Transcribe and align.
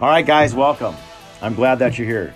All 0.00 0.08
right, 0.08 0.24
guys, 0.24 0.54
welcome. 0.54 0.94
I'm 1.42 1.56
glad 1.56 1.80
that 1.80 1.98
you're 1.98 2.06
here. 2.06 2.32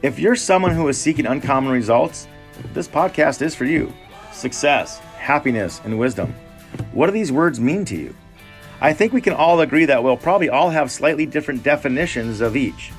If 0.00 0.18
you're 0.18 0.34
someone 0.34 0.70
who 0.70 0.88
is 0.88 0.98
seeking 0.98 1.26
uncommon 1.26 1.70
results, 1.70 2.26
this 2.72 2.88
podcast 2.88 3.42
is 3.42 3.54
for 3.54 3.66
you. 3.66 3.92
Success, 4.32 4.98
happiness, 5.18 5.82
and 5.84 5.98
wisdom. 5.98 6.34
What 6.92 7.04
do 7.04 7.12
these 7.12 7.30
words 7.30 7.60
mean 7.60 7.84
to 7.84 7.96
you? 7.96 8.14
I 8.80 8.94
think 8.94 9.12
we 9.12 9.20
can 9.20 9.34
all 9.34 9.60
agree 9.60 9.84
that 9.84 10.02
we'll 10.02 10.16
probably 10.16 10.48
all 10.48 10.70
have 10.70 10.90
slightly 10.90 11.26
different 11.26 11.62
definitions 11.62 12.40
of 12.40 12.56
each. 12.56 12.92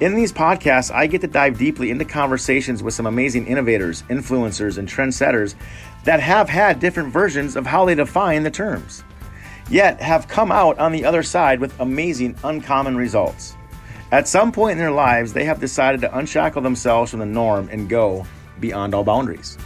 In 0.00 0.14
these 0.14 0.32
podcasts, 0.32 0.94
I 0.94 1.08
get 1.08 1.20
to 1.22 1.26
dive 1.26 1.58
deeply 1.58 1.90
into 1.90 2.04
conversations 2.04 2.84
with 2.84 2.94
some 2.94 3.06
amazing 3.06 3.48
innovators, 3.48 4.02
influencers, 4.02 4.78
and 4.78 4.88
trendsetters 4.88 5.56
that 6.04 6.20
have 6.20 6.48
had 6.48 6.78
different 6.78 7.12
versions 7.12 7.56
of 7.56 7.66
how 7.66 7.84
they 7.84 7.96
define 7.96 8.44
the 8.44 8.50
terms, 8.52 9.02
yet 9.70 10.00
have 10.00 10.28
come 10.28 10.50
out 10.50 10.78
on 10.78 10.92
the 10.92 11.04
other 11.04 11.22
side 11.22 11.60
with 11.60 11.78
amazing, 11.80 12.36
uncommon 12.44 12.96
results. 12.96 13.56
At 14.10 14.26
some 14.26 14.52
point 14.52 14.72
in 14.72 14.78
their 14.78 14.90
lives, 14.90 15.32
they 15.32 15.44
have 15.44 15.60
decided 15.60 16.00
to 16.00 16.16
unshackle 16.16 16.62
themselves 16.62 17.10
from 17.10 17.20
the 17.20 17.26
norm 17.26 17.68
and 17.70 17.88
go 17.88 18.26
beyond 18.58 18.94
all 18.94 19.04
boundaries. 19.04 19.58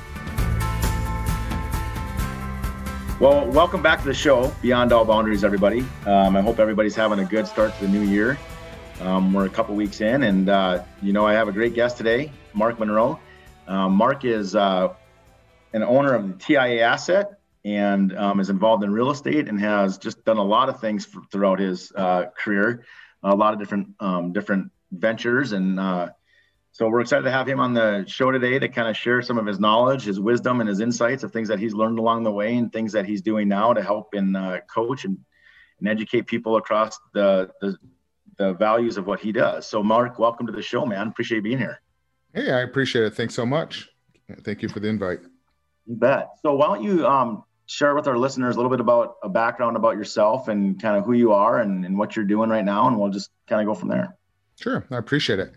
Well, 3.21 3.47
welcome 3.53 3.83
back 3.83 4.01
to 4.01 4.07
the 4.07 4.15
show, 4.15 4.53
Beyond 4.63 4.93
All 4.93 5.05
Boundaries, 5.05 5.45
everybody. 5.45 5.87
Um, 6.07 6.35
I 6.35 6.41
hope 6.41 6.59
everybody's 6.59 6.97
having 6.97 7.21
a 7.21 7.25
good 7.25 7.47
start 7.47 7.73
to 7.77 7.83
the 7.83 7.89
new 7.89 8.01
year. 8.01 8.37
Um, 9.01 9.33
we're 9.33 9.47
a 9.47 9.51
couple 9.51 9.77
weeks 9.77 10.01
in, 10.01 10.25
and 10.25 10.49
uh, 10.49 10.83
you 11.03 11.13
know 11.13 11.25
I 11.25 11.33
have 11.35 11.47
a 11.47 11.53
great 11.53 11.75
guest 11.75 11.97
today, 11.97 12.33
Mark 12.53 12.81
Monroe. 12.81 13.21
Um, 13.69 13.93
Mark 13.93 14.25
is 14.25 14.57
uh, 14.57 14.93
an 15.73 15.85
owner 15.85 16.15
of 16.15 16.27
the 16.27 16.35
TIA 16.45 16.83
Asset 16.83 17.39
and 17.65 18.17
um, 18.17 18.41
is 18.41 18.51
involved 18.51 18.83
in 18.85 18.93
real 18.93 19.11
estate 19.11 19.49
and 19.49 19.61
has 19.61 19.99
just 19.99 20.25
done 20.25 20.39
a 20.39 20.45
lot 20.45 20.69
of 20.69 20.81
things 20.81 21.05
for, 21.05 21.23
throughout 21.31 21.59
his 21.59 21.93
uh, 21.97 22.27
career, 22.37 22.85
a 23.23 23.35
lot 23.35 23.53
of 23.55 23.61
different 23.61 23.89
um, 24.01 24.33
different 24.33 24.71
ventures, 24.91 25.53
and 25.53 25.79
uh, 25.79 26.09
so 26.75 26.89
we're 26.89 27.03
excited 27.03 27.25
to 27.25 27.31
have 27.31 27.47
him 27.47 27.61
on 27.61 27.75
the 27.75 28.05
show 28.09 28.31
today 28.31 28.59
to 28.59 28.67
kind 28.67 28.89
of 28.89 28.97
share 28.97 29.21
some 29.21 29.37
of 29.37 29.45
his 29.45 29.61
knowledge, 29.61 30.05
his 30.05 30.19
wisdom, 30.19 30.61
and 30.61 30.69
his 30.69 30.81
insights 30.81 31.23
of 31.23 31.31
things 31.31 31.49
that 31.49 31.59
he's 31.59 31.75
learned 31.75 31.99
along 31.99 32.23
the 32.25 32.31
way 32.31 32.57
and 32.57 32.73
things 32.73 32.93
that 32.93 33.05
he's 33.05 33.21
doing 33.21 33.47
now 33.47 33.75
to 33.75 33.83
help 33.83 34.15
and 34.15 34.35
uh, 34.35 34.59
coach 34.75 35.05
and, 35.05 35.19
and 35.81 35.89
educate 35.89 36.27
people 36.27 36.57
across 36.57 36.99
the, 37.13 37.51
the 37.61 37.77
the 38.39 38.55
values 38.55 38.97
of 38.97 39.07
what 39.07 39.21
he 39.21 39.33
does. 39.33 39.67
So, 39.67 39.83
Mark, 39.83 40.19
welcome 40.19 40.47
to 40.47 40.53
the 40.53 40.63
show, 40.63 40.87
man. 40.87 41.09
Appreciate 41.09 41.43
being 41.43 41.59
here. 41.59 41.81
Hey, 42.35 42.51
I 42.51 42.61
appreciate 42.61 43.05
it. 43.05 43.15
Thanks 43.15 43.35
so 43.35 43.45
much. 43.45 43.91
Thank 44.43 44.63
you 44.63 44.71
for 44.71 44.81
the 44.81 44.89
invite. 44.89 45.21
You 45.85 45.97
bet. 45.97 46.31
So, 46.41 46.55
why 46.55 46.67
don't 46.69 46.83
you 46.83 47.07
um, 47.07 47.45
share 47.73 47.95
with 47.95 48.07
our 48.07 48.19
listeners 48.19 48.55
a 48.55 48.59
little 48.59 48.71
bit 48.71 48.81
about 48.81 49.17
a 49.23 49.29
background 49.29 49.77
about 49.77 49.97
yourself 49.97 50.49
and 50.49 50.81
kind 50.81 50.97
of 50.97 51.07
who 51.07 51.15
you 51.15 51.33
are 51.33 51.61
and, 51.61 51.87
and 51.87 51.97
what 51.97 52.15
you're 52.15 52.25
doing 52.25 52.51
right 52.51 52.65
now, 52.65 52.87
and 52.87 52.99
we'll 52.99 53.11
just 53.11 53.31
kind 53.49 53.61
of 53.63 53.67
go 53.67 53.79
from 53.79 53.89
there. 53.89 54.15
Sure, 54.61 54.85
I 54.91 54.99
appreciate 54.99 55.39
it. 55.39 55.55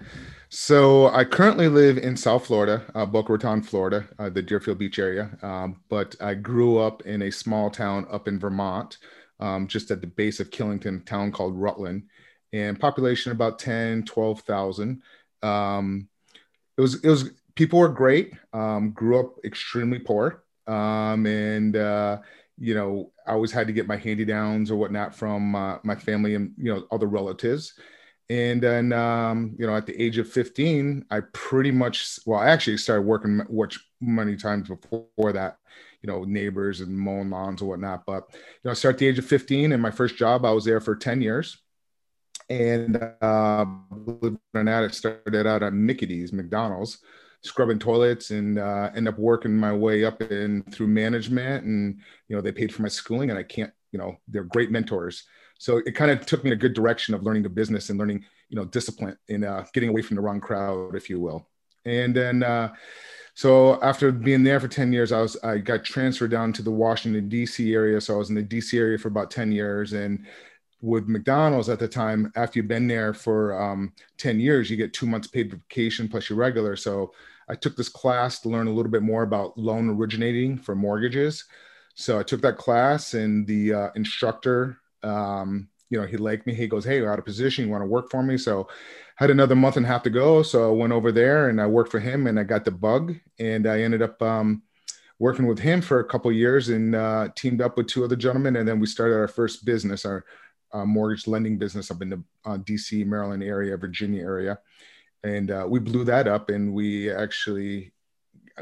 So, 0.47 1.09
I 1.09 1.25
currently 1.25 1.67
live 1.67 1.97
in 1.97 2.15
South 2.15 2.45
Florida, 2.45 2.83
uh, 2.95 3.05
Boca 3.05 3.33
Raton, 3.33 3.61
Florida, 3.61 4.07
uh, 4.17 4.29
the 4.29 4.41
Deerfield 4.41 4.77
Beach 4.77 4.97
area. 4.97 5.37
Um, 5.41 5.81
but 5.89 6.15
I 6.21 6.35
grew 6.35 6.77
up 6.77 7.01
in 7.01 7.23
a 7.23 7.31
small 7.31 7.69
town 7.69 8.07
up 8.09 8.29
in 8.29 8.39
Vermont, 8.39 8.97
um, 9.41 9.67
just 9.67 9.91
at 9.91 9.99
the 9.99 10.07
base 10.07 10.39
of 10.39 10.51
Killington, 10.51 11.05
town 11.05 11.31
called 11.33 11.59
Rutland 11.59 12.03
and 12.53 12.79
population 12.79 13.33
about 13.33 13.59
10, 13.59 14.03
12,000. 14.05 15.01
Um, 15.43 16.07
it 16.77 16.81
was, 16.81 17.03
it 17.03 17.09
was, 17.09 17.31
people 17.55 17.79
were 17.79 17.89
great. 17.89 18.33
Um, 18.53 18.91
grew 18.91 19.19
up 19.19 19.35
extremely 19.43 19.99
poor. 19.99 20.44
Um, 20.67 21.25
and, 21.25 21.75
uh, 21.75 22.19
you 22.57 22.73
know, 22.73 23.11
I 23.27 23.33
always 23.33 23.51
had 23.51 23.67
to 23.67 23.73
get 23.73 23.87
my 23.87 23.97
handy 23.97 24.25
downs 24.25 24.71
or 24.71 24.75
whatnot 24.77 25.15
from 25.15 25.55
uh, 25.55 25.77
my 25.83 25.95
family 25.95 26.35
and, 26.35 26.53
you 26.57 26.73
know, 26.73 26.85
other 26.91 27.07
relatives. 27.07 27.73
And 28.29 28.61
then, 28.61 28.91
um, 28.91 29.55
you 29.59 29.67
know, 29.67 29.75
at 29.75 29.85
the 29.85 30.01
age 30.01 30.17
of 30.17 30.27
15, 30.27 31.05
I 31.11 31.19
pretty 31.33 31.71
much, 31.71 32.19
well, 32.25 32.39
I 32.39 32.49
actually 32.49 32.77
started 32.77 33.03
working 33.03 33.39
which 33.49 33.79
many 34.01 34.35
times 34.35 34.67
before 34.67 35.33
that, 35.33 35.57
you 36.01 36.07
know, 36.07 36.23
neighbors 36.23 36.81
and 36.81 36.97
mowing 36.97 37.29
lawns 37.29 37.61
and 37.61 37.69
whatnot. 37.69 38.05
But, 38.05 38.29
you 38.33 38.39
know, 38.63 38.71
I 38.71 38.73
started 38.73 38.95
at 38.95 38.99
the 38.99 39.07
age 39.07 39.19
of 39.19 39.25
15 39.25 39.73
and 39.73 39.81
my 39.81 39.91
first 39.91 40.17
job, 40.17 40.43
I 40.43 40.51
was 40.51 40.65
there 40.65 40.81
for 40.81 40.95
10 40.95 41.21
years 41.21 41.57
and 42.49 42.97
uh, 43.21 43.65
believe 43.65 44.33
it 44.33 44.39
or 44.53 44.63
not, 44.63 44.83
it 44.83 44.93
started 44.93 45.47
out 45.47 45.63
at 45.63 45.73
Mickey 45.73 46.05
D's, 46.05 46.31
McDonald's, 46.31 46.99
scrubbing 47.45 47.79
toilets, 47.79 48.31
and 48.31 48.59
uh, 48.59 48.91
end 48.95 49.07
up 49.07 49.17
working 49.17 49.55
my 49.55 49.73
way 49.73 50.03
up 50.03 50.21
in 50.21 50.63
through 50.71 50.87
management. 50.87 51.65
And 51.65 51.99
you 52.27 52.35
know, 52.35 52.41
they 52.41 52.51
paid 52.51 52.73
for 52.73 52.81
my 52.81 52.87
schooling, 52.87 53.29
and 53.29 53.39
I 53.39 53.43
can't, 53.43 53.71
you 53.91 53.99
know, 53.99 54.17
they're 54.27 54.43
great 54.43 54.71
mentors. 54.71 55.23
So 55.57 55.77
it 55.85 55.95
kind 55.95 56.11
of 56.11 56.25
took 56.25 56.43
me 56.43 56.51
in 56.51 56.57
a 56.57 56.59
good 56.59 56.73
direction 56.73 57.13
of 57.13 57.23
learning 57.23 57.43
the 57.43 57.49
business 57.49 57.89
and 57.89 57.97
learning, 57.97 58.25
you 58.49 58.57
know, 58.57 58.65
discipline 58.65 59.17
and 59.29 59.45
uh, 59.45 59.63
getting 59.73 59.89
away 59.89 60.01
from 60.01 60.15
the 60.15 60.21
wrong 60.21 60.41
crowd, 60.41 60.95
if 60.95 61.09
you 61.09 61.19
will. 61.19 61.47
And 61.85 62.13
then, 62.13 62.43
uh, 62.43 62.73
so 63.35 63.81
after 63.81 64.11
being 64.11 64.43
there 64.43 64.59
for 64.59 64.67
10 64.67 64.91
years, 64.93 65.11
I 65.11 65.21
was 65.21 65.37
I 65.43 65.57
got 65.57 65.83
transferred 65.83 66.31
down 66.31 66.53
to 66.53 66.61
the 66.61 66.71
Washington 66.71 67.29
D.C. 67.29 67.73
area. 67.73 67.99
So 68.01 68.15
I 68.15 68.17
was 68.17 68.29
in 68.29 68.35
the 68.35 68.41
D.C. 68.41 68.77
area 68.77 68.97
for 68.97 69.09
about 69.09 69.29
10 69.29 69.51
years, 69.51 69.93
and 69.93 70.25
with 70.81 71.07
McDonald's 71.07 71.67
at 71.67 71.79
the 71.79 71.87
time, 71.87 72.31
after 72.35 72.59
you've 72.59 72.67
been 72.67 72.87
there 72.87 73.13
for 73.13 73.59
um, 73.59 73.91
10 74.17 74.39
years, 74.39 74.69
you 74.69 74.77
get 74.77 74.93
two 74.93 75.05
months 75.05 75.27
paid 75.27 75.51
vacation 75.51 76.07
plus 76.07 76.29
your 76.29 76.37
regular. 76.37 76.75
So 76.75 77.11
I 77.47 77.55
took 77.55 77.75
this 77.75 77.89
class 77.89 78.39
to 78.41 78.49
learn 78.49 78.67
a 78.67 78.73
little 78.73 78.91
bit 78.91 79.03
more 79.03 79.23
about 79.23 79.57
loan 79.57 79.89
originating 79.89 80.57
for 80.57 80.75
mortgages. 80.75 81.45
So 81.95 82.19
I 82.19 82.23
took 82.23 82.41
that 82.41 82.57
class 82.57 83.13
and 83.13 83.45
the 83.47 83.73
uh, 83.73 83.89
instructor, 83.95 84.77
um, 85.03 85.69
you 85.89 85.99
know, 85.99 86.07
he 86.07 86.17
liked 86.17 86.47
me. 86.47 86.53
He 86.53 86.67
goes, 86.67 86.83
Hey, 86.83 86.97
you're 86.97 87.11
out 87.11 87.19
of 87.19 87.25
position. 87.25 87.65
You 87.65 87.71
want 87.71 87.83
to 87.83 87.87
work 87.87 88.09
for 88.09 88.23
me? 88.23 88.37
So 88.37 88.67
I 89.19 89.23
had 89.23 89.29
another 89.29 89.55
month 89.55 89.77
and 89.77 89.85
a 89.85 89.89
half 89.89 90.03
to 90.03 90.09
go. 90.09 90.41
So 90.41 90.69
I 90.69 90.75
went 90.75 90.93
over 90.93 91.11
there 91.11 91.49
and 91.49 91.61
I 91.61 91.67
worked 91.67 91.91
for 91.91 91.99
him 91.99 92.27
and 92.27 92.39
I 92.39 92.43
got 92.43 92.65
the 92.65 92.71
bug 92.71 93.15
and 93.39 93.67
I 93.67 93.81
ended 93.81 94.01
up, 94.01 94.21
um, 94.21 94.63
working 95.19 95.47
with 95.47 95.59
him 95.59 95.81
for 95.81 95.99
a 95.99 96.05
couple 96.05 96.31
years 96.31 96.69
and 96.69 96.95
uh, 96.95 97.29
teamed 97.35 97.61
up 97.61 97.77
with 97.77 97.87
two 97.87 98.03
other 98.03 98.15
gentlemen. 98.15 98.57
And 98.57 98.67
then 98.67 98.79
we 98.79 98.87
started 98.87 99.15
our 99.15 99.27
first 99.27 99.63
business, 99.65 100.05
our 100.05 100.25
uh, 100.73 100.85
mortgage 100.85 101.27
lending 101.27 101.57
business 101.57 101.89
up 101.89 102.01
in 102.01 102.09
the 102.09 102.23
uh, 102.45 102.57
DC, 102.57 103.05
Maryland 103.05 103.43
area, 103.43 103.77
Virginia 103.77 104.21
area, 104.21 104.59
and 105.25 105.51
uh, 105.51 105.65
we 105.67 105.79
blew 105.79 106.03
that 106.05 106.27
up. 106.27 106.49
And 106.49 106.73
we 106.73 107.11
actually 107.11 107.93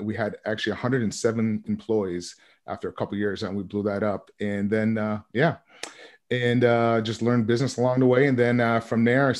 we 0.02 0.16
had 0.16 0.38
actually 0.46 0.72
107 0.72 1.64
employees 1.68 2.36
after 2.68 2.90
a 2.90 2.94
couple 2.94 3.18
years, 3.18 3.44
and 3.44 3.56
we 3.56 3.64
blew 3.64 3.84
that 3.84 4.04
up. 4.04 4.32
And 4.40 4.70
then 4.70 4.98
uh, 4.98 5.22
yeah, 5.34 5.58
and 6.32 6.64
uh, 6.64 7.02
just 7.02 7.22
learned 7.22 7.48
business 7.48 7.78
along 7.78 8.00
the 8.00 8.08
way. 8.08 8.28
And 8.28 8.38
then 8.38 8.60
uh, 8.60 8.80
from 8.80 9.04
there, 9.04 9.34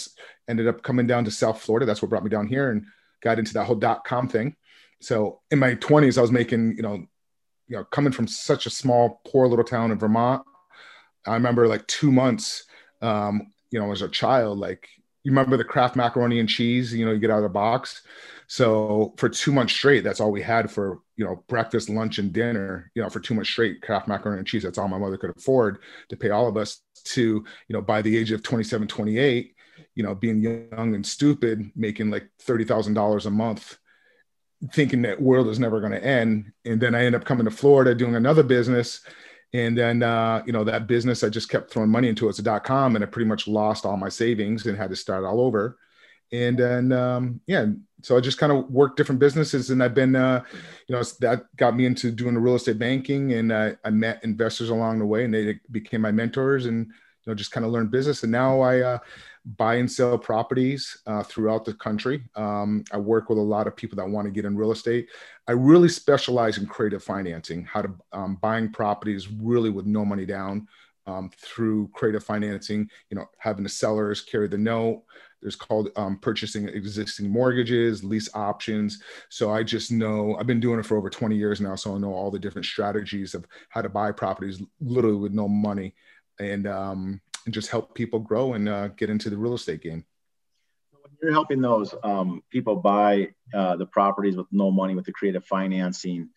ended 0.48 0.68
up 0.68 0.84
coming 0.84 1.08
down 1.08 1.26
to 1.26 1.32
South 1.32 1.62
Florida. 1.62 1.86
That's 1.86 2.02
what 2.02 2.10
brought 2.10 2.24
me 2.24 2.30
down 2.30 2.48
here, 2.48 2.72
and 2.72 2.86
got 3.22 3.40
into 3.40 3.54
that 3.54 3.66
whole 3.66 3.76
dot 3.76 4.04
com 4.04 4.28
thing. 4.28 4.56
So 5.02 5.42
in 5.52 5.60
my 5.60 5.76
20s, 5.76 6.18
I 6.18 6.22
was 6.22 6.32
making 6.32 6.76
you 6.76 6.84
know 6.84 6.96
you 7.68 7.78
know 7.78 7.84
coming 7.86 8.14
from 8.14 8.28
such 8.28 8.66
a 8.66 8.70
small 8.70 9.22
poor 9.26 9.48
little 9.48 9.66
town 9.66 9.92
in 9.92 9.98
Vermont 10.00 10.44
I 11.26 11.34
remember 11.34 11.68
like 11.68 11.86
two 11.88 12.12
months, 12.12 12.66
um, 13.02 13.54
you 13.72 13.80
know, 13.80 13.92
as 13.92 14.02
a 14.02 14.10
child, 14.10 14.60
like 14.60 14.88
you 15.24 15.32
remember 15.32 15.58
the 15.58 15.64
Kraft 15.64 15.96
macaroni 15.96 16.40
and 16.40 16.50
cheese, 16.50 16.94
you 16.94 17.06
know, 17.06 17.12
you 17.12 17.20
get 17.20 17.32
out 17.32 17.38
of 17.38 17.44
the 17.44 17.50
box. 17.50 18.02
So 18.48 19.14
for 19.18 19.30
two 19.30 19.54
months 19.54 19.74
straight, 19.74 20.04
that's 20.04 20.20
all 20.20 20.32
we 20.32 20.42
had 20.42 20.70
for, 20.70 21.00
you 21.16 21.24
know, 21.24 21.44
breakfast, 21.48 21.90
lunch, 21.90 22.20
and 22.20 22.34
dinner, 22.34 22.92
you 22.94 23.02
know, 23.02 23.10
for 23.10 23.22
two 23.22 23.34
months 23.34 23.50
straight, 23.50 23.82
Kraft 23.82 24.08
macaroni 24.08 24.40
and 24.40 24.48
cheese. 24.48 24.64
That's 24.64 24.78
all 24.78 24.90
my 24.90 24.98
mother 24.98 25.18
could 25.18 25.36
afford 25.36 25.80
to 26.10 26.18
pay 26.18 26.30
all 26.30 26.48
of 26.48 26.58
us 26.58 26.82
to, 27.06 27.22
you 27.22 27.74
know, 27.74 27.82
by 27.82 28.02
the 28.02 28.16
age 28.18 28.32
of 28.32 28.44
27, 28.44 28.88
28, 28.88 29.56
you 29.96 30.04
know, 30.04 30.14
being 30.14 30.42
young 30.42 30.94
and 30.94 31.06
stupid, 31.06 31.72
making 31.76 32.10
like 32.10 32.30
$30,000 32.46 33.26
a 33.26 33.30
month, 33.30 33.78
thinking 34.74 35.04
that 35.04 35.22
world 35.22 35.48
is 35.48 35.60
never 35.60 35.80
going 35.80 35.94
to 35.94 36.04
end. 36.04 36.52
And 36.66 36.82
then 36.82 36.96
I 36.96 37.06
end 37.06 37.16
up 37.16 37.26
coming 37.26 37.46
to 37.46 37.52
Florida 37.52 37.96
doing 37.96 38.16
another 38.16 38.44
business 38.44 39.02
and 39.54 39.78
then, 39.78 40.04
uh, 40.04 40.42
you 40.46 40.54
know, 40.54 40.64
that 40.64 40.88
business, 40.88 41.24
I 41.24 41.30
just 41.30 41.50
kept 41.50 41.72
throwing 41.72 41.90
money 41.90 42.08
into 42.10 42.26
it. 42.26 42.32
It's 42.32 42.40
a 42.40 42.44
dot 42.44 42.64
com 42.64 42.96
and 42.96 43.04
I 43.04 43.08
pretty 43.08 43.30
much 43.30 43.48
lost 43.48 43.86
all 43.86 43.98
my 43.98 44.10
savings 44.10 44.66
and 44.66 44.78
had 44.78 44.90
to 44.90 44.96
start 44.96 45.24
all 45.24 45.40
over. 45.40 45.78
And 46.32 46.58
then, 46.58 46.92
um, 46.92 47.40
yeah, 47.46 47.68
so 48.02 48.18
I 48.18 48.20
just 48.20 48.40
kind 48.40 48.52
of 48.52 48.70
worked 48.72 48.98
different 48.98 49.20
businesses 49.20 49.70
and 49.70 49.84
I've 49.84 49.94
been, 49.94 50.16
uh, 50.16 50.44
you 50.88 50.96
know, 50.96 51.04
that 51.20 51.56
got 51.56 51.76
me 51.76 51.86
into 51.86 52.12
doing 52.12 52.34
the 52.34 52.40
real 52.40 52.56
estate 52.56 52.80
banking 52.80 53.34
and 53.34 53.54
I, 53.54 53.78
I 53.86 53.92
met 53.92 54.24
investors 54.24 54.70
along 54.70 55.00
the 55.00 55.06
way 55.06 55.26
and 55.26 55.34
they 55.34 55.60
became 55.70 56.02
my 56.02 56.12
mentors 56.12 56.66
and, 56.66 56.92
you 57.26 57.32
know, 57.32 57.36
just 57.36 57.52
kind 57.52 57.66
of 57.66 57.72
learn 57.72 57.88
business. 57.88 58.24
And 58.24 58.32
now 58.32 58.62
I, 58.62 58.82
uh, 58.82 58.98
buy 59.46 59.76
and 59.76 59.92
sell 59.92 60.18
properties 60.18 60.98
uh, 61.06 61.24
throughout 61.24 61.66
the 61.66 61.74
country. 61.74 62.24
Um, 62.36 62.84
I 62.92 62.98
work 62.98 63.30
with 63.30 63.38
a 63.38 63.42
lot 63.42 63.68
of 63.68 63.76
people 63.76 63.98
that 63.98 64.10
want 64.10 64.26
to 64.26 64.32
get 64.32 64.46
in 64.46 64.58
real 64.58 64.72
estate. 64.72 65.10
I 65.48 65.52
really 65.52 65.90
specialize 65.90 66.58
in 66.58 66.66
creative 66.66 67.04
financing, 67.04 67.66
how 67.66 67.82
to 67.82 67.94
um, 68.14 68.38
buying 68.42 68.72
properties 68.72 69.30
really 69.30 69.70
with 69.70 69.86
no 69.86 70.06
money 70.06 70.26
down 70.26 70.68
um, 71.08 71.30
through 71.38 71.90
creative 71.94 72.24
financing. 72.24 72.90
You 73.10 73.18
know, 73.18 73.26
having 73.38 73.64
the 73.64 73.70
sellers 73.70 74.22
carry 74.22 74.48
the 74.48 74.58
note. 74.58 75.04
There's 75.42 75.58
called 75.58 75.90
um, 75.98 76.20
purchasing 76.20 76.70
existing 76.70 77.30
mortgages, 77.30 78.02
lease 78.02 78.30
options. 78.34 79.02
So 79.28 79.52
I 79.52 79.62
just 79.62 79.92
know 79.92 80.38
I've 80.40 80.48
been 80.48 80.62
doing 80.62 80.80
it 80.80 80.86
for 80.86 80.96
over 80.96 81.10
20 81.10 81.36
years 81.36 81.60
now, 81.60 81.76
so 81.76 81.96
I 81.96 81.98
know 81.98 82.14
all 82.14 82.32
the 82.32 82.40
different 82.40 82.66
strategies 82.66 83.34
of 83.34 83.46
how 83.68 83.82
to 83.82 83.90
buy 83.90 84.14
properties 84.14 84.62
literally 84.80 85.18
with 85.18 85.34
no 85.34 85.50
money. 85.50 85.96
And 86.40 86.68
um, 86.68 87.22
and 87.46 87.54
just 87.54 87.70
help 87.70 87.94
people 87.94 88.20
grow 88.20 88.54
and 88.54 88.68
uh, 88.68 88.88
get 88.90 89.10
into 89.10 89.30
the 89.30 89.38
real 89.38 89.54
estate 89.54 89.82
game. 89.82 90.06
When 90.92 91.12
you're 91.22 91.32
helping 91.32 91.62
those 91.62 91.94
um, 92.04 92.42
people 92.50 92.78
buy 92.78 93.30
uh, 93.54 93.76
the 93.76 93.86
properties 93.86 94.36
with 94.36 94.48
no 94.52 94.72
money 94.72 94.96
with 94.96 95.06
the 95.06 95.12
creative 95.12 95.46
financing, 95.46 96.30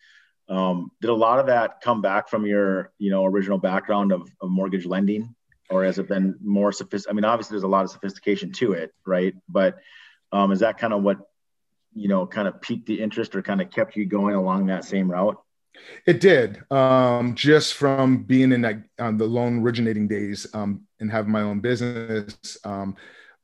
um, 0.49 0.91
did 1.01 1.09
a 1.09 1.15
lot 1.15 1.39
of 1.39 1.47
that 1.47 1.81
come 1.81 2.01
back 2.01 2.29
from 2.29 2.45
your, 2.45 2.91
you 2.99 3.09
know, 3.09 3.25
original 3.25 3.57
background 3.57 4.11
of, 4.11 4.29
of 4.41 4.49
mortgage 4.49 4.85
lending, 4.85 5.33
or 5.69 5.83
has 5.83 5.97
it 5.97 6.07
been 6.07 6.35
more 6.41 6.71
sophisticated? 6.71 7.11
I 7.11 7.15
mean, 7.15 7.25
obviously, 7.25 7.55
there's 7.55 7.63
a 7.63 7.67
lot 7.67 7.85
of 7.85 7.89
sophistication 7.89 8.51
to 8.53 8.73
it, 8.73 8.93
right? 9.05 9.33
But 9.49 9.77
um, 10.31 10.51
is 10.51 10.59
that 10.59 10.77
kind 10.77 10.93
of 10.93 11.03
what, 11.03 11.19
you 11.93 12.07
know, 12.07 12.27
kind 12.27 12.47
of 12.47 12.61
piqued 12.61 12.85
the 12.85 13.01
interest 13.01 13.35
or 13.35 13.41
kind 13.41 13.61
of 13.61 13.71
kept 13.71 13.95
you 13.95 14.05
going 14.05 14.35
along 14.35 14.67
that 14.67 14.85
same 14.85 15.09
route? 15.09 15.41
It 16.05 16.21
did. 16.21 16.63
Um, 16.71 17.35
just 17.35 17.73
from 17.75 18.23
being 18.23 18.51
in 18.51 18.61
that 18.61 18.83
on 18.99 19.17
the 19.17 19.25
loan 19.25 19.61
originating 19.61 20.07
days 20.07 20.47
um, 20.53 20.81
and 20.99 21.11
having 21.11 21.31
my 21.31 21.41
own 21.41 21.59
business, 21.59 22.57
um, 22.63 22.95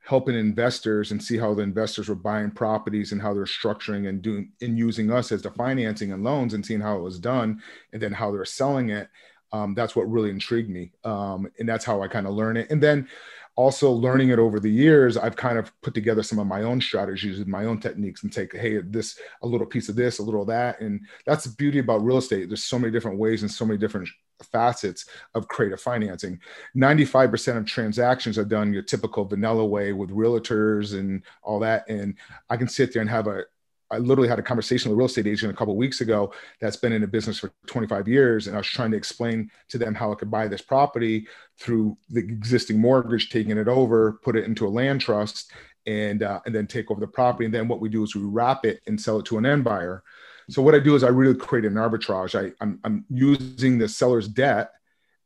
helping 0.05 0.35
investors 0.35 1.11
and 1.11 1.23
see 1.23 1.37
how 1.37 1.53
the 1.53 1.63
investors 1.63 2.09
were 2.09 2.15
buying 2.15 2.51
properties 2.51 3.11
and 3.11 3.21
how 3.21 3.33
they're 3.33 3.45
structuring 3.45 4.09
and 4.09 4.21
doing 4.21 4.51
and 4.61 4.77
using 4.77 5.11
us 5.11 5.31
as 5.31 5.41
the 5.41 5.51
financing 5.51 6.11
and 6.11 6.23
loans 6.23 6.53
and 6.53 6.65
seeing 6.65 6.81
how 6.81 6.97
it 6.97 7.01
was 7.01 7.19
done 7.19 7.61
and 7.93 8.01
then 8.01 8.11
how 8.11 8.31
they're 8.31 8.45
selling 8.45 8.89
it. 8.89 9.07
Um, 9.53 9.73
that's 9.75 9.95
what 9.95 10.09
really 10.09 10.29
intrigued 10.29 10.69
me. 10.69 10.91
Um, 11.03 11.49
and 11.59 11.69
that's 11.69 11.85
how 11.85 12.01
I 12.01 12.07
kind 12.07 12.27
of 12.27 12.33
learn 12.33 12.57
it. 12.57 12.69
And 12.71 12.81
then 12.81 13.07
also 13.55 13.91
learning 13.91 14.29
it 14.29 14.39
over 14.39 14.59
the 14.59 14.69
years, 14.69 15.15
I've 15.15 15.35
kind 15.35 15.57
of 15.57 15.71
put 15.81 15.93
together 15.93 16.23
some 16.23 16.39
of 16.39 16.47
my 16.47 16.63
own 16.63 16.81
strategies 16.81 17.39
and 17.39 17.47
my 17.47 17.65
own 17.65 17.79
techniques 17.79 18.23
and 18.23 18.33
take, 18.33 18.55
hey, 18.55 18.79
this, 18.79 19.19
a 19.43 19.47
little 19.47 19.67
piece 19.67 19.89
of 19.89 19.95
this, 19.95 20.19
a 20.19 20.23
little 20.23 20.41
of 20.41 20.47
that. 20.47 20.81
And 20.81 21.01
that's 21.25 21.43
the 21.43 21.55
beauty 21.55 21.79
about 21.79 22.03
real 22.03 22.17
estate. 22.17 22.49
There's 22.49 22.63
so 22.63 22.79
many 22.79 22.91
different 22.91 23.19
ways 23.19 23.43
and 23.43 23.51
so 23.51 23.65
many 23.65 23.77
different 23.77 24.09
facets 24.51 25.05
of 25.35 25.47
creative 25.47 25.79
financing. 25.79 26.39
95% 26.75 27.57
of 27.57 27.65
transactions 27.65 28.37
are 28.37 28.45
done 28.45 28.73
your 28.73 28.81
typical 28.81 29.25
vanilla 29.25 29.65
way 29.65 29.93
with 29.93 30.09
realtors 30.09 30.97
and 30.97 31.23
all 31.43 31.59
that. 31.59 31.87
And 31.87 32.15
I 32.49 32.57
can 32.57 32.67
sit 32.67 32.93
there 32.93 33.01
and 33.01 33.09
have 33.09 33.27
a, 33.27 33.43
I 33.93 33.99
literally 33.99 34.27
had 34.27 34.39
a 34.39 34.43
conversation 34.43 34.89
with 34.89 34.95
a 34.95 34.97
real 34.97 35.05
estate 35.05 35.27
agent 35.27 35.53
a 35.53 35.55
couple 35.55 35.75
weeks 35.75 36.01
ago 36.01 36.33
that's 36.59 36.75
been 36.75 36.91
in 36.91 37.01
the 37.01 37.07
business 37.07 37.39
for 37.39 37.51
25 37.67 38.07
years, 38.07 38.47
and 38.47 38.55
I 38.55 38.59
was 38.59 38.67
trying 38.67 38.91
to 38.91 38.97
explain 38.97 39.51
to 39.69 39.77
them 39.77 39.93
how 39.93 40.11
I 40.11 40.15
could 40.15 40.31
buy 40.31 40.47
this 40.47 40.61
property 40.61 41.27
through 41.59 41.97
the 42.09 42.19
existing 42.19 42.79
mortgage, 42.79 43.29
taking 43.29 43.57
it 43.57 43.67
over, 43.67 44.19
put 44.23 44.35
it 44.35 44.45
into 44.45 44.67
a 44.67 44.69
land 44.69 45.01
trust, 45.01 45.51
and 45.85 46.23
uh, 46.23 46.39
and 46.45 46.55
then 46.55 46.65
take 46.65 46.89
over 46.89 46.99
the 46.99 47.07
property. 47.07 47.45
And 47.45 47.53
then 47.53 47.67
what 47.67 47.79
we 47.79 47.89
do 47.89 48.03
is 48.03 48.15
we 48.15 48.23
wrap 48.23 48.65
it 48.65 48.81
and 48.87 48.99
sell 48.99 49.19
it 49.19 49.25
to 49.27 49.37
an 49.37 49.45
end 49.45 49.63
buyer. 49.63 50.03
So 50.49 50.61
what 50.61 50.75
I 50.75 50.79
do 50.79 50.95
is 50.95 51.03
I 51.03 51.09
really 51.09 51.35
create 51.35 51.65
an 51.65 51.75
arbitrage. 51.75 52.37
I, 52.37 52.51
I'm, 52.59 52.79
I'm 52.83 53.05
using 53.09 53.77
the 53.77 53.87
seller's 53.87 54.27
debt 54.27 54.71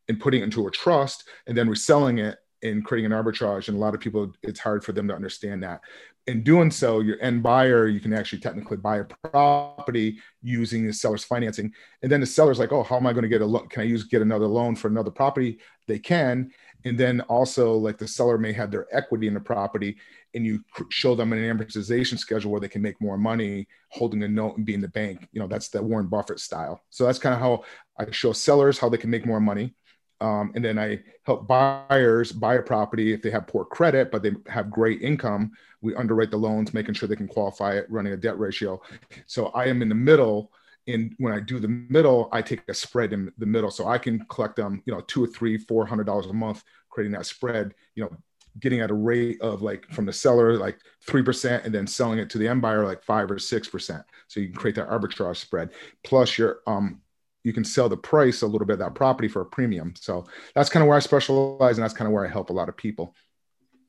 and 0.08 0.20
putting 0.20 0.42
it 0.42 0.46
into 0.46 0.68
a 0.68 0.72
trust, 0.72 1.28
and 1.48 1.58
then 1.58 1.70
reselling 1.70 2.20
it 2.20 2.38
and 2.64 2.84
creating 2.84 3.12
an 3.12 3.24
arbitrage. 3.24 3.68
And 3.68 3.78
a 3.78 3.80
lot 3.80 3.94
of 3.94 4.00
people, 4.00 4.34
it's 4.44 4.60
hard 4.60 4.84
for 4.84 4.92
them 4.92 5.08
to 5.08 5.16
understand 5.16 5.64
that 5.64 5.82
in 6.28 6.44
doing 6.44 6.70
so, 6.70 7.00
your 7.00 7.20
end 7.22 7.42
buyer, 7.42 7.88
you 7.88 8.02
can 8.02 8.14
actually 8.14 8.40
technically 8.40 8.78
buy 8.78 8.98
a 8.98 9.06
property 9.06 10.20
using 10.42 10.86
the 10.86 10.94
seller's 10.94 11.24
financing. 11.24 11.74
And 12.04 12.12
then 12.12 12.20
the 12.20 12.26
seller's 12.26 12.60
like, 12.60 12.74
oh, 12.74 12.84
how 12.84 12.98
am 12.98 13.08
I 13.08 13.14
going 13.14 13.24
to 13.24 13.30
get 13.30 13.42
a 13.42 13.46
loan? 13.46 13.70
Can 13.70 13.82
I 13.82 13.86
use 13.86 14.04
get 14.04 14.22
another 14.22 14.46
loan 14.46 14.76
for 14.76 14.90
another 14.90 15.12
property? 15.12 15.60
They 15.88 16.00
can. 16.00 16.52
And 16.84 16.98
then 16.98 17.22
also, 17.22 17.74
like 17.74 17.98
the 17.98 18.08
seller 18.08 18.38
may 18.38 18.52
have 18.54 18.72
their 18.72 18.88
equity 18.96 19.28
in 19.28 19.34
the 19.34 19.40
property, 19.40 19.98
and 20.34 20.46
you 20.46 20.64
show 20.90 21.16
them 21.16 21.34
an 21.34 21.40
amortization 21.40 22.20
schedule 22.20 22.52
where 22.52 22.62
they 22.62 22.68
can 22.68 22.82
make 22.82 23.02
more 23.02 23.18
money 23.18 23.68
holding 23.90 24.22
a 24.24 24.28
note 24.28 24.58
and 24.58 24.66
being 24.66 24.82
the 24.82 24.88
bank. 24.90 25.28
You 25.32 25.40
know, 25.40 25.48
that's 25.48 25.70
the 25.70 25.82
Warren 25.82 26.08
Buffett 26.08 26.40
style. 26.40 26.84
So 26.90 27.06
that's 27.06 27.20
kind 27.20 27.34
of 27.34 27.42
how 27.42 27.64
I 27.98 28.12
show 28.12 28.34
sellers 28.34 28.78
how 28.78 28.90
they 28.90 28.98
can 28.98 29.10
make 29.10 29.26
more 29.26 29.40
money. 29.40 29.74
Um, 30.20 30.52
and 30.56 30.66
then 30.66 30.80
I 30.80 31.00
help 31.24 31.48
buyers 31.48 32.32
buy 32.32 32.56
a 32.56 32.62
property 32.62 33.14
if 33.14 33.22
they 33.22 33.30
have 33.30 33.48
poor 33.48 33.66
credit, 33.66 34.12
but 34.12 34.24
they 34.24 34.32
have 34.48 34.72
great 34.72 35.02
income. 35.02 35.52
We 35.82 35.96
underwrite 35.96 36.32
the 36.32 36.38
loans, 36.38 36.74
making 36.74 36.96
sure 36.96 37.08
they 37.08 37.16
can 37.16 37.28
qualify 37.28 37.74
it, 37.74 37.86
running 37.90 38.14
a 38.14 38.18
debt 38.18 38.40
ratio. 38.40 38.82
So 39.28 39.48
I 39.48 39.66
am 39.66 39.82
in 39.82 39.90
the 39.90 39.96
middle. 39.96 40.52
And 40.88 41.14
when 41.18 41.34
I 41.34 41.40
do 41.40 41.60
the 41.60 41.68
middle, 41.68 42.30
I 42.32 42.42
take 42.42 42.62
a 42.68 42.74
spread 42.74 43.14
in 43.14 43.32
the 43.38 43.46
middle. 43.46 43.70
So 43.70 43.88
I 43.88 43.98
can 43.98 44.26
collect 44.30 44.56
them, 44.56 44.82
you 44.86 44.94
know, 44.94 45.02
two 45.02 45.24
or 45.24 45.28
three, 45.28 45.58
four 45.58 45.86
hundred 45.86 46.06
dollars 46.06 46.28
a 46.28 46.34
month, 46.34 46.64
creating 46.90 47.12
that 47.12 47.26
spread, 47.26 47.76
you 47.94 48.04
know, 48.04 48.18
getting 48.60 48.82
at 48.82 48.90
a 48.90 48.94
rate 48.94 49.40
of 49.42 49.62
like 49.62 49.86
from 49.92 50.06
the 50.06 50.14
seller, 50.14 50.58
like 50.58 50.80
3%, 51.06 51.66
and 51.66 51.74
then 51.74 51.86
selling 51.86 52.20
it 52.20 52.30
to 52.32 52.38
the 52.38 52.48
end 52.48 52.62
buyer, 52.62 52.86
like 52.86 53.04
five 53.04 53.30
or 53.30 53.36
6%. 53.36 54.04
So 54.28 54.40
you 54.40 54.48
can 54.48 54.56
create 54.56 54.76
that 54.76 54.90
arbitrage 54.90 55.38
spread. 55.38 55.72
Plus 56.04 56.38
your 56.38 56.60
um, 56.66 57.02
you 57.48 57.54
can 57.54 57.64
sell 57.64 57.88
the 57.88 57.96
price 57.96 58.42
a 58.42 58.46
little 58.46 58.68
bit 58.68 58.74
of 58.74 58.80
that 58.80 58.94
property 58.94 59.30
for 59.30 59.42
a 59.42 59.46
premium. 59.46 59.94
So 59.96 60.26
that's 60.54 60.70
kind 60.70 60.84
of 60.84 60.90
where 60.90 60.98
I 60.98 61.00
specialize, 61.00 61.78
and 61.78 61.84
that's 61.84 61.94
kind 61.94 62.06
of 62.06 62.12
where 62.12 62.28
I 62.28 62.30
help 62.30 62.50
a 62.50 62.54
lot 62.54 62.68
of 62.68 62.76
people. 62.76 63.16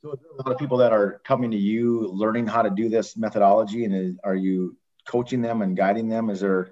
So 0.01 0.13
a 0.13 0.43
lot 0.45 0.53
of 0.53 0.59
people 0.59 0.79
that 0.79 0.93
are 0.93 1.21
coming 1.25 1.51
to 1.51 1.57
you, 1.57 2.07
learning 2.07 2.47
how 2.47 2.63
to 2.63 2.71
do 2.71 2.89
this 2.89 3.17
methodology, 3.17 3.85
and 3.85 4.21
are 4.23 4.37
you 4.37 4.77
coaching 5.09 5.43
them 5.43 5.63
and 5.63 5.77
guiding 5.77 6.09
them? 6.09 6.31
Is 6.31 6.39
there, 6.39 6.71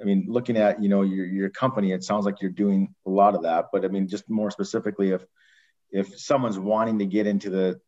I 0.00 0.04
mean, 0.04 0.26
looking 0.28 0.56
at 0.56 0.80
you 0.80 0.88
know 0.88 1.02
your 1.02 1.26
your 1.26 1.50
company, 1.50 1.90
it 1.90 2.04
sounds 2.04 2.24
like 2.26 2.40
you're 2.40 2.52
doing 2.52 2.94
a 3.08 3.10
lot 3.10 3.34
of 3.34 3.42
that. 3.42 3.66
But 3.72 3.84
I 3.84 3.88
mean, 3.88 4.06
just 4.06 4.30
more 4.30 4.52
specifically, 4.52 5.10
if 5.10 5.24
if 5.90 6.16
someone's 6.16 6.60
wanting 6.60 7.00
to 7.00 7.06
get 7.06 7.26
into 7.26 7.50
the 7.50 7.80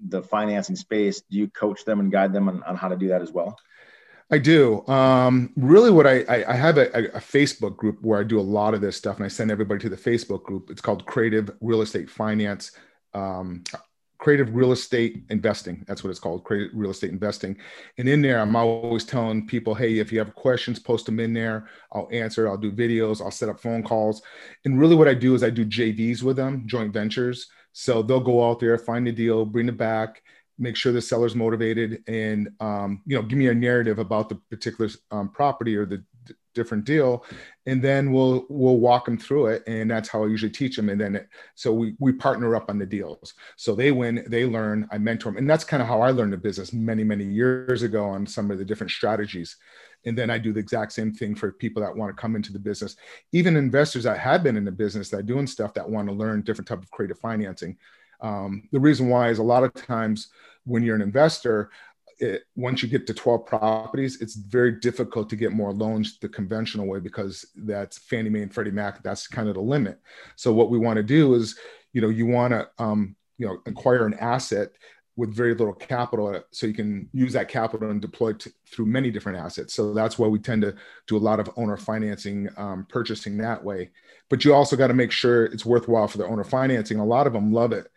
the 0.00 0.22
financing 0.22 0.76
space, 0.76 1.22
do 1.22 1.36
you 1.36 1.48
coach 1.48 1.84
them 1.84 1.98
and 1.98 2.12
guide 2.12 2.32
them 2.32 2.48
on, 2.48 2.62
on 2.62 2.76
how 2.76 2.86
to 2.86 2.96
do 2.96 3.08
that 3.08 3.20
as 3.20 3.32
well? 3.32 3.58
I 4.32 4.38
do. 4.38 4.86
Um, 4.86 5.52
really, 5.56 5.90
what 5.90 6.06
I, 6.06 6.20
I, 6.28 6.52
I 6.52 6.54
have 6.54 6.78
a, 6.78 6.88
a, 7.16 7.20
Facebook 7.20 7.76
group 7.76 7.98
where 8.00 8.20
I 8.20 8.22
do 8.22 8.38
a 8.38 8.42
lot 8.42 8.74
of 8.74 8.80
this 8.80 8.96
stuff, 8.96 9.16
and 9.16 9.24
I 9.24 9.28
send 9.28 9.50
everybody 9.50 9.80
to 9.80 9.88
the 9.88 9.96
Facebook 9.96 10.44
group. 10.44 10.70
It's 10.70 10.80
called 10.80 11.04
Creative 11.04 11.50
Real 11.60 11.82
Estate 11.82 12.08
Finance, 12.08 12.70
um, 13.12 13.64
Creative 14.18 14.54
Real 14.54 14.70
Estate 14.70 15.24
Investing. 15.30 15.84
That's 15.88 16.04
what 16.04 16.10
it's 16.10 16.20
called, 16.20 16.44
Creative 16.44 16.70
Real 16.72 16.92
Estate 16.92 17.10
Investing. 17.10 17.56
And 17.98 18.08
in 18.08 18.22
there, 18.22 18.38
I'm 18.38 18.54
always 18.54 19.04
telling 19.04 19.48
people, 19.48 19.74
hey, 19.74 19.98
if 19.98 20.12
you 20.12 20.20
have 20.20 20.32
questions, 20.36 20.78
post 20.78 21.06
them 21.06 21.18
in 21.18 21.32
there. 21.32 21.68
I'll 21.92 22.08
answer. 22.12 22.48
I'll 22.48 22.56
do 22.56 22.70
videos. 22.70 23.20
I'll 23.20 23.32
set 23.32 23.48
up 23.48 23.58
phone 23.58 23.82
calls. 23.82 24.22
And 24.64 24.78
really, 24.78 24.94
what 24.94 25.08
I 25.08 25.14
do 25.14 25.34
is 25.34 25.42
I 25.42 25.50
do 25.50 25.66
JVs 25.66 26.22
with 26.22 26.36
them, 26.36 26.62
joint 26.66 26.92
ventures. 26.92 27.48
So 27.72 28.00
they'll 28.00 28.20
go 28.20 28.48
out 28.48 28.60
there, 28.60 28.78
find 28.78 29.08
a 29.08 29.12
deal, 29.12 29.44
bring 29.44 29.68
it 29.68 29.76
back 29.76 30.22
make 30.60 30.76
sure 30.76 30.92
the 30.92 31.02
seller's 31.02 31.34
motivated 31.34 32.04
and 32.06 32.50
um, 32.60 33.02
you 33.06 33.16
know 33.16 33.22
give 33.22 33.38
me 33.38 33.48
a 33.48 33.54
narrative 33.54 33.98
about 33.98 34.28
the 34.28 34.34
particular 34.34 34.90
um, 35.10 35.28
property 35.30 35.74
or 35.74 35.86
the 35.86 36.04
d- 36.26 36.34
different 36.54 36.84
deal. 36.84 37.24
And 37.66 37.82
then 37.82 38.12
we'll 38.12 38.46
we'll 38.48 38.78
walk 38.78 39.06
them 39.06 39.18
through 39.18 39.46
it 39.46 39.62
and 39.66 39.90
that's 39.90 40.08
how 40.08 40.22
i 40.22 40.26
usually 40.26 40.52
teach 40.52 40.76
them 40.76 40.88
and 40.88 41.00
then 41.00 41.16
it, 41.16 41.28
so 41.54 41.72
we 41.72 41.94
we 41.98 42.12
partner 42.12 42.54
up 42.54 42.68
on 42.68 42.78
the 42.78 42.86
deals. 42.86 43.34
So 43.56 43.74
they 43.74 43.90
win 43.90 44.24
they 44.28 44.44
learn 44.44 44.86
i 44.92 44.98
mentor 44.98 45.30
them 45.30 45.38
and 45.38 45.48
that's 45.48 45.64
kind 45.64 45.82
of 45.82 45.88
how 45.88 46.02
i 46.02 46.10
learned 46.10 46.32
the 46.32 46.38
business 46.38 46.72
many 46.72 47.04
many 47.04 47.24
years 47.24 47.82
ago 47.82 48.04
on 48.04 48.26
some 48.26 48.50
of 48.50 48.58
the 48.58 48.64
different 48.64 48.90
strategies. 48.90 49.56
And 50.04 50.16
then 50.16 50.30
i 50.30 50.38
do 50.38 50.52
the 50.52 50.60
exact 50.60 50.92
same 50.92 51.12
thing 51.12 51.34
for 51.34 51.52
people 51.52 51.82
that 51.82 51.96
want 51.96 52.14
to 52.14 52.20
come 52.20 52.36
into 52.36 52.52
the 52.52 52.58
business. 52.58 52.96
Even 53.32 53.56
investors 53.56 54.04
that 54.04 54.18
have 54.18 54.42
been 54.42 54.56
in 54.58 54.64
the 54.64 54.72
business 54.72 55.08
that 55.08 55.20
are 55.20 55.22
doing 55.22 55.46
stuff 55.46 55.72
that 55.74 55.88
want 55.88 56.08
to 56.08 56.14
learn 56.14 56.42
different 56.42 56.68
type 56.68 56.82
of 56.82 56.90
creative 56.90 57.18
financing. 57.18 57.78
Um, 58.22 58.68
the 58.72 58.80
reason 58.80 59.08
why 59.08 59.30
is 59.30 59.38
a 59.38 59.42
lot 59.42 59.64
of 59.64 59.72
times 59.74 60.28
when 60.64 60.82
you're 60.82 60.96
an 60.96 61.02
investor, 61.02 61.70
it, 62.18 62.42
once 62.54 62.82
you 62.82 62.88
get 62.88 63.06
to 63.06 63.14
12 63.14 63.46
properties, 63.46 64.20
it's 64.20 64.34
very 64.34 64.72
difficult 64.72 65.30
to 65.30 65.36
get 65.36 65.52
more 65.52 65.72
loans 65.72 66.18
the 66.18 66.28
conventional 66.28 66.86
way 66.86 67.00
because 67.00 67.46
that's 67.56 67.98
Fannie 67.98 68.30
Mae 68.30 68.42
and 68.42 68.52
Freddie 68.52 68.70
Mac. 68.70 69.02
That's 69.02 69.26
kind 69.26 69.48
of 69.48 69.54
the 69.54 69.60
limit. 69.60 69.98
So 70.36 70.52
what 70.52 70.70
we 70.70 70.78
want 70.78 70.98
to 70.98 71.02
do 71.02 71.34
is, 71.34 71.58
you 71.92 72.00
know, 72.00 72.08
you 72.08 72.26
want 72.26 72.52
to, 72.52 72.68
um, 72.78 73.16
you 73.38 73.46
know, 73.46 73.58
acquire 73.66 74.06
an 74.06 74.14
asset 74.14 74.70
with 75.16 75.34
very 75.34 75.54
little 75.54 75.74
capital 75.74 76.40
so 76.50 76.66
you 76.66 76.72
can 76.72 77.08
use 77.12 77.34
that 77.34 77.48
capital 77.48 77.90
and 77.90 78.00
deploy 78.00 78.30
it 78.30 78.46
through 78.66 78.86
many 78.86 79.10
different 79.10 79.36
assets 79.36 79.74
so 79.74 79.92
that's 79.92 80.18
why 80.18 80.26
we 80.26 80.38
tend 80.38 80.62
to 80.62 80.74
do 81.06 81.16
a 81.16 81.18
lot 81.18 81.38
of 81.40 81.50
owner 81.56 81.76
financing 81.76 82.48
um, 82.56 82.86
purchasing 82.88 83.36
that 83.36 83.62
way 83.62 83.90
but 84.30 84.44
you 84.44 84.54
also 84.54 84.76
got 84.76 84.86
to 84.86 84.94
make 84.94 85.10
sure 85.10 85.44
it's 85.46 85.66
worthwhile 85.66 86.08
for 86.08 86.16
the 86.16 86.26
owner 86.26 86.44
financing 86.44 86.98
a 86.98 87.04
lot 87.04 87.26
of 87.26 87.34
them 87.34 87.52
love 87.52 87.72
it 87.72 87.90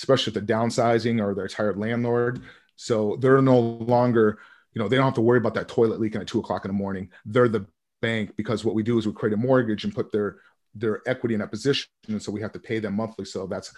especially 0.00 0.30
if 0.30 0.34
the 0.34 0.52
downsizing 0.52 1.22
or 1.22 1.34
their 1.34 1.48
tired 1.48 1.76
landlord. 1.76 2.42
So 2.76 3.18
they're 3.20 3.42
no 3.42 3.58
longer, 3.58 4.38
you 4.72 4.80
know, 4.80 4.88
they 4.88 4.96
don't 4.96 5.04
have 5.04 5.14
to 5.14 5.20
worry 5.20 5.36
about 5.38 5.54
that 5.54 5.68
toilet 5.68 6.00
leaking 6.00 6.22
at 6.22 6.26
two 6.26 6.40
o'clock 6.40 6.64
in 6.64 6.70
the 6.70 6.76
morning. 6.76 7.10
They're 7.26 7.48
the 7.48 7.66
bank 8.00 8.34
because 8.36 8.64
what 8.64 8.74
we 8.74 8.82
do 8.82 8.98
is 8.98 9.06
we 9.06 9.12
create 9.12 9.34
a 9.34 9.36
mortgage 9.36 9.84
and 9.84 9.94
put 9.94 10.10
their 10.10 10.38
their 10.74 11.02
equity 11.06 11.34
in 11.34 11.40
that 11.40 11.50
position, 11.50 11.88
and 12.08 12.22
so 12.22 12.30
we 12.30 12.40
have 12.40 12.52
to 12.52 12.58
pay 12.60 12.78
them 12.78 12.94
monthly. 12.94 13.24
So 13.24 13.46
that's 13.46 13.74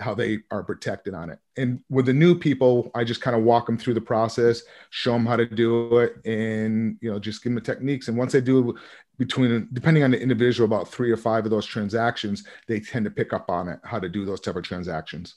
how 0.00 0.14
they 0.14 0.38
are 0.50 0.62
protected 0.62 1.12
on 1.12 1.28
it. 1.28 1.38
And 1.58 1.80
with 1.90 2.06
the 2.06 2.14
new 2.14 2.34
people, 2.34 2.90
I 2.94 3.04
just 3.04 3.20
kind 3.20 3.36
of 3.36 3.42
walk 3.42 3.66
them 3.66 3.76
through 3.76 3.92
the 3.92 4.00
process, 4.00 4.62
show 4.88 5.12
them 5.12 5.26
how 5.26 5.36
to 5.36 5.44
do 5.44 5.98
it, 5.98 6.16
and 6.24 6.96
you 7.02 7.12
know, 7.12 7.18
just 7.18 7.44
give 7.44 7.52
them 7.52 7.56
the 7.56 7.60
techniques. 7.60 8.08
And 8.08 8.16
once 8.16 8.32
they 8.32 8.40
do 8.40 8.74
between 9.18 9.68
depending 9.74 10.02
on 10.02 10.10
the 10.10 10.20
individual, 10.20 10.64
about 10.64 10.88
three 10.88 11.10
or 11.10 11.18
five 11.18 11.44
of 11.44 11.50
those 11.50 11.66
transactions, 11.66 12.44
they 12.66 12.80
tend 12.80 13.04
to 13.04 13.10
pick 13.10 13.34
up 13.34 13.50
on 13.50 13.68
it, 13.68 13.78
how 13.84 13.98
to 14.00 14.08
do 14.08 14.24
those 14.24 14.40
type 14.40 14.56
of 14.56 14.64
transactions. 14.64 15.36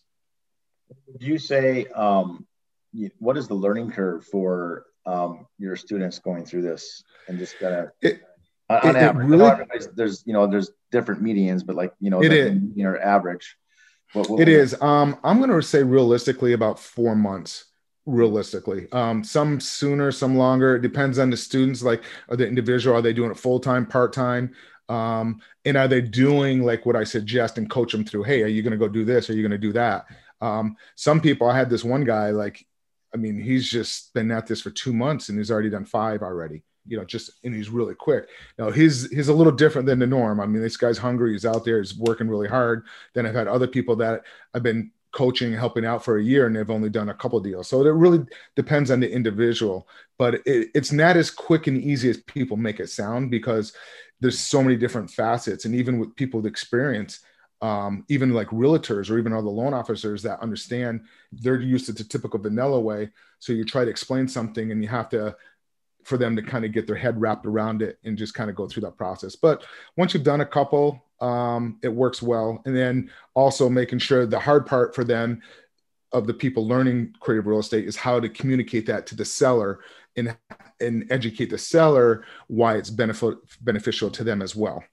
Would 1.07 1.21
you 1.21 1.37
say 1.37 1.85
um, 1.87 2.45
what 3.19 3.37
is 3.37 3.47
the 3.47 3.53
learning 3.53 3.91
curve 3.91 4.25
for 4.25 4.85
um, 5.05 5.47
your 5.57 5.75
students 5.75 6.19
going 6.19 6.45
through 6.45 6.63
this 6.63 7.03
and 7.27 7.37
just 7.37 7.59
kind 7.59 7.75
of 7.75 7.89
on, 8.69 8.95
it, 8.95 8.95
average? 8.95 9.27
Really, 9.27 9.65
there's 9.95 10.23
you 10.25 10.33
know 10.33 10.47
there's 10.47 10.71
different 10.91 11.23
medians, 11.23 11.65
but 11.65 11.75
like 11.75 11.93
you 11.99 12.09
know 12.09 12.23
it 12.23 12.31
is. 12.31 12.53
you 12.75 12.83
know 12.83 12.97
average. 12.97 13.55
What, 14.13 14.29
what 14.29 14.39
it 14.39 14.47
is. 14.47 14.79
Um, 14.81 15.17
I'm 15.23 15.39
going 15.39 15.49
to 15.49 15.61
say 15.61 15.83
realistically 15.83 16.53
about 16.53 16.79
four 16.79 17.15
months. 17.15 17.65
Realistically, 18.05 18.91
um, 18.91 19.23
some 19.23 19.61
sooner, 19.61 20.11
some 20.11 20.35
longer. 20.35 20.75
It 20.75 20.81
depends 20.81 21.19
on 21.19 21.29
the 21.29 21.37
students. 21.37 21.81
Like, 21.81 22.03
are 22.27 22.35
the 22.35 22.45
individual? 22.45 22.97
Are 22.97 23.01
they 23.01 23.13
doing 23.13 23.31
it 23.31 23.37
full 23.37 23.61
time, 23.61 23.85
part 23.85 24.11
time? 24.11 24.53
Um, 24.89 25.39
and 25.63 25.77
are 25.77 25.87
they 25.87 26.01
doing 26.01 26.63
like 26.63 26.85
what 26.85 26.97
I 26.97 27.05
suggest 27.05 27.57
and 27.57 27.69
coach 27.69 27.93
them 27.93 28.03
through? 28.03 28.23
Hey, 28.23 28.43
are 28.43 28.47
you 28.47 28.61
going 28.61 28.71
to 28.71 28.77
go 28.77 28.89
do 28.89 29.05
this? 29.05 29.29
Are 29.29 29.33
you 29.33 29.41
going 29.41 29.51
to 29.51 29.57
do 29.57 29.71
that? 29.71 30.05
Um, 30.41 30.75
some 30.95 31.21
people. 31.21 31.47
I 31.47 31.57
had 31.57 31.69
this 31.69 31.83
one 31.83 32.03
guy. 32.03 32.31
Like, 32.31 32.65
I 33.13 33.17
mean, 33.17 33.39
he's 33.39 33.69
just 33.69 34.13
been 34.13 34.31
at 34.31 34.47
this 34.47 34.61
for 34.61 34.71
two 34.71 34.93
months 34.93 35.29
and 35.29 35.37
he's 35.37 35.51
already 35.51 35.69
done 35.69 35.85
five 35.85 36.21
already 36.21 36.63
you 36.85 36.97
know, 36.97 37.05
just 37.05 37.31
and 37.43 37.55
he's 37.55 37.69
really 37.69 37.95
quick. 37.95 38.27
Now 38.57 38.71
he's 38.71 39.09
he's 39.09 39.29
a 39.29 39.33
little 39.33 39.53
different 39.53 39.87
than 39.87 39.99
the 39.99 40.07
norm. 40.07 40.39
I 40.39 40.45
mean, 40.45 40.61
this 40.61 40.77
guy's 40.77 40.97
hungry. 40.97 41.31
He's 41.31 41.45
out 41.45 41.63
there. 41.63 41.79
He's 41.79 41.97
working 41.97 42.27
really 42.27 42.47
hard. 42.47 42.85
Then 43.13 43.25
I've 43.25 43.35
had 43.35 43.47
other 43.47 43.67
people 43.67 43.95
that 43.97 44.23
I've 44.53 44.63
been 44.63 44.91
coaching, 45.11 45.53
helping 45.53 45.85
out 45.85 46.03
for 46.03 46.17
a 46.17 46.23
year, 46.23 46.47
and 46.47 46.55
they've 46.55 46.69
only 46.69 46.89
done 46.89 47.09
a 47.09 47.13
couple 47.13 47.39
deals. 47.39 47.67
So 47.67 47.81
it 47.81 47.89
really 47.89 48.25
depends 48.55 48.91
on 48.91 48.99
the 48.99 49.09
individual. 49.09 49.87
But 50.17 50.35
it, 50.45 50.69
it's 50.75 50.91
not 50.91 51.15
as 51.15 51.29
quick 51.29 51.67
and 51.67 51.81
easy 51.81 52.09
as 52.09 52.17
people 52.17 52.57
make 52.57 52.79
it 52.79 52.89
sound 52.89 53.31
because 53.31 53.73
there's 54.19 54.39
so 54.39 54.61
many 54.61 54.75
different 54.75 55.09
facets, 55.09 55.65
and 55.65 55.75
even 55.75 55.99
with 55.99 56.15
people 56.15 56.41
with 56.41 56.47
experience. 56.47 57.19
Um, 57.63 58.03
even 58.09 58.33
like 58.33 58.49
realtors 58.49 59.09
or 59.09 59.17
even 59.17 59.31
other 59.31 59.47
loan 59.47 59.73
officers 59.73 60.21
that 60.23 60.41
understand 60.41 61.05
they're 61.31 61.61
used 61.61 61.85
to 61.85 61.93
the 61.93 62.03
typical 62.03 62.37
vanilla 62.37 62.77
way. 62.79 63.09
So 63.39 63.53
you 63.53 63.63
try 63.63 63.85
to 63.85 63.89
explain 63.89 64.27
something 64.27 64.71
and 64.71 64.83
you 64.83 64.89
have 64.89 65.07
to 65.09 65.33
for 66.03 66.17
them 66.17 66.35
to 66.35 66.41
kind 66.41 66.65
of 66.65 66.73
get 66.73 66.87
their 66.87 66.95
head 66.97 67.19
wrapped 67.19 67.45
around 67.45 67.81
it 67.81 67.99
and 68.03 68.17
just 68.17 68.33
kind 68.33 68.49
of 68.49 68.55
go 68.57 68.67
through 68.67 68.81
that 68.81 68.97
process. 68.97 69.37
But 69.37 69.63
once 69.95 70.13
you've 70.13 70.23
done 70.23 70.41
a 70.41 70.45
couple, 70.45 71.01
um, 71.21 71.79
it 71.81 71.87
works 71.87 72.21
well. 72.21 72.61
And 72.65 72.75
then 72.75 73.09
also 73.33 73.69
making 73.69 73.99
sure 73.99 74.25
the 74.25 74.39
hard 74.39 74.65
part 74.65 74.93
for 74.93 75.05
them 75.05 75.41
of 76.11 76.27
the 76.27 76.33
people 76.33 76.67
learning 76.67 77.13
creative 77.19 77.47
real 77.47 77.59
estate 77.59 77.87
is 77.87 77.95
how 77.95 78.19
to 78.19 78.29
communicate 78.29 78.85
that 78.87 79.07
to 79.07 79.15
the 79.15 79.25
seller 79.25 79.79
and 80.15 80.35
and 80.79 81.05
educate 81.09 81.49
the 81.49 81.57
seller 81.57 82.23
why 82.47 82.75
it's 82.75 82.89
benefit 82.89 83.37
beneficial 83.61 84.09
to 84.11 84.23
them 84.23 84.41
as 84.41 84.55
well. 84.55 84.83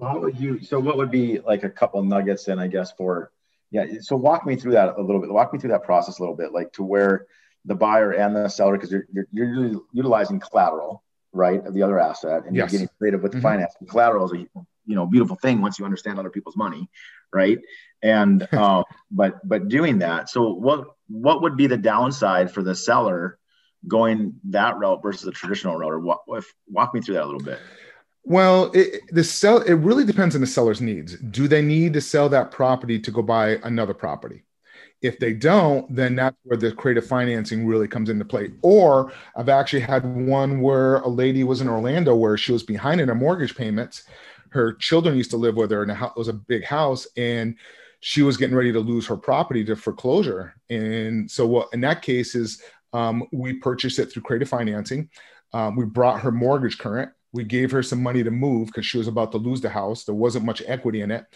How 0.00 0.18
would 0.18 0.38
you? 0.38 0.60
So 0.62 0.80
what 0.80 0.96
would 0.96 1.10
be 1.10 1.38
like 1.40 1.64
a 1.64 1.70
couple 1.70 2.02
nuggets 2.02 2.44
then? 2.44 2.58
I 2.58 2.66
guess 2.66 2.92
for 2.92 3.30
yeah. 3.70 3.86
So 4.00 4.16
walk 4.16 4.46
me 4.46 4.56
through 4.56 4.72
that 4.72 4.96
a 4.98 5.02
little 5.02 5.20
bit. 5.20 5.30
Walk 5.30 5.52
me 5.52 5.58
through 5.58 5.70
that 5.70 5.84
process 5.84 6.18
a 6.18 6.22
little 6.22 6.36
bit, 6.36 6.52
like 6.52 6.72
to 6.74 6.82
where 6.82 7.26
the 7.64 7.74
buyer 7.74 8.12
and 8.12 8.36
the 8.36 8.48
seller 8.48 8.74
because 8.74 8.90
you're, 8.90 9.06
you're, 9.12 9.26
you're 9.32 9.80
utilizing 9.92 10.38
collateral 10.38 11.02
right 11.32 11.64
of 11.66 11.74
the 11.74 11.82
other 11.82 11.98
asset 11.98 12.44
and 12.46 12.54
yes. 12.54 12.70
you're 12.70 12.80
getting 12.80 12.94
creative 12.98 13.22
with 13.22 13.32
mm-hmm. 13.32 13.42
financing 13.42 13.86
collateral 13.88 14.24
is 14.26 14.32
a 14.32 14.46
you 14.86 14.94
know 14.94 15.06
beautiful 15.06 15.36
thing 15.36 15.60
once 15.60 15.78
you 15.78 15.84
understand 15.84 16.18
other 16.18 16.30
people's 16.30 16.56
money 16.56 16.88
right 17.32 17.58
and 18.02 18.46
uh, 18.52 18.84
but 19.10 19.46
but 19.46 19.68
doing 19.68 19.98
that 19.98 20.28
so 20.28 20.52
what 20.52 20.86
what 21.08 21.42
would 21.42 21.56
be 21.56 21.66
the 21.66 21.76
downside 21.76 22.52
for 22.52 22.62
the 22.62 22.74
seller 22.74 23.38
going 23.86 24.34
that 24.44 24.78
route 24.78 25.02
versus 25.02 25.22
the 25.22 25.32
traditional 25.32 25.76
route 25.76 25.92
or 25.92 26.00
what 26.00 26.20
if, 26.28 26.52
walk 26.68 26.94
me 26.94 27.00
through 27.00 27.14
that 27.14 27.24
a 27.24 27.26
little 27.26 27.42
bit 27.42 27.58
well, 28.24 28.70
it, 28.72 29.02
the 29.10 29.22
sell 29.22 29.60
it 29.60 29.74
really 29.74 30.04
depends 30.04 30.34
on 30.34 30.40
the 30.40 30.46
seller's 30.46 30.80
needs. 30.80 31.16
Do 31.16 31.46
they 31.46 31.62
need 31.62 31.92
to 31.92 32.00
sell 32.00 32.28
that 32.30 32.50
property 32.50 32.98
to 32.98 33.10
go 33.10 33.22
buy 33.22 33.58
another 33.62 33.94
property? 33.94 34.44
If 35.02 35.18
they 35.18 35.34
don't, 35.34 35.94
then 35.94 36.16
that's 36.16 36.36
where 36.44 36.56
the 36.56 36.72
creative 36.72 37.06
financing 37.06 37.66
really 37.66 37.86
comes 37.86 38.08
into 38.08 38.24
play. 38.24 38.52
Or 38.62 39.12
I've 39.36 39.50
actually 39.50 39.80
had 39.80 40.04
one 40.04 40.62
where 40.62 40.96
a 40.96 41.08
lady 41.08 41.44
was 41.44 41.60
in 41.60 41.68
Orlando 41.68 42.16
where 42.16 42.38
she 42.38 42.52
was 42.52 42.62
behind 42.62 43.02
in 43.02 43.08
her 43.08 43.14
mortgage 43.14 43.54
payments. 43.54 44.04
Her 44.48 44.72
children 44.72 45.16
used 45.16 45.30
to 45.32 45.36
live 45.36 45.56
with 45.56 45.70
her, 45.72 45.82
and 45.82 45.90
it 45.92 45.98
was 46.16 46.28
a 46.28 46.32
big 46.32 46.64
house, 46.64 47.06
and 47.18 47.56
she 48.00 48.22
was 48.22 48.38
getting 48.38 48.56
ready 48.56 48.72
to 48.72 48.80
lose 48.80 49.06
her 49.08 49.16
property 49.16 49.64
to 49.64 49.76
foreclosure. 49.76 50.54
And 50.70 51.30
so, 51.30 51.46
what 51.46 51.68
in 51.74 51.82
that 51.82 52.00
case 52.00 52.34
is 52.34 52.62
um, 52.94 53.24
we 53.32 53.54
purchased 53.54 53.98
it 53.98 54.10
through 54.10 54.22
creative 54.22 54.48
financing. 54.48 55.10
Um, 55.52 55.76
we 55.76 55.84
brought 55.84 56.20
her 56.20 56.32
mortgage 56.32 56.78
current. 56.78 57.12
We 57.34 57.44
gave 57.44 57.70
her 57.72 57.82
some 57.82 58.02
money 58.02 58.22
to 58.22 58.30
move 58.30 58.68
because 58.68 58.86
she 58.86 58.96
was 58.96 59.08
about 59.08 59.32
to 59.32 59.38
lose 59.38 59.60
the 59.60 59.68
house. 59.68 60.04
There 60.04 60.14
wasn't 60.14 60.46
much 60.46 60.62
equity 60.66 61.02
in 61.02 61.10
it. 61.10 61.26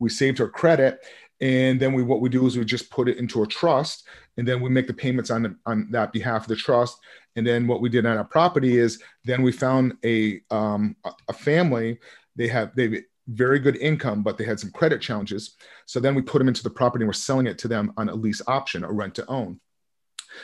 We 0.00 0.08
saved 0.08 0.38
her 0.38 0.48
credit 0.48 0.98
and 1.42 1.80
then 1.80 1.92
we 1.92 2.02
what 2.02 2.20
we 2.20 2.28
do 2.28 2.46
is 2.46 2.56
we 2.56 2.64
just 2.64 2.90
put 2.90 3.08
it 3.08 3.18
into 3.18 3.42
a 3.42 3.46
trust 3.46 4.06
and 4.36 4.46
then 4.46 4.60
we 4.60 4.70
make 4.70 4.86
the 4.86 4.94
payments 4.94 5.30
on 5.30 5.58
on 5.66 5.88
that 5.90 6.12
behalf 6.12 6.42
of 6.42 6.48
the 6.48 6.56
trust 6.56 6.96
and 7.36 7.46
then 7.46 7.66
what 7.66 7.80
we 7.80 7.88
did 7.88 8.06
on 8.06 8.16
our 8.16 8.24
property 8.24 8.78
is 8.78 9.02
then 9.24 9.42
we 9.42 9.52
found 9.52 9.94
a 10.04 10.40
um, 10.50 10.96
a 11.28 11.32
family 11.32 11.98
they 12.36 12.46
have 12.46 12.74
they 12.76 13.02
very 13.28 13.58
good 13.58 13.76
income 13.76 14.22
but 14.22 14.38
they 14.38 14.44
had 14.44 14.58
some 14.58 14.70
credit 14.70 15.00
challenges 15.00 15.56
so 15.86 16.00
then 16.00 16.14
we 16.14 16.22
put 16.22 16.38
them 16.38 16.48
into 16.48 16.62
the 16.62 16.70
property 16.70 17.02
and 17.02 17.08
we're 17.08 17.12
selling 17.12 17.46
it 17.46 17.58
to 17.58 17.68
them 17.68 17.92
on 17.96 18.08
a 18.08 18.14
lease 18.14 18.42
option 18.46 18.84
a 18.84 18.90
rent 18.90 19.14
to 19.14 19.26
own 19.26 19.60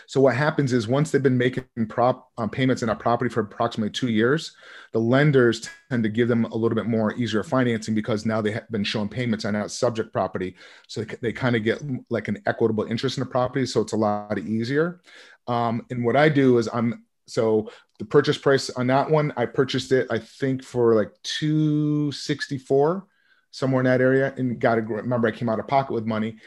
so 0.06 0.20
what 0.20 0.36
happens 0.36 0.72
is 0.72 0.88
once 0.88 1.10
they've 1.10 1.22
been 1.22 1.38
making 1.38 1.64
prop 1.88 2.30
um, 2.38 2.50
payments 2.50 2.82
in 2.82 2.88
a 2.88 2.96
property 2.96 3.30
for 3.30 3.40
approximately 3.40 3.90
two 3.90 4.08
years, 4.08 4.54
the 4.92 4.98
lenders 4.98 5.68
tend 5.90 6.02
to 6.02 6.08
give 6.08 6.28
them 6.28 6.44
a 6.46 6.56
little 6.56 6.76
bit 6.76 6.86
more 6.86 7.14
easier 7.14 7.42
financing 7.42 7.94
because 7.94 8.26
now 8.26 8.40
they 8.40 8.50
have 8.50 8.70
been 8.70 8.84
showing 8.84 9.08
payments 9.08 9.44
on 9.44 9.54
that 9.54 9.70
subject 9.70 10.12
property. 10.12 10.56
So 10.86 11.02
they, 11.02 11.16
they 11.20 11.32
kind 11.32 11.56
of 11.56 11.64
get 11.64 11.82
like 12.10 12.28
an 12.28 12.42
equitable 12.46 12.84
interest 12.84 13.18
in 13.18 13.24
the 13.24 13.30
property. 13.30 13.66
So 13.66 13.80
it's 13.80 13.92
a 13.92 13.96
lot 13.96 14.38
easier. 14.38 15.00
Um, 15.46 15.84
and 15.90 16.04
what 16.04 16.16
I 16.16 16.28
do 16.28 16.58
is 16.58 16.68
I'm 16.72 17.04
so 17.26 17.70
the 17.98 18.04
purchase 18.04 18.38
price 18.38 18.70
on 18.70 18.86
that 18.86 19.10
one, 19.10 19.32
I 19.36 19.44
purchased 19.46 19.92
it, 19.92 20.06
I 20.10 20.18
think 20.18 20.64
for 20.64 20.94
like 20.94 21.10
264 21.24 23.06
somewhere 23.50 23.80
in 23.80 23.86
that 23.86 24.00
area 24.00 24.34
and 24.36 24.58
got 24.58 24.76
to 24.76 24.82
remember 24.82 25.28
I 25.28 25.32
came 25.32 25.48
out 25.48 25.58
of 25.58 25.66
pocket 25.66 25.92
with 25.92 26.06
money 26.06 26.38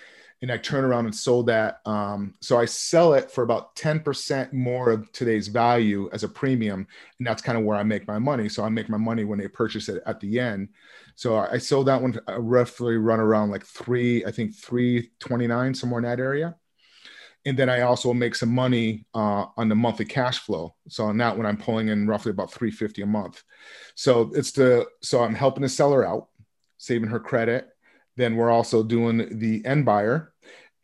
and 0.41 0.51
I 0.51 0.57
turn 0.57 0.83
around 0.83 1.05
and 1.05 1.15
sold 1.15 1.47
that. 1.47 1.81
Um, 1.85 2.33
so 2.41 2.57
I 2.57 2.65
sell 2.65 3.13
it 3.13 3.29
for 3.29 3.43
about 3.43 3.75
10% 3.75 4.51
more 4.53 4.89
of 4.89 5.11
today's 5.11 5.47
value 5.47 6.09
as 6.13 6.23
a 6.23 6.27
premium. 6.27 6.87
And 7.19 7.27
that's 7.27 7.43
kind 7.43 7.57
of 7.57 7.63
where 7.63 7.77
I 7.77 7.83
make 7.83 8.07
my 8.07 8.17
money. 8.17 8.49
So 8.49 8.63
I 8.63 8.69
make 8.69 8.89
my 8.89 8.97
money 8.97 9.23
when 9.23 9.37
they 9.37 9.47
purchase 9.47 9.87
it 9.87 10.01
at 10.07 10.19
the 10.19 10.39
end. 10.39 10.69
So 11.15 11.37
I 11.37 11.59
sold 11.59 11.87
that 11.87 12.01
one 12.01 12.19
uh, 12.27 12.41
roughly 12.41 12.97
run 12.97 13.19
around 13.19 13.51
like 13.51 13.65
three, 13.65 14.25
I 14.25 14.31
think 14.31 14.55
329, 14.55 15.75
somewhere 15.75 15.99
in 15.99 16.05
that 16.05 16.19
area. 16.19 16.55
And 17.45 17.57
then 17.57 17.69
I 17.69 17.81
also 17.81 18.13
make 18.13 18.33
some 18.35 18.53
money 18.53 19.05
uh, 19.13 19.45
on 19.57 19.69
the 19.69 19.75
monthly 19.75 20.05
cash 20.05 20.39
flow. 20.39 20.75
So 20.89 21.05
on 21.05 21.17
that 21.17 21.37
one, 21.37 21.45
I'm 21.45 21.57
pulling 21.57 21.89
in 21.89 22.07
roughly 22.07 22.31
about 22.31 22.51
350 22.51 23.03
a 23.03 23.05
month. 23.05 23.43
So 23.93 24.31
it's 24.33 24.51
the, 24.51 24.87
so 25.01 25.23
I'm 25.23 25.35
helping 25.35 25.63
the 25.63 25.69
seller 25.69 26.07
out, 26.07 26.29
saving 26.77 27.09
her 27.09 27.19
credit. 27.19 27.69
Then 28.15 28.35
we're 28.35 28.51
also 28.51 28.83
doing 28.83 29.39
the 29.39 29.65
end 29.65 29.85
buyer 29.85 30.30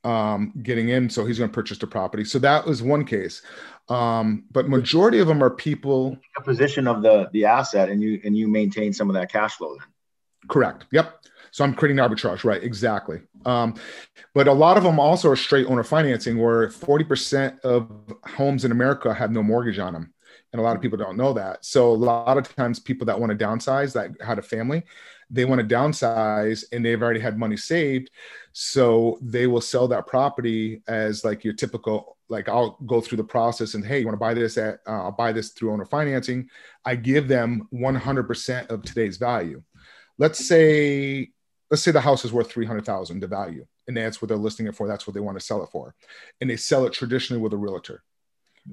um, 0.03 0.53
getting 0.63 0.89
in, 0.89 1.09
so 1.09 1.25
he's 1.25 1.37
going 1.37 1.49
to 1.49 1.53
purchase 1.53 1.77
the 1.77 1.87
property. 1.87 2.23
So 2.23 2.39
that 2.39 2.65
was 2.65 2.81
one 2.81 3.05
case. 3.05 3.41
Um, 3.89 4.45
but 4.51 4.69
majority 4.69 5.19
of 5.19 5.27
them 5.27 5.43
are 5.43 5.49
people. 5.49 6.17
A 6.37 6.41
position 6.41 6.87
of 6.87 7.01
the 7.01 7.29
the 7.33 7.45
asset, 7.45 7.89
and 7.89 8.01
you 8.01 8.19
and 8.23 8.37
you 8.37 8.47
maintain 8.47 8.93
some 8.93 9.09
of 9.09 9.13
that 9.15 9.31
cash 9.31 9.55
flow. 9.55 9.75
Then. 9.77 9.87
Correct. 10.49 10.85
Yep. 10.91 11.13
So 11.51 11.63
I'm 11.63 11.73
creating 11.73 11.97
arbitrage, 11.97 12.43
right? 12.43 12.61
Exactly. 12.61 13.21
Um, 13.45 13.75
but 14.33 14.47
a 14.47 14.53
lot 14.53 14.77
of 14.77 14.83
them 14.83 14.99
also 14.99 15.29
are 15.29 15.35
straight 15.35 15.65
owner 15.67 15.83
financing, 15.83 16.37
where 16.37 16.67
40% 16.67 17.59
of 17.61 17.89
homes 18.25 18.65
in 18.65 18.71
America 18.71 19.13
have 19.13 19.31
no 19.31 19.41
mortgage 19.41 19.79
on 19.79 19.93
them, 19.93 20.13
and 20.51 20.59
a 20.59 20.63
lot 20.63 20.75
of 20.75 20.81
people 20.81 20.97
don't 20.97 21.17
know 21.17 21.33
that. 21.33 21.65
So 21.65 21.91
a 21.91 21.93
lot 21.93 22.37
of 22.37 22.53
times, 22.55 22.79
people 22.79 23.05
that 23.05 23.19
want 23.19 23.37
to 23.37 23.45
downsize, 23.45 23.93
that 23.93 24.11
had 24.21 24.37
a 24.37 24.43
family, 24.43 24.83
they 25.29 25.45
want 25.45 25.59
to 25.59 25.75
downsize 25.75 26.63
and 26.71 26.85
they've 26.85 27.01
already 27.01 27.19
had 27.19 27.37
money 27.37 27.57
saved 27.57 28.09
so 28.53 29.19
they 29.21 29.45
will 29.47 29.61
sell 29.61 29.87
that 29.87 30.07
property 30.07 30.81
as 30.87 31.25
like 31.25 31.43
your 31.43 31.53
typical 31.53 32.17
like 32.29 32.49
i'll 32.49 32.77
go 32.85 33.01
through 33.01 33.17
the 33.17 33.23
process 33.23 33.73
and 33.73 33.85
hey 33.85 33.99
you 33.99 34.05
want 34.05 34.13
to 34.13 34.19
buy 34.19 34.33
this 34.33 34.57
at 34.57 34.79
uh, 34.87 35.03
i'll 35.03 35.11
buy 35.11 35.31
this 35.31 35.49
through 35.49 35.71
owner 35.71 35.85
financing. 35.85 36.49
I 36.85 36.95
give 36.95 37.27
them 37.27 37.67
100% 37.73 38.69
of 38.69 38.83
today's 38.83 39.17
value. 39.17 39.61
Let's 40.17 40.47
say 40.47 41.31
let's 41.69 41.83
say 41.83 41.91
the 41.91 42.01
house 42.01 42.23
is 42.23 42.31
worth 42.31 42.49
300000 42.49 43.19
the 43.19 43.27
value 43.27 43.65
and 43.87 43.97
that's 43.97 44.21
what 44.21 44.29
they're 44.29 44.37
listing 44.37 44.67
it 44.67 44.75
for 44.75 44.87
that's 44.87 45.05
what 45.05 45.13
they 45.13 45.19
want 45.19 45.37
to 45.37 45.45
sell 45.45 45.63
it 45.63 45.69
for 45.69 45.93
and 46.39 46.49
they 46.49 46.55
sell 46.55 46.85
it 46.85 46.93
traditionally 46.93 47.41
with 47.41 47.53
a 47.53 47.57
realtor 47.57 48.03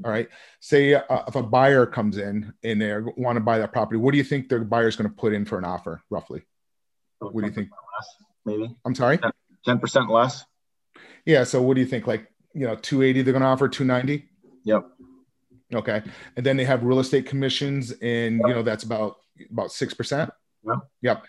all 0.02 0.10
right. 0.10 0.28
Say 0.60 0.94
uh, 0.94 1.22
if 1.28 1.34
a 1.36 1.42
buyer 1.42 1.86
comes 1.86 2.18
in 2.18 2.52
and 2.62 2.80
they 2.80 2.98
want 3.16 3.36
to 3.36 3.40
buy 3.40 3.58
that 3.58 3.72
property, 3.72 3.98
what 3.98 4.12
do 4.12 4.18
you 4.18 4.24
think 4.24 4.48
the 4.48 4.58
buyer 4.60 4.88
is 4.88 4.96
going 4.96 5.08
to 5.08 5.14
put 5.14 5.32
in 5.32 5.44
for 5.44 5.58
an 5.58 5.64
offer, 5.64 6.02
roughly? 6.10 6.42
what 7.20 7.40
do 7.40 7.46
you 7.46 7.52
think? 7.52 7.70
Less, 7.70 8.08
maybe. 8.44 8.76
I'm 8.84 8.94
sorry. 8.94 9.18
Ten 9.64 9.78
percent 9.78 10.10
less. 10.10 10.44
Yeah. 11.24 11.44
So 11.44 11.62
what 11.62 11.74
do 11.74 11.80
you 11.80 11.86
think? 11.86 12.06
Like 12.06 12.30
you 12.54 12.66
know, 12.66 12.76
280. 12.76 13.22
They're 13.22 13.32
going 13.32 13.42
to 13.42 13.48
offer 13.48 13.68
290. 13.68 14.28
Yep. 14.64 14.86
Okay. 15.74 16.02
And 16.36 16.44
then 16.44 16.56
they 16.56 16.64
have 16.64 16.84
real 16.84 17.00
estate 17.00 17.26
commissions, 17.26 17.92
and 18.02 18.38
yep. 18.38 18.48
you 18.48 18.54
know 18.54 18.62
that's 18.62 18.84
about 18.84 19.16
about 19.50 19.72
six 19.72 19.94
percent. 19.94 20.30
Yep. 20.66 20.78
Yep. 21.02 21.24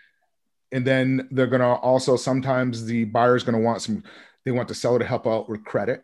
And 0.72 0.86
then 0.86 1.28
they're 1.32 1.48
going 1.48 1.62
to 1.62 1.68
also 1.68 2.18
sometimes 2.18 2.86
the 2.86 3.06
buyer 3.06 3.36
is 3.36 3.44
going 3.44 3.58
to 3.58 3.64
want 3.64 3.82
some. 3.82 4.04
They 4.44 4.52
want 4.52 4.68
the 4.68 4.76
seller 4.76 5.00
to 5.00 5.06
help 5.06 5.26
out 5.26 5.50
with 5.50 5.64
credit 5.64 6.04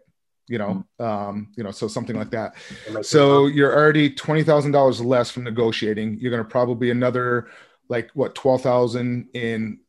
you 0.52 0.58
know 0.58 0.86
mm-hmm. 1.00 1.04
um 1.04 1.48
you 1.56 1.64
know 1.64 1.72
so 1.72 1.88
something 1.88 2.16
like 2.16 2.30
that 2.30 2.54
so 3.02 3.48
you're 3.48 3.74
already 3.74 4.10
$20000 4.10 5.06
less 5.06 5.32
from 5.32 5.44
negotiating 5.44 6.18
you're 6.20 6.32
going 6.32 6.44
to 6.44 6.50
probably 6.50 6.92
another 6.92 7.48
like 7.90 8.10
what 8.14 8.36
12000 8.36 9.30
in 9.34 9.80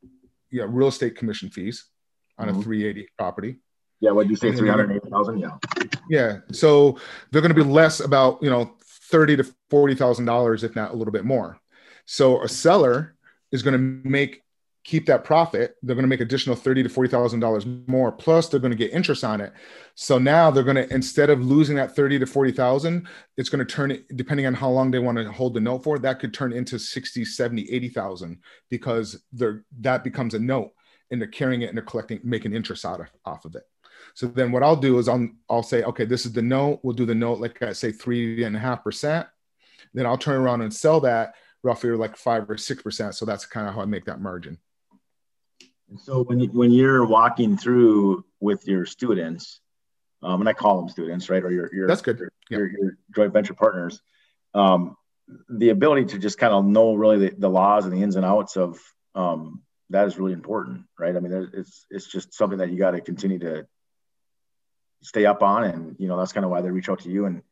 you 0.51 0.61
know 0.61 0.67
real 0.67 0.89
estate 0.89 1.17
commission 1.17 1.51
fees 1.51 1.87
on 2.39 2.49
mm-hmm. 2.49 2.61
a 2.61 2.63
380 2.63 3.09
property. 3.17 3.57
Yeah, 4.01 4.11
what 4.11 4.29
you 4.29 4.37
say, 4.37 4.53
380,000? 4.53 5.39
Yeah. 5.39 5.57
Yeah. 6.11 6.39
So 6.51 6.99
they're 7.31 7.41
going 7.41 7.55
to 7.55 7.65
be 7.65 7.69
less 7.69 8.01
about, 8.01 8.43
you 8.43 8.51
know, 8.51 8.75
30 8.81 9.37
to 9.37 9.45
$40,000, 9.71 10.65
if 10.65 10.75
not 10.75 10.91
a 10.91 10.97
little 10.97 11.13
bit 11.13 11.25
more. 11.25 11.61
So 12.05 12.43
a 12.43 12.49
seller 12.49 13.15
is 13.53 13.63
going 13.63 13.75
to 13.75 14.09
make 14.09 14.43
keep 14.85 15.07
that 15.07 15.25
profit. 15.25 15.77
They're 15.83 15.95
going 15.95 16.05
to 16.05 16.09
make 16.09 16.21
additional 16.21 16.57
thirty 16.57 16.83
to 16.83 16.89
forty 16.89 17.09
thousand 17.09 17.41
dollars 17.41 17.67
more. 17.87 18.13
Plus, 18.13 18.49
they're 18.49 18.61
going 18.61 18.73
to 18.73 18.77
get 18.77 18.93
interest 18.93 19.25
on 19.25 19.41
it. 19.41 19.53
So 19.95 20.19
now 20.19 20.51
they're 20.51 20.65
going 20.65 20.77
to 20.77 20.93
instead 20.93 21.31
of 21.31 21.45
losing 21.45 21.77
that 21.77 21.95
thirty 21.95 22.19
to 22.19 22.27
forty 22.27 22.53
thousand, 22.53 23.07
it's 23.37 23.49
going 23.49 23.65
to 23.65 23.73
turn 23.73 24.05
depending 24.15 24.47
on 24.47 24.55
how 24.55 24.71
long 24.71 24.91
they 24.91 24.99
want 24.99 25.19
to 25.19 25.31
hold 25.31 25.55
the 25.55 25.61
note 25.61 25.85
for. 25.85 25.99
That 25.99 26.19
could 26.19 26.35
turn 26.35 26.53
into 26.53 26.79
60, 26.79 27.25
70, 27.25 27.71
80,000 27.71 28.39
because 28.71 29.23
they're 29.33 29.65
that 29.81 30.05
becomes 30.05 30.35
a 30.35 30.39
note 30.39 30.73
and 31.11 31.21
they're 31.21 31.29
carrying 31.29 31.63
it 31.63 31.69
and 31.69 31.77
they're 31.77 31.85
collecting, 31.85 32.21
making 32.25 32.55
interest 32.55 32.85
out 32.85 33.01
of 33.01 33.07
off 33.25 33.45
of 33.45 33.55
it. 33.55 33.65
So 34.15 34.27
then 34.27 34.51
what 34.51 34.63
I'll 34.63 34.77
do 34.77 34.99
is 34.99 35.09
I'll 35.09 35.29
I'll 35.49 35.63
say, 35.63 35.83
okay, 35.85 36.05
this 36.05 36.27
is 36.27 36.33
the 36.33 36.43
note. 36.43 36.81
We'll 36.83 36.95
do 36.95 37.07
the 37.07 37.15
note 37.15 37.39
like 37.39 37.63
I 37.63 37.73
say 37.73 37.93
three 37.93 38.45
and 38.45 38.57
a 38.57 38.59
half 38.59 38.83
percent. 38.83 39.27
Then 39.95 40.07
I'll 40.07 40.19
turn 40.19 40.41
around 40.41 40.63
and 40.63 40.73
sell 40.73 41.01
that 41.01 41.35
roughly 41.63 41.91
like 41.91 42.17
five 42.17 42.49
or 42.51 42.57
six 42.57 42.83
percent. 42.83 43.15
So 43.15 43.25
that's 43.25 43.47
kind 43.47 43.69
of 43.69 43.75
how 43.75 43.83
I 43.83 43.85
make 43.85 44.07
that 44.07 44.21
margin. 44.21 44.59
So 45.99 46.25
when 46.25 46.41
you, 46.41 46.49
when 46.49 46.71
you're 46.71 47.05
walking 47.05 47.57
through 47.57 48.25
with 48.41 48.67
your 48.67 48.87
students, 48.87 49.61
um, 50.23 50.41
and 50.41 50.49
I 50.49 50.53
call 50.53 50.81
them 50.81 50.89
students, 50.89 51.29
right, 51.29 51.43
or 51.43 51.51
your 51.51 51.75
your 51.75 51.89
that's 51.89 52.03
good, 52.03 52.19
your, 52.19 52.31
yeah. 52.51 52.59
your, 52.59 52.71
your 52.71 52.99
joint 53.15 53.33
venture 53.33 53.55
partners, 53.55 54.01
um, 54.55 54.97
the 55.49 55.71
ability 55.71 56.07
to 56.07 56.19
just 56.19 56.39
kind 56.39 56.53
of 56.53 56.65
know 56.65 56.95
really 56.95 57.29
the, 57.29 57.35
the 57.37 57.49
laws 57.49 57.85
and 57.85 57.93
the 57.93 58.03
ins 58.03 58.17
and 58.17 58.25
outs 58.25 58.57
of 58.57 58.79
um, 59.15 59.63
that 59.91 60.07
is 60.07 60.19
really 60.19 60.33
important, 60.33 60.85
right? 60.99 61.15
I 61.15 61.21
mean, 61.21 61.51
it's 61.53 61.87
it's 61.91 62.07
just 62.07 62.35
something 62.35 62.59
that 62.59 62.71
you 62.71 62.79
got 62.79 62.93
to 62.93 63.01
continue 63.01 63.39
to 63.41 63.67
stay 65.03 65.27
up 65.27 65.43
on, 65.43 65.65
and 65.65 65.97
you 65.99 66.09
know 66.09 66.17
that's 66.17 66.33
kind 66.33 66.45
of 66.45 66.51
why 66.51 66.61
they 66.61 66.71
reach 66.71 66.89
out 66.89 67.01
to 67.01 67.11
you, 67.11 67.27
and 67.27 67.43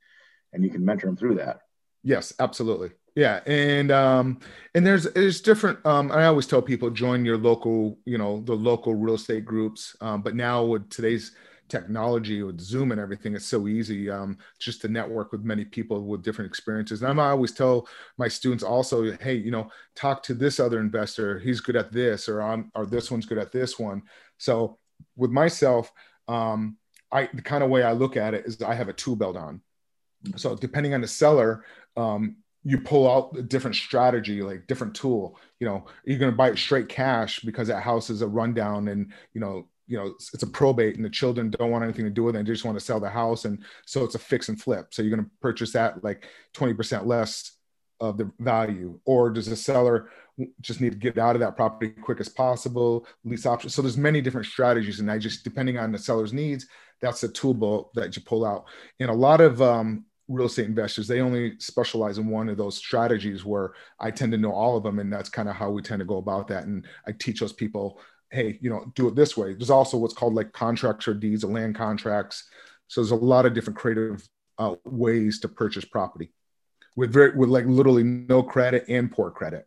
and 0.53 0.65
you 0.65 0.71
can 0.71 0.85
mentor 0.85 1.07
them 1.07 1.17
through 1.17 1.37
that. 1.37 1.61
Yes, 2.03 2.33
absolutely. 2.39 2.93
Yeah, 3.21 3.41
and 3.45 3.91
um, 3.91 4.39
and 4.75 4.87
there's 4.87 5.05
there's 5.13 5.43
different. 5.43 5.85
Um, 5.85 6.11
I 6.11 6.25
always 6.25 6.47
tell 6.47 6.63
people 6.63 6.89
join 6.89 7.23
your 7.23 7.37
local, 7.37 7.99
you 8.07 8.17
know, 8.17 8.41
the 8.41 8.55
local 8.55 8.95
real 8.95 9.17
estate 9.17 9.45
groups. 9.45 9.95
Um, 10.01 10.23
but 10.23 10.35
now 10.35 10.65
with 10.65 10.89
today's 10.89 11.33
technology 11.69 12.43
with 12.43 12.59
Zoom 12.63 12.93
and 12.93 13.01
everything, 13.01 13.35
it's 13.35 13.45
so 13.45 13.69
easy 13.69 14.09
um, 14.09 14.39
just 14.59 14.81
to 14.81 14.89
network 14.89 15.33
with 15.33 15.45
many 15.45 15.67
people 15.67 16.03
with 16.07 16.23
different 16.23 16.49
experiences. 16.49 17.03
And 17.03 17.21
I 17.21 17.29
always 17.29 17.53
tell 17.53 17.87
my 18.17 18.27
students 18.27 18.65
also, 18.65 19.13
hey, 19.19 19.35
you 19.35 19.51
know, 19.51 19.71
talk 19.95 20.23
to 20.23 20.33
this 20.33 20.59
other 20.59 20.81
investor. 20.81 21.39
He's 21.41 21.61
good 21.61 21.77
at 21.77 21.93
this, 21.93 22.27
or 22.27 22.41
I'm, 22.41 22.73
or 22.75 22.87
this 22.87 23.11
one's 23.11 23.27
good 23.27 23.37
at 23.37 23.53
this 23.53 23.79
one. 23.79 24.01
So 24.39 24.79
with 25.17 25.31
myself, 25.31 25.93
um, 26.27 26.79
I 27.13 27.29
the 27.35 27.43
kind 27.43 27.63
of 27.63 27.69
way 27.69 27.83
I 27.83 27.93
look 27.93 28.17
at 28.17 28.33
it 28.33 28.47
is 28.47 28.63
I 28.63 28.73
have 28.73 28.89
a 28.89 28.95
tool 28.95 29.17
belt 29.17 29.37
on. 29.37 29.61
So 30.37 30.57
depending 30.57 30.95
on 30.95 31.03
the 31.03 31.09
seller, 31.09 31.67
um, 31.99 32.37
you 32.63 32.79
pull 32.79 33.11
out 33.11 33.37
a 33.39 33.43
different 33.43 33.77
strategy, 33.77 34.43
like 34.43 34.67
different 34.67 34.95
tool. 34.95 35.39
You 35.59 35.67
know, 35.67 35.87
you're 36.05 36.19
going 36.19 36.31
to 36.31 36.37
buy 36.37 36.51
it 36.51 36.59
straight 36.59 36.89
cash 36.89 37.41
because 37.41 37.69
that 37.69 37.83
house 37.83 38.11
is 38.11 38.23
a 38.23 38.29
rundown 38.29 38.89
and 38.89 39.13
you 39.33 39.41
know, 39.41 39.67
you 39.87 39.97
know, 39.97 40.15
it's, 40.33 40.43
a 40.43 40.47
probate 40.47 40.95
and 40.95 41.05
the 41.05 41.11
children 41.11 41.51
don't 41.51 41.73
want 41.73 41.83
anything 41.83 42.05
to 42.05 42.11
do 42.11 42.23
with 42.23 42.37
it. 42.37 42.39
And 42.39 42.47
they 42.47 42.53
just 42.53 42.65
want 42.65 42.79
to 42.79 42.85
sell 42.85 43.01
the 43.01 43.11
house, 43.11 43.45
and 43.45 43.65
so 43.87 44.05
it's 44.05 44.15
a 44.15 44.21
fix 44.21 44.49
and 44.49 44.61
flip. 44.61 44.95
So 44.95 45.03
you're 45.03 45.15
going 45.15 45.25
to 45.25 45.31
purchase 45.41 45.73
that 45.73 46.05
like 46.05 46.29
20% 46.55 47.07
less 47.07 47.57
of 47.99 48.17
the 48.17 48.31
value, 48.39 49.01
or 49.05 49.31
does 49.31 49.47
the 49.47 49.57
seller 49.57 50.11
just 50.61 50.81
need 50.81 50.93
to 50.93 50.99
get 50.99 51.19
out 51.19 51.35
of 51.35 51.41
that 51.41 51.57
property 51.57 51.91
quick 51.91 52.21
as 52.21 52.29
possible? 52.29 53.05
Lease 53.25 53.47
option. 53.47 53.69
So 53.69 53.83
there's 53.83 53.97
many 53.97 54.21
different 54.21 54.47
strategies, 54.47 55.01
and 55.01 55.11
I 55.11 55.19
just 55.19 55.43
depending 55.43 55.77
on 55.77 55.91
the 55.91 55.99
seller's 55.99 56.33
needs, 56.33 56.67
that's 57.01 57.23
the 57.23 57.29
tool 57.29 57.55
belt 57.55 57.91
that 57.95 58.15
you 58.15 58.23
pull 58.23 58.45
out. 58.45 58.67
And 59.01 59.11
a 59.11 59.15
lot 59.15 59.41
of 59.41 59.61
um, 59.61 60.05
real 60.31 60.47
estate 60.47 60.67
investors 60.67 61.09
they 61.09 61.21
only 61.21 61.59
specialize 61.59 62.17
in 62.19 62.29
one 62.29 62.49
of 62.49 62.57
those 62.57 62.77
strategies 62.77 63.45
where 63.45 63.73
i 63.99 64.11
tend 64.11 64.31
to 64.31 64.39
know 64.39 64.53
all 64.53 64.77
of 64.77 64.83
them 64.85 65.01
and 65.01 65.13
that's 65.13 65.29
kind 65.29 65.49
of 65.49 65.57
how 65.57 65.69
we 65.71 65.83
tend 65.83 65.99
to 65.99 66.07
go 66.07 66.19
about 66.19 66.49
that. 66.49 66.65
And 66.65 66.87
i 67.07 67.13
teach 67.13 67.41
those 67.41 67.53
people 67.53 68.01
hey 68.31 68.59
you 68.61 68.71
know 68.71 68.91
do 68.95 69.09
it 69.09 69.15
this 69.15 69.37
way. 69.37 69.55
There's 69.55 69.71
also 69.71 69.97
what's 69.97 70.15
called 70.15 70.35
like 70.35 70.53
contracts 70.53 71.07
or 71.09 71.15
deeds 71.15 71.45
of 71.45 71.51
land 71.51 71.75
contracts. 71.75 72.49
So 72.89 73.01
there's 73.01 73.11
a 73.11 73.17
lot 73.17 73.47
of 73.47 73.55
different 73.55 73.79
creative 73.79 74.27
uh, 74.59 74.77
ways 74.85 75.41
to 75.41 75.49
purchase 75.49 75.85
property 75.85 76.33
with 76.97 77.13
very 77.13 77.37
with 77.37 77.49
like 77.49 77.67
literally 77.67 78.05
no 78.05 78.43
credit 78.43 78.85
and 78.89 79.11
poor 79.11 79.31
credit. 79.31 79.67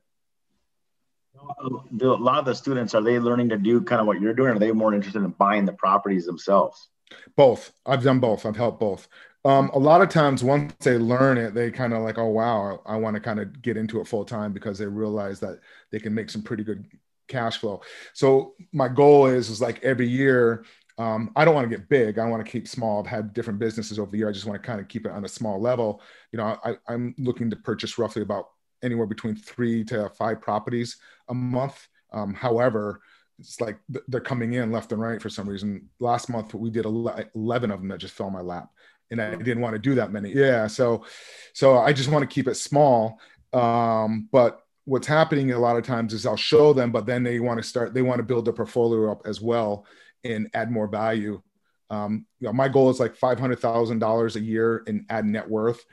A 1.35 2.05
lot 2.05 2.39
of 2.39 2.45
the 2.45 2.55
students 2.55 2.95
are 2.95 3.01
they 3.01 3.19
learning 3.19 3.49
to 3.49 3.57
do 3.57 3.81
kind 3.81 3.99
of 3.99 4.07
what 4.07 4.21
you're 4.21 4.33
doing 4.33 4.51
or 4.51 4.55
are 4.55 4.59
they 4.59 4.71
more 4.71 4.93
interested 4.93 5.23
in 5.23 5.31
buying 5.31 5.65
the 5.65 5.73
properties 5.73 6.25
themselves? 6.25 6.89
Both. 7.35 7.73
I've 7.85 8.03
done 8.03 8.19
both. 8.19 8.45
I've 8.45 8.55
helped 8.55 8.79
both 8.79 9.07
um, 9.45 9.69
a 9.73 9.79
lot 9.79 10.01
of 10.01 10.09
times 10.09 10.43
once 10.43 10.73
they 10.79 10.97
learn 10.97 11.37
it 11.37 11.53
they 11.53 11.69
kind 11.69 11.93
of 11.93 12.01
like 12.01 12.17
oh 12.17 12.27
wow 12.27 12.81
i, 12.85 12.93
I 12.93 12.95
want 12.97 13.15
to 13.15 13.19
kind 13.19 13.39
of 13.39 13.61
get 13.61 13.77
into 13.77 13.99
it 13.99 14.07
full 14.07 14.25
time 14.25 14.53
because 14.53 14.77
they 14.77 14.85
realize 14.85 15.39
that 15.41 15.59
they 15.91 15.99
can 15.99 16.13
make 16.13 16.29
some 16.29 16.41
pretty 16.41 16.63
good 16.63 16.85
cash 17.27 17.57
flow. 17.57 17.81
So 18.13 18.55
my 18.71 18.87
goal 18.87 19.27
is 19.27 19.49
is 19.49 19.61
like 19.61 19.83
every 19.83 20.07
year 20.07 20.65
um, 20.99 21.31
i 21.35 21.43
don't 21.43 21.55
want 21.55 21.67
to 21.67 21.75
get 21.75 21.89
big. 21.89 22.19
I 22.19 22.25
want 22.27 22.45
to 22.45 22.51
keep 22.51 22.67
small. 22.67 22.99
I've 22.99 23.09
had 23.09 23.33
different 23.33 23.57
businesses 23.57 23.97
over 23.97 24.11
the 24.11 24.19
year. 24.19 24.29
I 24.29 24.31
just 24.31 24.45
want 24.45 24.61
to 24.61 24.65
kind 24.65 24.79
of 24.79 24.87
keep 24.87 25.07
it 25.07 25.11
on 25.11 25.25
a 25.25 25.27
small 25.27 25.59
level. 25.59 26.01
You 26.31 26.37
know 26.37 26.57
I, 26.63 26.75
i'm 26.87 27.15
looking 27.17 27.49
to 27.49 27.55
purchase 27.55 27.97
roughly 27.97 28.21
about 28.21 28.49
anywhere 28.83 29.07
between 29.07 29.35
three 29.35 29.83
to 29.85 30.09
five 30.09 30.41
properties 30.41 30.97
a 31.29 31.33
month. 31.33 31.87
Um, 32.11 32.33
however 32.33 33.01
it's 33.39 33.59
like 33.59 33.79
they're 34.07 34.21
coming 34.21 34.53
in 34.53 34.71
left 34.71 34.91
and 34.91 35.01
right 35.01 35.19
for 35.19 35.29
some 35.29 35.49
reason. 35.49 35.89
Last 35.99 36.29
month 36.29 36.53
we 36.53 36.69
did 36.69 36.85
11 36.85 37.71
of 37.71 37.79
them 37.79 37.87
that 37.87 37.97
just 37.97 38.13
fell 38.13 38.27
in 38.27 38.33
my 38.33 38.41
lap 38.41 38.69
and 39.13 39.21
I 39.21 39.35
didn't 39.35 39.61
want 39.61 39.73
to 39.73 39.79
do 39.79 39.95
that 39.95 40.11
many. 40.11 40.33
Yeah, 40.33 40.67
so 40.67 41.05
so 41.53 41.77
I 41.77 41.93
just 41.93 42.09
want 42.09 42.27
to 42.27 42.33
keep 42.33 42.47
it 42.47 42.55
small. 42.55 43.19
Um, 43.53 44.27
but 44.31 44.61
what's 44.85 45.07
happening 45.07 45.51
a 45.51 45.59
lot 45.59 45.77
of 45.77 45.85
times 45.85 46.13
is 46.13 46.25
I'll 46.25 46.35
show 46.35 46.73
them, 46.73 46.91
but 46.91 47.05
then 47.05 47.23
they 47.23 47.39
want 47.39 47.61
to 47.61 47.63
start. 47.63 47.93
They 47.93 48.01
want 48.01 48.17
to 48.17 48.23
build 48.23 48.45
their 48.45 48.53
portfolio 48.53 49.11
up 49.11 49.21
as 49.25 49.39
well 49.39 49.85
and 50.23 50.49
add 50.53 50.71
more 50.71 50.87
value. 50.87 51.41
Um, 51.89 52.25
you 52.39 52.47
know, 52.47 52.53
my 52.53 52.67
goal 52.67 52.89
is 52.89 52.99
like 52.99 53.15
five 53.15 53.39
hundred 53.39 53.59
thousand 53.59 53.99
dollars 53.99 54.35
a 54.35 54.41
year 54.41 54.83
in 54.87 55.05
add 55.09 55.25
net 55.25 55.47
worth 55.47 55.85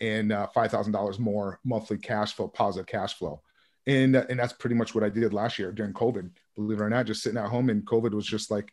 and 0.00 0.32
uh, 0.32 0.46
five 0.54 0.70
thousand 0.70 0.92
dollars 0.92 1.18
more 1.18 1.58
monthly 1.64 1.98
cash 1.98 2.34
flow, 2.34 2.48
positive 2.48 2.86
cash 2.86 3.14
flow. 3.14 3.42
And, 3.88 4.14
and 4.14 4.38
that's 4.38 4.52
pretty 4.52 4.76
much 4.76 4.94
what 4.94 5.02
I 5.02 5.08
did 5.08 5.32
last 5.32 5.58
year 5.58 5.72
during 5.72 5.94
COVID. 5.94 6.30
Believe 6.54 6.78
it 6.78 6.84
or 6.84 6.90
not, 6.90 7.06
just 7.06 7.22
sitting 7.22 7.38
at 7.38 7.48
home 7.48 7.70
and 7.70 7.86
COVID 7.86 8.12
was 8.12 8.26
just 8.26 8.50
like, 8.50 8.70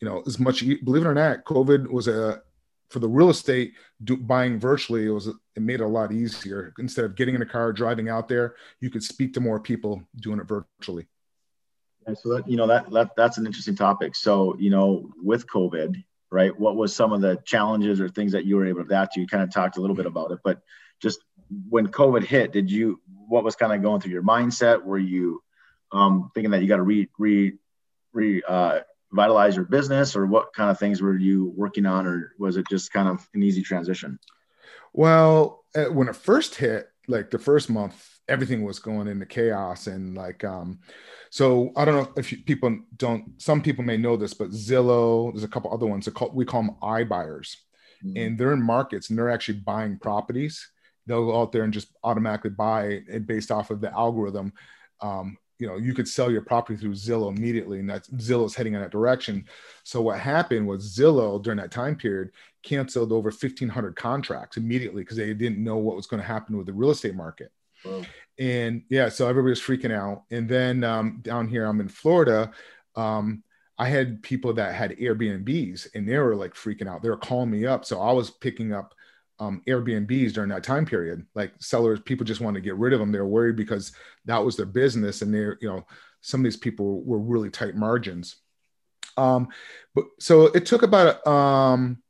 you 0.00 0.08
know, 0.08 0.22
as 0.26 0.38
much. 0.40 0.66
Believe 0.84 1.04
it 1.04 1.08
or 1.08 1.14
not, 1.14 1.44
COVID 1.44 1.88
was 1.88 2.08
a 2.08 2.42
for 2.90 2.98
the 2.98 3.08
real 3.08 3.30
estate 3.30 3.74
do, 4.02 4.16
buying 4.16 4.58
virtually 4.58 5.06
it 5.06 5.10
was 5.10 5.28
it 5.28 5.36
made 5.56 5.80
it 5.80 5.84
a 5.84 5.88
lot 5.88 6.12
easier. 6.12 6.72
Instead 6.78 7.04
of 7.04 7.16
getting 7.16 7.34
in 7.34 7.42
a 7.42 7.46
car 7.46 7.72
driving 7.72 8.08
out 8.08 8.28
there 8.28 8.56
you 8.80 8.90
could 8.90 9.02
speak 9.02 9.34
to 9.34 9.40
more 9.40 9.60
people 9.60 10.02
doing 10.20 10.40
it 10.40 10.46
virtually. 10.46 11.06
Yeah, 12.06 12.14
so 12.14 12.34
that 12.34 12.48
you 12.48 12.56
know 12.56 12.66
that, 12.66 12.90
that 12.90 13.10
that's 13.16 13.38
an 13.38 13.46
interesting 13.46 13.76
topic. 13.76 14.14
So 14.14 14.56
you 14.58 14.70
know 14.70 15.10
with 15.22 15.46
covid 15.46 16.02
right 16.30 16.58
what 16.58 16.74
was 16.74 16.94
some 16.94 17.12
of 17.12 17.20
the 17.20 17.40
challenges 17.44 18.00
or 18.00 18.08
things 18.08 18.32
that 18.32 18.44
you 18.44 18.56
were 18.56 18.66
able 18.66 18.80
to 18.80 18.86
adapt 18.86 19.14
to 19.14 19.20
you 19.20 19.28
kind 19.28 19.44
of 19.44 19.52
talked 19.52 19.76
a 19.76 19.80
little 19.80 19.94
bit 19.94 20.06
about 20.06 20.32
it 20.32 20.40
but 20.42 20.60
just 21.00 21.20
when 21.68 21.86
covid 21.86 22.24
hit 22.24 22.50
did 22.50 22.68
you 22.68 23.00
what 23.28 23.44
was 23.44 23.56
kind 23.56 23.72
of 23.72 23.82
going 23.82 24.00
through 24.00 24.12
your 24.12 24.22
mindset? 24.22 24.82
Were 24.82 24.98
you 24.98 25.42
um, 25.92 26.30
thinking 26.34 26.50
that 26.52 26.62
you 26.62 26.68
got 26.68 26.76
to 26.76 26.82
re 26.82 27.08
re 27.18 27.54
re 28.12 28.42
uh, 28.46 28.80
vitalize 29.16 29.56
your 29.56 29.64
business 29.64 30.14
or 30.14 30.26
what 30.26 30.52
kind 30.54 30.70
of 30.70 30.78
things 30.78 31.02
were 31.02 31.16
you 31.16 31.52
working 31.56 31.86
on 31.86 32.06
or 32.06 32.32
was 32.38 32.56
it 32.56 32.66
just 32.70 32.92
kind 32.92 33.08
of 33.08 33.26
an 33.34 33.42
easy 33.42 33.62
transition? 33.62 34.18
Well 34.92 35.64
uh, 35.74 35.86
when 35.86 36.08
it 36.08 36.16
first 36.16 36.54
hit 36.54 36.88
like 37.08 37.30
the 37.30 37.38
first 37.38 37.70
month 37.70 38.08
everything 38.28 38.62
was 38.64 38.78
going 38.78 39.06
into 39.08 39.26
chaos 39.26 39.86
and 39.86 40.16
like 40.16 40.42
um 40.42 40.80
so 41.30 41.70
i 41.76 41.84
don't 41.84 41.94
know 41.94 42.12
if 42.16 42.32
you, 42.32 42.38
people 42.38 42.76
don't 42.96 43.40
some 43.40 43.62
people 43.62 43.84
may 43.84 43.96
know 43.96 44.16
this 44.16 44.34
but 44.34 44.50
zillow 44.50 45.32
there's 45.32 45.44
a 45.44 45.48
couple 45.48 45.72
other 45.72 45.86
ones 45.86 46.08
called, 46.08 46.34
we 46.34 46.44
call 46.44 46.62
them 46.62 46.76
iBuyers. 46.82 47.56
Mm-hmm. 48.04 48.16
and 48.16 48.38
they're 48.38 48.52
in 48.52 48.62
markets 48.62 49.08
and 49.08 49.18
they're 49.18 49.30
actually 49.30 49.58
buying 49.60 49.98
properties. 49.98 50.70
They'll 51.06 51.24
go 51.24 51.40
out 51.40 51.52
there 51.52 51.62
and 51.62 51.72
just 51.72 51.88
automatically 52.04 52.50
buy 52.50 53.02
it 53.08 53.26
based 53.26 53.50
off 53.50 53.70
of 53.70 53.80
the 53.80 53.90
algorithm. 53.90 54.52
Um, 55.00 55.38
you 55.58 55.66
know 55.66 55.76
you 55.76 55.94
could 55.94 56.08
sell 56.08 56.30
your 56.30 56.42
property 56.42 56.78
through 56.78 56.92
Zillow 56.92 57.34
immediately, 57.36 57.78
and 57.78 57.88
that 57.88 58.04
Zillow 58.16 58.46
is 58.46 58.54
heading 58.54 58.74
in 58.74 58.80
that 58.80 58.90
direction. 58.90 59.44
So 59.84 60.02
what 60.02 60.18
happened 60.18 60.66
was 60.66 60.96
Zillow 60.96 61.42
during 61.42 61.58
that 61.58 61.70
time 61.70 61.96
period 61.96 62.30
canceled 62.62 63.12
over 63.12 63.30
1,500 63.30 63.94
contracts 63.96 64.56
immediately 64.56 65.02
because 65.02 65.16
they 65.16 65.32
didn't 65.32 65.62
know 65.62 65.76
what 65.76 65.96
was 65.96 66.06
going 66.06 66.20
to 66.20 66.26
happen 66.26 66.56
with 66.56 66.66
the 66.66 66.72
real 66.72 66.90
estate 66.90 67.14
market. 67.14 67.52
And 68.38 68.82
yeah, 68.88 69.08
so 69.08 69.28
everybody 69.28 69.50
was 69.50 69.60
freaking 69.60 69.92
out. 69.92 70.24
And 70.30 70.48
then 70.48 70.82
um, 70.84 71.20
down 71.22 71.48
here, 71.48 71.64
I'm 71.64 71.80
in 71.80 71.88
Florida. 71.88 72.50
Um, 72.96 73.44
I 73.78 73.88
had 73.88 74.22
people 74.22 74.52
that 74.54 74.74
had 74.74 74.96
Airbnbs 74.96 75.94
and 75.94 76.08
they 76.08 76.18
were 76.18 76.34
like 76.34 76.54
freaking 76.54 76.88
out. 76.88 77.02
They 77.02 77.10
were 77.10 77.16
calling 77.16 77.50
me 77.50 77.66
up. 77.66 77.84
So 77.84 78.00
I 78.00 78.12
was 78.12 78.30
picking 78.30 78.72
up 78.72 78.94
um, 79.38 79.62
Airbnbs 79.66 80.32
during 80.32 80.50
that 80.50 80.64
time 80.64 80.86
period. 80.86 81.26
Like 81.34 81.52
sellers, 81.58 82.00
people 82.00 82.24
just 82.24 82.40
wanted 82.40 82.60
to 82.60 82.64
get 82.64 82.76
rid 82.76 82.92
of 82.92 83.00
them. 83.00 83.12
They 83.12 83.18
were 83.18 83.26
worried 83.26 83.56
because 83.56 83.92
that 84.24 84.44
was 84.44 84.56
their 84.56 84.66
business, 84.66 85.22
and 85.22 85.32
they're 85.32 85.58
you 85.60 85.68
know 85.68 85.86
some 86.20 86.40
of 86.40 86.44
these 86.44 86.56
people 86.56 87.02
were 87.02 87.18
really 87.18 87.50
tight 87.50 87.76
margins. 87.76 88.36
Um, 89.16 89.48
but 89.94 90.04
so 90.18 90.46
it 90.46 90.66
took 90.66 90.82
about 90.82 91.26
um, 91.26 92.02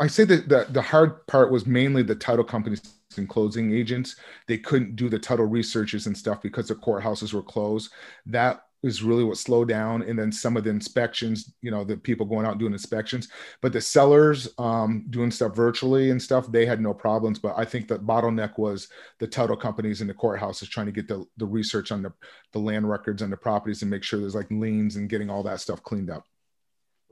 I 0.00 0.06
say 0.06 0.24
that 0.24 0.48
the, 0.48 0.66
the 0.70 0.82
hard 0.82 1.26
part 1.26 1.50
was 1.50 1.66
mainly 1.66 2.02
the 2.02 2.14
title 2.14 2.44
companies 2.44 2.82
and 3.16 3.28
closing 3.28 3.72
agents. 3.72 4.16
They 4.46 4.58
couldn't 4.58 4.96
do 4.96 5.08
the 5.08 5.18
title 5.18 5.46
researches 5.46 6.06
and 6.06 6.16
stuff 6.16 6.42
because 6.42 6.68
the 6.68 6.74
courthouses 6.74 7.32
were 7.32 7.42
closed. 7.42 7.92
That 8.26 8.62
is 8.86 9.02
really 9.02 9.24
what 9.24 9.36
slowed 9.36 9.68
down. 9.68 10.02
And 10.02 10.18
then 10.18 10.30
some 10.30 10.56
of 10.56 10.64
the 10.64 10.70
inspections, 10.70 11.52
you 11.60 11.70
know, 11.70 11.84
the 11.84 11.96
people 11.96 12.24
going 12.24 12.46
out 12.46 12.58
doing 12.58 12.72
inspections, 12.72 13.28
but 13.60 13.72
the 13.72 13.80
sellers 13.80 14.48
um, 14.58 15.06
doing 15.10 15.30
stuff 15.30 15.54
virtually 15.54 16.10
and 16.10 16.22
stuff, 16.22 16.50
they 16.50 16.64
had 16.64 16.80
no 16.80 16.94
problems. 16.94 17.38
But 17.38 17.54
I 17.56 17.64
think 17.64 17.88
the 17.88 17.98
bottleneck 17.98 18.58
was 18.58 18.88
the 19.18 19.26
title 19.26 19.56
companies 19.56 20.00
and 20.00 20.08
the 20.08 20.14
courthouses 20.14 20.68
trying 20.68 20.86
to 20.86 20.92
get 20.92 21.08
the, 21.08 21.26
the 21.36 21.46
research 21.46 21.90
on 21.92 22.02
the, 22.02 22.12
the 22.52 22.58
land 22.58 22.88
records 22.88 23.22
and 23.22 23.32
the 23.32 23.36
properties 23.36 23.82
and 23.82 23.90
make 23.90 24.04
sure 24.04 24.20
there's 24.20 24.34
like 24.34 24.50
liens 24.50 24.96
and 24.96 25.10
getting 25.10 25.28
all 25.28 25.42
that 25.42 25.60
stuff 25.60 25.82
cleaned 25.82 26.10
up. 26.10 26.24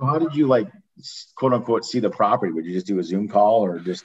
How 0.00 0.18
did 0.18 0.34
you 0.34 0.46
like 0.46 0.68
quote 1.36 1.52
unquote 1.52 1.84
see 1.84 2.00
the 2.00 2.10
property? 2.10 2.52
Would 2.52 2.66
you 2.66 2.72
just 2.72 2.86
do 2.86 2.98
a 2.98 3.02
Zoom 3.02 3.28
call 3.28 3.64
or 3.64 3.78
just? 3.78 4.04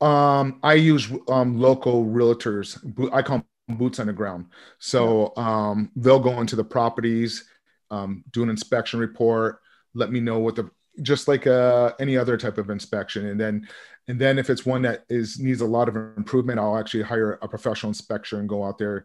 Um, 0.00 0.60
I 0.62 0.74
use 0.74 1.10
um, 1.28 1.58
local 1.58 2.04
realtors. 2.04 2.78
I 3.12 3.22
call 3.22 3.44
boots 3.68 3.98
on 3.98 4.06
the 4.06 4.12
ground. 4.12 4.46
So 4.78 5.32
um, 5.36 5.90
they'll 5.96 6.20
go 6.20 6.40
into 6.40 6.56
the 6.56 6.64
properties, 6.64 7.44
um, 7.90 8.24
do 8.32 8.42
an 8.42 8.50
inspection 8.50 9.00
report, 9.00 9.60
let 9.94 10.10
me 10.10 10.20
know 10.20 10.38
what 10.38 10.56
the 10.56 10.70
just 11.02 11.28
like 11.28 11.46
uh, 11.46 11.92
any 12.00 12.16
other 12.16 12.36
type 12.36 12.58
of 12.58 12.70
inspection, 12.70 13.26
and 13.26 13.38
then 13.38 13.68
and 14.08 14.18
then 14.18 14.38
if 14.38 14.48
it's 14.48 14.64
one 14.64 14.82
that 14.82 15.04
is 15.08 15.38
needs 15.38 15.60
a 15.60 15.66
lot 15.66 15.88
of 15.88 15.96
improvement, 15.96 16.58
I'll 16.58 16.78
actually 16.78 17.02
hire 17.02 17.32
a 17.42 17.48
professional 17.48 17.90
inspector 17.90 18.38
and 18.38 18.48
go 18.48 18.64
out 18.64 18.78
there, 18.78 19.04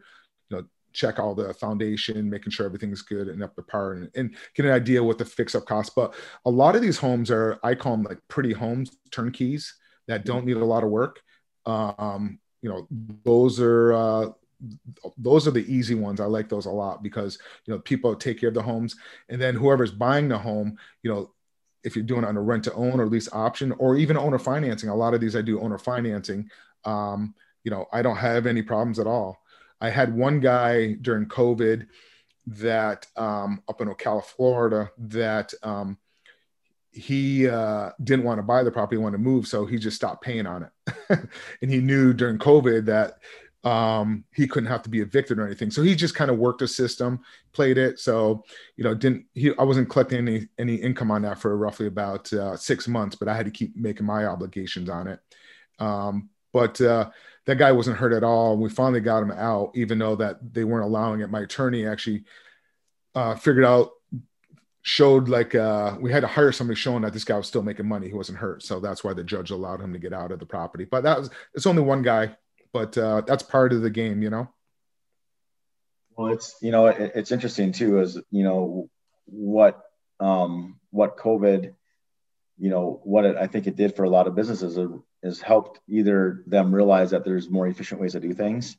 you 0.49 0.57
know, 0.57 0.63
check 0.93 1.19
all 1.19 1.35
the 1.35 1.53
foundation, 1.53 2.29
making 2.29 2.51
sure 2.51 2.65
everything's 2.65 3.01
good 3.01 3.27
and 3.27 3.43
up 3.43 3.55
to 3.55 3.63
par, 3.63 3.93
and, 3.93 4.09
and 4.15 4.35
get 4.55 4.65
an 4.65 4.71
idea 4.71 5.03
what 5.03 5.17
the 5.17 5.25
fix 5.25 5.55
up 5.55 5.65
costs. 5.65 5.93
But 5.93 6.13
a 6.45 6.49
lot 6.49 6.75
of 6.75 6.81
these 6.81 6.97
homes 6.97 7.29
are 7.31 7.59
I 7.63 7.75
call 7.75 7.93
them 7.97 8.03
like 8.03 8.19
pretty 8.27 8.53
homes, 8.53 8.95
turnkeys 9.11 9.73
that 10.07 10.25
don't 10.25 10.45
need 10.45 10.57
a 10.57 10.65
lot 10.65 10.83
of 10.83 10.89
work. 10.89 11.21
Um, 11.65 12.39
you 12.61 12.69
know, 12.69 12.87
those 13.23 13.59
are 13.59 13.93
uh, 13.93 14.29
those 15.17 15.47
are 15.47 15.51
the 15.51 15.73
easy 15.73 15.95
ones. 15.95 16.19
I 16.19 16.25
like 16.25 16.49
those 16.49 16.65
a 16.65 16.71
lot 16.71 17.03
because 17.03 17.39
you 17.65 17.73
know 17.73 17.79
people 17.79 18.15
take 18.15 18.39
care 18.39 18.49
of 18.49 18.55
the 18.55 18.61
homes, 18.61 18.95
and 19.29 19.41
then 19.41 19.55
whoever's 19.55 19.91
buying 19.91 20.27
the 20.27 20.37
home, 20.37 20.77
you 21.03 21.11
know, 21.11 21.31
if 21.83 21.95
you're 21.95 22.05
doing 22.05 22.23
it 22.23 22.27
on 22.27 22.37
a 22.37 22.41
rent 22.41 22.63
to 22.65 22.73
own 22.73 22.99
or 22.99 23.07
lease 23.07 23.31
option 23.31 23.71
or 23.73 23.97
even 23.97 24.17
owner 24.17 24.39
financing, 24.39 24.89
a 24.89 24.95
lot 24.95 25.13
of 25.13 25.21
these 25.21 25.35
I 25.35 25.41
do 25.41 25.59
owner 25.59 25.77
financing. 25.77 26.49
Um, 26.85 27.33
you 27.63 27.71
know, 27.71 27.87
I 27.91 28.01
don't 28.01 28.17
have 28.17 28.45
any 28.45 28.61
problems 28.61 28.99
at 28.99 29.07
all. 29.07 29.39
I 29.79 29.89
had 29.89 30.15
one 30.15 30.39
guy 30.39 30.93
during 30.93 31.27
COVID 31.27 31.87
that 32.47 33.07
um, 33.15 33.61
up 33.67 33.81
in 33.81 33.87
Ocala, 33.87 34.23
Florida, 34.23 34.91
that 34.97 35.53
um, 35.63 35.97
he 36.91 37.47
uh, 37.47 37.91
didn't 38.03 38.25
want 38.25 38.39
to 38.39 38.43
buy 38.43 38.63
the 38.63 38.71
property, 38.71 38.97
he 38.97 39.03
wanted 39.03 39.17
to 39.17 39.23
move, 39.23 39.47
so 39.47 39.65
he 39.65 39.77
just 39.77 39.95
stopped 39.95 40.23
paying 40.23 40.45
on 40.45 40.63
it. 40.63 41.19
and 41.61 41.71
he 41.71 41.79
knew 41.79 42.13
during 42.13 42.37
COVID 42.37 42.85
that 42.85 43.19
um, 43.63 44.23
he 44.33 44.47
couldn't 44.47 44.69
have 44.69 44.81
to 44.83 44.89
be 44.89 45.01
evicted 45.01 45.37
or 45.37 45.45
anything. 45.45 45.69
So 45.69 45.83
he 45.83 45.95
just 45.95 46.15
kind 46.15 46.31
of 46.31 46.37
worked 46.37 46.61
a 46.61 46.67
system, 46.67 47.19
played 47.53 47.77
it. 47.77 47.99
So, 47.99 48.43
you 48.75 48.83
know, 48.83 48.95
didn't 48.95 49.25
he, 49.33 49.51
I 49.57 49.63
wasn't 49.63 49.89
collecting 49.89 50.17
any, 50.27 50.47
any 50.57 50.75
income 50.75 51.11
on 51.11 51.21
that 51.23 51.39
for 51.39 51.55
roughly 51.55 51.87
about 51.87 52.31
uh, 52.33 52.57
six 52.57 52.87
months, 52.87 53.15
but 53.15 53.27
I 53.27 53.35
had 53.35 53.45
to 53.45 53.51
keep 53.51 53.75
making 53.75 54.05
my 54.05 54.25
obligations 54.25 54.89
on 54.89 55.07
it. 55.07 55.19
Um, 55.79 56.29
but 56.53 56.81
uh, 56.81 57.09
that 57.45 57.57
guy 57.57 57.71
wasn't 57.71 57.97
hurt 57.97 58.13
at 58.13 58.23
all. 58.23 58.53
and 58.53 58.61
We 58.61 58.69
finally 58.69 58.99
got 58.99 59.23
him 59.23 59.31
out, 59.31 59.71
even 59.75 59.99
though 59.99 60.15
that 60.15 60.53
they 60.53 60.63
weren't 60.63 60.85
allowing 60.85 61.21
it. 61.21 61.29
My 61.29 61.41
attorney 61.41 61.87
actually 61.87 62.23
uh, 63.15 63.35
figured 63.35 63.65
out, 63.65 63.91
showed 64.83 65.29
like 65.29 65.53
uh, 65.53 65.95
we 66.01 66.11
had 66.11 66.21
to 66.21 66.27
hire 66.27 66.51
somebody 66.51 66.75
showing 66.79 67.03
that 67.03 67.13
this 67.13 67.23
guy 67.23 67.37
was 67.37 67.47
still 67.47 67.61
making 67.61 67.87
money. 67.87 68.07
He 68.07 68.15
wasn't 68.15 68.39
hurt. 68.39 68.63
So 68.63 68.79
that's 68.79 69.03
why 69.03 69.13
the 69.13 69.23
judge 69.23 69.51
allowed 69.51 69.79
him 69.79 69.93
to 69.93 69.99
get 69.99 70.13
out 70.13 70.31
of 70.31 70.39
the 70.39 70.45
property. 70.45 70.85
But 70.89 71.03
that 71.03 71.19
was, 71.19 71.29
it's 71.53 71.67
only 71.67 71.83
one 71.83 72.01
guy 72.01 72.35
but 72.73 72.97
uh, 72.97 73.21
that's 73.25 73.43
part 73.43 73.73
of 73.73 73.81
the 73.81 73.89
game, 73.89 74.21
you 74.21 74.29
know. 74.29 74.49
Well, 76.15 76.33
it's 76.33 76.55
you 76.61 76.71
know 76.71 76.87
it, 76.87 77.11
it's 77.15 77.31
interesting 77.31 77.71
too, 77.71 77.99
is 77.99 78.19
you 78.31 78.43
know 78.43 78.89
what 79.25 79.81
um, 80.19 80.79
what 80.91 81.17
COVID, 81.17 81.73
you 82.57 82.69
know 82.69 83.01
what 83.03 83.25
it, 83.25 83.37
I 83.37 83.47
think 83.47 83.67
it 83.67 83.75
did 83.75 83.95
for 83.95 84.03
a 84.03 84.09
lot 84.09 84.27
of 84.27 84.35
businesses 84.35 84.77
is, 85.23 85.41
helped 85.41 85.79
either 85.87 86.43
them 86.47 86.73
realize 86.73 87.11
that 87.11 87.23
there's 87.23 87.49
more 87.49 87.67
efficient 87.67 88.01
ways 88.01 88.13
to 88.13 88.19
do 88.19 88.33
things 88.33 88.75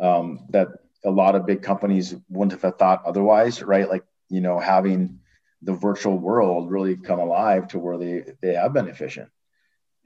um, 0.00 0.46
that 0.50 0.68
a 1.04 1.10
lot 1.10 1.36
of 1.36 1.46
big 1.46 1.62
companies 1.62 2.14
wouldn't 2.28 2.60
have 2.60 2.76
thought 2.76 3.04
otherwise, 3.04 3.62
right? 3.62 3.88
Like 3.88 4.04
you 4.28 4.40
know 4.40 4.58
having 4.58 5.20
the 5.62 5.72
virtual 5.72 6.16
world 6.16 6.70
really 6.70 6.96
come 6.96 7.18
alive 7.18 7.68
to 7.68 7.78
where 7.78 7.98
they 7.98 8.24
they 8.40 8.54
have 8.54 8.72
been 8.72 8.88
efficient 8.88 9.30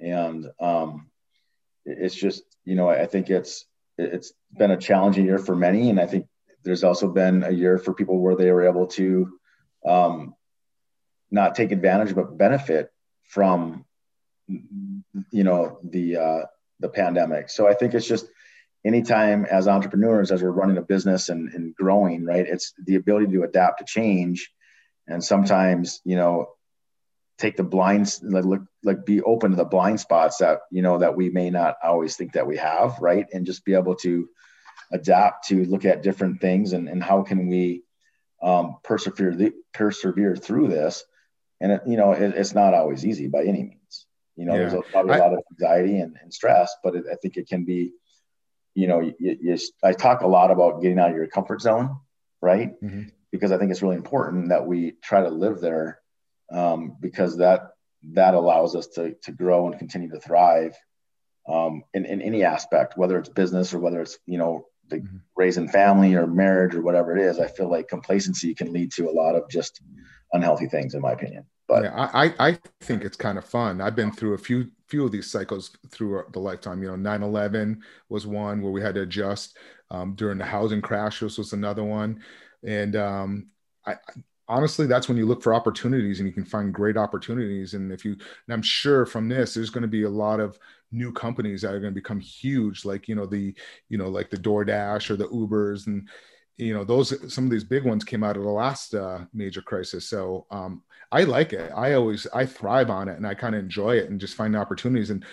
and 0.02 0.50
um, 0.61 1.06
it's 1.84 2.14
just 2.14 2.42
you 2.64 2.74
know 2.74 2.88
I 2.88 3.06
think 3.06 3.30
it's 3.30 3.66
it's 3.98 4.32
been 4.56 4.70
a 4.70 4.76
challenging 4.76 5.26
year 5.26 5.38
for 5.38 5.54
many, 5.54 5.90
and 5.90 6.00
I 6.00 6.06
think 6.06 6.26
there's 6.64 6.84
also 6.84 7.08
been 7.08 7.42
a 7.42 7.50
year 7.50 7.78
for 7.78 7.94
people 7.94 8.18
where 8.18 8.36
they 8.36 8.50
were 8.52 8.68
able 8.68 8.86
to 8.86 9.38
um, 9.86 10.34
not 11.30 11.54
take 11.54 11.72
advantage 11.72 12.14
but 12.14 12.38
benefit 12.38 12.92
from 13.24 13.84
you 14.48 15.44
know 15.44 15.78
the 15.82 16.16
uh, 16.16 16.42
the 16.80 16.88
pandemic. 16.88 17.50
So 17.50 17.68
I 17.68 17.74
think 17.74 17.94
it's 17.94 18.06
just 18.06 18.26
anytime 18.84 19.44
as 19.44 19.68
entrepreneurs 19.68 20.30
as 20.30 20.42
we're 20.42 20.50
running 20.50 20.76
a 20.76 20.82
business 20.82 21.28
and, 21.28 21.52
and 21.52 21.74
growing 21.74 22.24
right 22.24 22.46
it's 22.46 22.72
the 22.84 22.96
ability 22.96 23.32
to 23.32 23.44
adapt 23.44 23.78
to 23.78 23.84
change 23.84 24.50
and 25.06 25.22
sometimes 25.22 26.00
you 26.04 26.16
know 26.16 26.48
take 27.42 27.57
the 27.57 27.64
blinds 27.64 28.22
like 28.22 28.44
look 28.44 28.62
like 28.85 29.05
be 29.05 29.20
open 29.22 29.50
to 29.50 29.57
the 29.57 29.64
blind 29.64 29.98
spots 29.98 30.37
that 30.37 30.61
you 30.70 30.81
know 30.81 30.98
that 30.98 31.16
we 31.16 31.28
may 31.28 31.50
not 31.50 31.74
always 31.83 32.16
think 32.16 32.33
that 32.33 32.46
we 32.46 32.57
have 32.57 32.96
right 33.00 33.26
and 33.33 33.44
just 33.44 33.64
be 33.64 33.74
able 33.74 33.96
to 33.96 34.28
adapt 34.92 35.48
to 35.48 35.64
look 35.64 35.85
at 35.85 36.05
different 36.05 36.40
things 36.40 36.72
and, 36.72 36.88
and 36.88 37.02
how 37.02 37.22
can 37.22 37.48
we 37.48 37.83
um, 38.42 38.76
persevere 38.85 39.35
the, 39.35 39.52
persevere 39.74 40.37
through 40.37 40.68
this 40.68 41.02
and 41.61 41.72
it, 41.72 41.83
you 41.85 41.96
know 41.96 42.12
it, 42.12 42.35
it's 42.37 42.55
not 42.55 42.74
always 42.74 43.05
easy 43.05 43.26
by 43.26 43.42
any 43.42 43.64
means 43.64 44.07
you 44.37 44.44
know 44.44 44.52
yeah. 44.52 44.61
there's 44.61 44.74
a, 44.74 44.83
probably 44.92 45.16
a 45.16 45.18
lot 45.18 45.33
of 45.33 45.40
anxiety 45.50 45.98
and, 45.98 46.16
and 46.22 46.33
stress 46.33 46.72
but 46.85 46.94
it, 46.94 47.05
i 47.11 47.16
think 47.16 47.37
it 47.37 47.48
can 47.48 47.64
be 47.64 47.92
you 48.74 48.87
know 48.87 49.00
you, 49.00 49.14
you, 49.18 49.59
i 49.83 49.92
talk 49.92 50.20
a 50.20 50.28
lot 50.28 50.52
about 50.52 50.81
getting 50.81 51.00
out 51.00 51.11
of 51.11 51.16
your 51.16 51.26
comfort 51.26 51.61
zone 51.61 51.98
right 52.40 52.81
mm-hmm. 52.81 53.02
because 53.33 53.50
i 53.50 53.59
think 53.59 53.72
it's 53.72 53.83
really 53.83 53.96
important 53.96 54.50
that 54.50 54.64
we 54.64 54.92
try 55.02 55.22
to 55.22 55.31
live 55.31 55.61
there 55.61 56.01
um, 56.52 56.96
because 57.00 57.38
that 57.38 57.72
that 58.12 58.34
allows 58.34 58.74
us 58.74 58.88
to 58.88 59.14
to 59.22 59.32
grow 59.32 59.66
and 59.66 59.78
continue 59.78 60.10
to 60.10 60.20
thrive 60.20 60.76
um, 61.48 61.82
in, 61.94 62.04
in 62.04 62.22
any 62.22 62.44
aspect, 62.44 62.96
whether 62.96 63.18
it's 63.18 63.28
business 63.28 63.74
or 63.74 63.78
whether 63.78 64.00
it's 64.00 64.18
you 64.26 64.38
know 64.38 64.66
the 64.88 64.96
mm-hmm. 64.96 65.16
raising 65.36 65.68
family 65.68 66.14
or 66.14 66.26
marriage 66.26 66.74
or 66.74 66.82
whatever 66.82 67.16
it 67.16 67.22
is. 67.22 67.38
I 67.38 67.48
feel 67.48 67.70
like 67.70 67.88
complacency 67.88 68.54
can 68.54 68.72
lead 68.72 68.92
to 68.92 69.08
a 69.08 69.12
lot 69.12 69.34
of 69.34 69.48
just 69.48 69.80
unhealthy 70.32 70.66
things, 70.66 70.94
in 70.94 71.00
my 71.00 71.12
opinion. 71.12 71.46
But 71.68 71.84
yeah, 71.84 72.10
I 72.12 72.34
I 72.38 72.58
think 72.80 73.02
it's 73.02 73.16
kind 73.16 73.38
of 73.38 73.44
fun. 73.44 73.80
I've 73.80 73.96
been 73.96 74.12
through 74.12 74.34
a 74.34 74.38
few 74.38 74.70
few 74.88 75.04
of 75.04 75.12
these 75.12 75.30
cycles 75.30 75.70
through 75.90 76.24
the 76.32 76.40
lifetime. 76.40 76.82
You 76.82 76.96
know, 76.96 77.10
9/11 77.10 77.78
was 78.08 78.26
one 78.26 78.60
where 78.60 78.72
we 78.72 78.82
had 78.82 78.94
to 78.96 79.02
adjust. 79.02 79.56
Um, 79.90 80.14
during 80.14 80.38
the 80.38 80.44
housing 80.46 80.80
crash, 80.80 81.20
this 81.20 81.36
was 81.36 81.52
another 81.52 81.84
one, 81.84 82.22
and 82.64 82.96
um, 82.96 83.48
I, 83.86 83.96
honestly 84.48 84.87
that's 84.87 85.09
when 85.09 85.16
you 85.16 85.26
look 85.26 85.42
for 85.42 85.55
opportunities 85.55 86.18
and 86.18 86.28
you 86.28 86.35
can 86.35 86.44
find 86.44 86.74
great 86.74 86.96
opportunities. 86.96 87.74
And 87.74 87.92
if 87.92 88.05
you 88.05 88.12
and 88.12 88.52
i'm 88.52 88.62
sure 88.62 89.07
from 89.07 89.28
this 89.28 89.55
there's 89.55 89.70
going 89.70 89.83
to 89.83 89.88
be 89.88 90.05
a 90.05 90.11
lot 90.11 90.40
of 90.40 90.59
new 90.90 91.12
companies 91.12 91.62
that 91.62 91.72
are 91.72 91.81
going 91.81 91.92
to 91.92 92.00
become 92.00 92.20
huge 92.20 92.85
like 92.85 93.09
you 93.09 93.14
know 93.14 93.24
the 93.24 93.55
you 93.88 93.96
know 93.96 94.09
like 94.09 94.28
the 94.28 94.37
doordash 94.37 95.09
or 95.09 95.16
the 95.16 95.26
ubers 95.28 95.87
and 95.87 96.07
you 96.59 96.74
know 96.74 96.85
those 96.85 97.33
some 97.33 97.44
of 97.44 97.50
these 97.50 97.64
big 97.64 97.85
ones 97.85 98.05
came 98.05 98.22
out 98.22 98.37
of 98.37 98.42
the 98.42 98.48
last 98.48 98.94
uh, 98.94 99.20
major 99.33 99.62
crisis. 99.62 100.09
So 100.09 100.46
um, 100.50 100.83
i 101.11 101.24
like 101.24 101.52
it. 101.52 101.72
I 101.74 101.94
always 101.94 102.26
i 102.35 102.46
thrive 102.46 102.90
on 102.90 103.09
it 103.09 103.16
and 103.16 103.26
i 103.26 103.35
kind 103.35 103.55
of 103.55 103.61
enjoy 103.61 103.96
it 103.96 104.11
and 104.11 104.20
just 104.20 104.37
find 104.37 104.57
opportunities. 104.57 105.11
And 105.11 105.24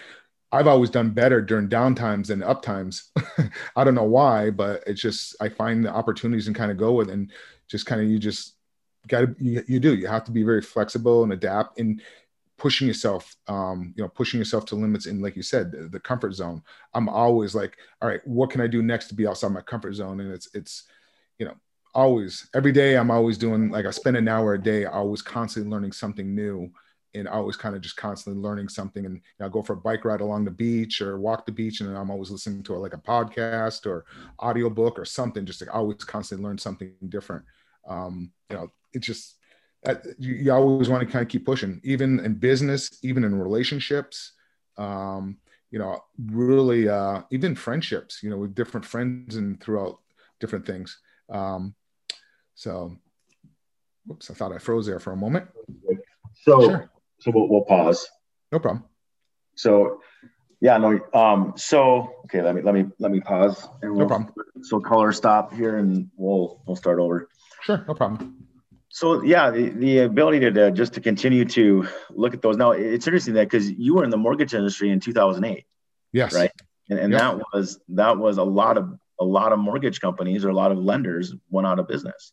I've 0.52 0.67
always 0.67 0.89
done 0.89 1.12
better 1.12 1.41
during 1.41 1.69
downtimes 1.69 2.28
than 2.28 2.39
uptimes. 2.39 3.10
I 3.76 3.84
don't 3.84 3.93
know 3.93 4.04
why, 4.04 4.50
but 4.50 4.84
it's 4.88 5.02
just 5.02 5.36
I 5.39 5.50
find 5.50 5.86
the 5.86 5.93
opportunities 5.93 6.48
and 6.48 6.56
kind 6.56 6.72
of 6.72 6.78
go 6.78 6.93
with 6.93 7.10
and 7.10 7.32
just 7.67 7.86
kind 7.86 8.02
of 8.02 8.10
you 8.10 8.17
just 8.17 8.56
got 9.07 9.21
to 9.21 9.35
you, 9.39 9.63
you 9.67 9.79
do 9.79 9.95
you 9.95 10.07
have 10.07 10.23
to 10.25 10.31
be 10.31 10.43
very 10.43 10.62
flexible 10.62 11.23
and 11.23 11.33
adapt 11.33 11.79
in 11.79 12.01
pushing 12.57 12.88
yourself 12.88 13.35
um 13.47 13.93
you 13.95 14.03
know 14.03 14.09
pushing 14.09 14.38
yourself 14.38 14.65
to 14.65 14.75
limits 14.75 15.05
in 15.05 15.21
like 15.21 15.35
you 15.35 15.41
said 15.41 15.71
the, 15.71 15.88
the, 15.88 15.99
comfort 15.99 16.33
zone. 16.33 16.62
I'm 16.93 17.07
always 17.07 17.55
like 17.55 17.77
all 18.01 18.09
right 18.09 18.25
what 18.27 18.49
can 18.49 18.62
i 18.62 18.67
do 18.67 18.81
next 18.81 19.07
to 19.07 19.15
be 19.15 19.27
outside 19.27 19.51
my 19.51 19.62
comfort 19.62 19.93
zone? 19.93 20.19
And 20.19 20.31
it's 20.31 20.49
it's 20.53 20.83
you 21.38 21.45
know 21.45 21.55
always 21.95 22.47
every 22.53 22.71
day 22.71 22.95
i'm 22.95 23.09
always 23.09 23.35
doing 23.35 23.71
like 23.71 23.88
i 23.88 23.89
spend 23.89 24.15
an 24.15 24.27
hour 24.27 24.53
a 24.53 24.62
day 24.62 24.85
always 24.85 25.23
constantly 25.23 25.71
learning 25.71 25.91
something 25.91 26.35
new 26.35 26.71
and 27.15 27.27
always 27.27 27.55
kind 27.55 27.75
of 27.75 27.81
just 27.81 27.97
constantly 27.97 28.41
learning 28.41 28.69
something. 28.69 29.05
And 29.05 29.15
you 29.15 29.21
know, 29.39 29.47
I 29.47 29.49
go 29.49 29.62
for 29.62 29.73
a 29.73 29.77
bike 29.77 30.05
ride 30.05 30.21
along 30.21 30.45
the 30.45 30.51
beach 30.51 31.01
or 31.01 31.19
walk 31.19 31.45
the 31.45 31.51
beach 31.51 31.81
and 31.81 31.95
I'm 31.97 32.12
always 32.12 32.29
listening 32.29 32.63
to 32.63 32.75
like 32.75 32.93
a 32.93 32.97
podcast 32.97 33.85
or 33.85 34.05
audiobook 34.39 34.99
or 34.99 35.05
something 35.05 35.45
just 35.45 35.59
to 35.59 35.71
always 35.71 35.97
constantly 35.97 36.45
learn 36.45 36.57
something 36.57 36.93
different. 37.09 37.45
Um, 37.88 38.31
you 38.49 38.57
know 38.57 38.71
it's 38.93 39.08
just 39.08 39.39
you, 40.17 40.34
you, 40.34 40.54
always 40.54 40.89
want 40.89 41.06
to 41.06 41.12
kind 41.12 41.23
of 41.23 41.30
keep 41.30 41.45
pushing, 41.45 41.80
even 41.84 42.19
in 42.19 42.36
business, 42.36 42.99
even 43.02 43.23
in 43.23 43.36
relationships. 43.36 44.34
Um, 44.78 45.38
you 45.71 45.80
know, 45.80 46.04
really, 46.25 46.89
uh, 46.89 47.21
even 47.32 47.56
friendships. 47.56 48.21
You 48.23 48.30
know, 48.30 48.38
with 48.38 48.56
different 48.56 48.86
friends 48.86 49.36
and 49.36 49.62
throughout 49.62 49.99
different 50.39 50.65
things. 50.65 50.99
Um, 51.30 51.75
so, 52.56 52.97
whoops, 54.06 54.30
I 54.30 54.34
thought 54.34 54.52
I 54.52 54.58
froze 54.58 54.86
there 54.86 54.99
for 54.99 55.13
a 55.13 55.17
moment. 55.17 55.47
So, 56.41 56.62
sure. 56.62 56.91
so 57.19 57.32
we'll, 57.32 57.47
we'll 57.47 57.62
pause. 57.62 58.08
No 58.52 58.60
problem. 58.60 58.84
So, 59.56 60.02
yeah, 60.60 60.78
no. 60.78 60.99
Um, 61.13 61.54
so 61.56 62.15
okay, 62.25 62.41
let 62.41 62.56
me 62.56 62.62
let 62.62 62.73
me 62.73 62.86
let 62.99 63.12
me 63.12 63.21
pause 63.21 63.65
and 63.82 63.91
we'll, 63.91 64.02
no 64.02 64.08
problem. 64.08 64.34
So 64.63 64.80
color 64.80 65.13
stop 65.13 65.54
here, 65.54 65.78
and 65.78 66.10
we'll 66.17 66.62
we'll 66.65 66.75
start 66.75 66.99
over. 66.99 67.30
Sure, 67.62 67.86
no 67.88 67.93
problem. 67.93 68.48
So 68.89 69.23
yeah, 69.23 69.52
the, 69.52 69.69
the 69.69 69.99
ability 69.99 70.39
to, 70.41 70.52
to 70.52 70.71
just 70.71 70.93
to 70.93 71.02
continue 71.02 71.45
to 71.45 71.88
look 72.10 72.34
at 72.34 72.41
those. 72.41 72.58
Now 72.58 72.71
it's 72.71 73.08
interesting 73.08 73.36
that 73.36 73.49
because 73.49 73.71
you 73.71 73.95
were 73.95 74.04
in 74.04 74.10
the 74.10 74.17
mortgage 74.17 74.54
industry 74.54 74.89
in 74.89 74.99
2008. 74.99 75.65
Yes. 76.12 76.34
Right. 76.34 76.52
And, 76.89 76.99
and 76.99 77.13
yep. 77.13 77.21
that 77.21 77.43
was 77.54 77.80
that 77.89 78.17
was 78.17 78.38
a 78.38 78.43
lot 78.43 78.78
of 78.78 78.97
a 79.19 79.25
lot 79.25 79.54
of 79.54 79.60
mortgage 79.60 80.02
companies 80.02 80.43
or 80.43 80.49
a 80.49 80.56
lot 80.56 80.71
of 80.71 80.80
lenders 80.80 81.34
went 81.49 81.67
out 81.67 81.78
of 81.78 81.88
business. 81.88 82.32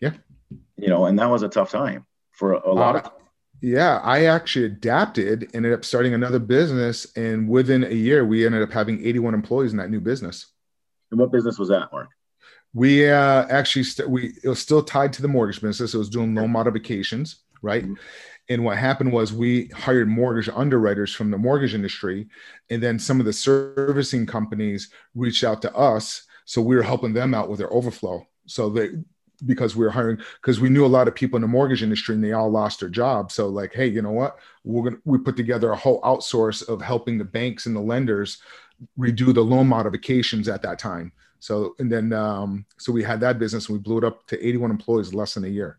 Yeah. 0.00 0.12
You 0.76 0.88
know, 0.88 1.06
and 1.06 1.18
that 1.18 1.30
was 1.30 1.42
a 1.42 1.48
tough 1.48 1.70
time 1.70 2.04
for 2.32 2.52
a, 2.52 2.70
a 2.70 2.72
lot 2.72 2.96
uh, 2.96 2.98
of 2.98 3.12
yeah, 3.62 4.00
I 4.02 4.26
actually 4.26 4.66
adapted, 4.66 5.50
ended 5.54 5.72
up 5.72 5.84
starting 5.84 6.12
another 6.12 6.38
business, 6.38 7.06
and 7.16 7.48
within 7.48 7.84
a 7.84 7.94
year, 7.94 8.24
we 8.24 8.44
ended 8.44 8.62
up 8.62 8.70
having 8.70 9.04
81 9.04 9.34
employees 9.34 9.72
in 9.72 9.78
that 9.78 9.90
new 9.90 10.00
business. 10.00 10.46
And 11.10 11.18
what 11.18 11.32
business 11.32 11.58
was 11.58 11.68
that, 11.70 11.90
Mark? 11.90 12.08
We 12.76 13.08
uh, 13.08 13.46
actually 13.48 13.84
st- 13.84 14.10
we 14.10 14.34
it 14.44 14.48
was 14.48 14.58
still 14.58 14.82
tied 14.82 15.10
to 15.14 15.22
the 15.22 15.28
mortgage 15.28 15.62
business. 15.62 15.94
It 15.94 15.98
was 15.98 16.10
doing 16.10 16.34
loan 16.34 16.50
modifications, 16.50 17.36
right? 17.62 17.84
Mm-hmm. 17.84 17.94
And 18.50 18.64
what 18.64 18.76
happened 18.76 19.14
was 19.14 19.32
we 19.32 19.68
hired 19.68 20.08
mortgage 20.08 20.50
underwriters 20.54 21.14
from 21.14 21.30
the 21.30 21.38
mortgage 21.38 21.74
industry, 21.74 22.28
and 22.68 22.82
then 22.82 22.98
some 22.98 23.18
of 23.18 23.24
the 23.24 23.32
servicing 23.32 24.26
companies 24.26 24.90
reached 25.14 25.42
out 25.42 25.62
to 25.62 25.74
us, 25.74 26.24
so 26.44 26.60
we 26.60 26.76
were 26.76 26.82
helping 26.82 27.14
them 27.14 27.32
out 27.32 27.48
with 27.48 27.60
their 27.60 27.72
overflow. 27.72 28.26
So 28.44 28.68
they 28.68 28.90
because 29.46 29.74
we 29.74 29.86
were 29.86 29.90
hiring 29.90 30.18
because 30.42 30.60
we 30.60 30.68
knew 30.68 30.84
a 30.84 30.94
lot 30.98 31.08
of 31.08 31.14
people 31.14 31.38
in 31.38 31.42
the 31.42 31.48
mortgage 31.48 31.82
industry 31.82 32.14
and 32.14 32.22
they 32.22 32.32
all 32.32 32.50
lost 32.50 32.80
their 32.80 32.90
jobs. 32.90 33.32
So 33.32 33.48
like, 33.48 33.72
hey, 33.72 33.86
you 33.86 34.02
know 34.02 34.12
what? 34.12 34.36
We're 34.64 34.90
gonna 34.90 35.02
we 35.06 35.16
put 35.16 35.36
together 35.36 35.72
a 35.72 35.76
whole 35.76 36.02
outsource 36.02 36.68
of 36.68 36.82
helping 36.82 37.16
the 37.16 37.24
banks 37.24 37.64
and 37.64 37.74
the 37.74 37.80
lenders 37.80 38.36
redo 38.98 39.32
the 39.32 39.40
loan 39.40 39.66
modifications 39.66 40.46
at 40.46 40.60
that 40.60 40.78
time. 40.78 41.12
So 41.46 41.76
and 41.78 41.90
then 41.90 42.12
um, 42.12 42.66
so 42.76 42.90
we 42.90 43.04
had 43.04 43.20
that 43.20 43.38
business 43.38 43.68
and 43.68 43.78
we 43.78 43.80
blew 43.80 43.98
it 43.98 44.04
up 44.04 44.26
to 44.26 44.46
81 44.46 44.72
employees 44.72 45.14
less 45.14 45.34
than 45.34 45.44
a 45.44 45.48
year. 45.48 45.78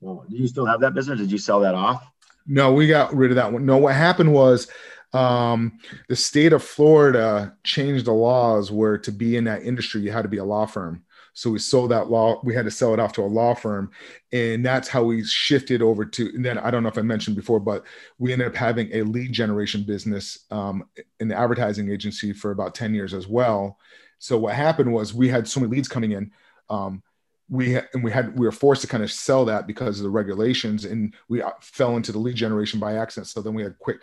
Well, 0.00 0.24
do 0.28 0.36
you 0.36 0.48
still 0.48 0.66
have 0.66 0.80
that 0.80 0.94
business? 0.94 1.20
Did 1.20 1.30
you 1.30 1.38
sell 1.38 1.60
that 1.60 1.76
off? 1.76 2.04
No, 2.44 2.72
we 2.72 2.88
got 2.88 3.14
rid 3.14 3.30
of 3.30 3.36
that 3.36 3.52
one. 3.52 3.64
No, 3.64 3.76
what 3.76 3.94
happened 3.94 4.32
was 4.32 4.68
um, 5.12 5.78
the 6.08 6.16
state 6.16 6.52
of 6.52 6.64
Florida 6.64 7.54
changed 7.62 8.06
the 8.06 8.12
laws 8.12 8.72
where 8.72 8.98
to 8.98 9.12
be 9.12 9.36
in 9.36 9.44
that 9.44 9.62
industry 9.62 10.00
you 10.00 10.10
had 10.10 10.22
to 10.22 10.28
be 10.28 10.38
a 10.38 10.44
law 10.44 10.66
firm. 10.66 11.04
So 11.34 11.50
we 11.50 11.60
sold 11.60 11.92
that 11.92 12.10
law. 12.10 12.40
We 12.42 12.54
had 12.54 12.64
to 12.64 12.70
sell 12.72 12.92
it 12.92 12.98
off 12.98 13.12
to 13.12 13.22
a 13.22 13.26
law 13.26 13.54
firm, 13.54 13.92
and 14.32 14.66
that's 14.66 14.88
how 14.88 15.04
we 15.04 15.22
shifted 15.22 15.82
over 15.82 16.04
to. 16.04 16.30
And 16.34 16.44
then 16.44 16.58
I 16.58 16.72
don't 16.72 16.82
know 16.82 16.88
if 16.88 16.98
I 16.98 17.02
mentioned 17.02 17.36
before, 17.36 17.60
but 17.60 17.84
we 18.18 18.32
ended 18.32 18.48
up 18.48 18.56
having 18.56 18.88
a 18.92 19.02
lead 19.02 19.32
generation 19.32 19.84
business 19.84 20.46
um, 20.50 20.82
in 21.20 21.28
the 21.28 21.38
advertising 21.38 21.92
agency 21.92 22.32
for 22.32 22.50
about 22.50 22.74
ten 22.74 22.92
years 22.92 23.14
as 23.14 23.28
well. 23.28 23.78
So 24.18 24.38
what 24.38 24.54
happened 24.54 24.92
was 24.92 25.14
we 25.14 25.28
had 25.28 25.46
so 25.46 25.60
many 25.60 25.72
leads 25.72 25.88
coming 25.88 26.12
in. 26.12 26.32
Um, 26.68 27.02
we 27.48 27.76
and 27.76 28.02
we 28.02 28.10
had 28.10 28.36
we 28.36 28.44
were 28.44 28.52
forced 28.52 28.82
to 28.82 28.88
kind 28.88 29.04
of 29.04 29.12
sell 29.12 29.44
that 29.44 29.66
because 29.66 30.00
of 30.00 30.04
the 30.04 30.10
regulations, 30.10 30.84
and 30.84 31.14
we 31.28 31.42
uh, 31.42 31.50
fell 31.60 31.96
into 31.96 32.10
the 32.10 32.18
lead 32.18 32.34
generation 32.34 32.80
by 32.80 32.94
accident. 32.94 33.28
So 33.28 33.40
then 33.40 33.54
we 33.54 33.62
had 33.62 33.78
quick 33.78 34.00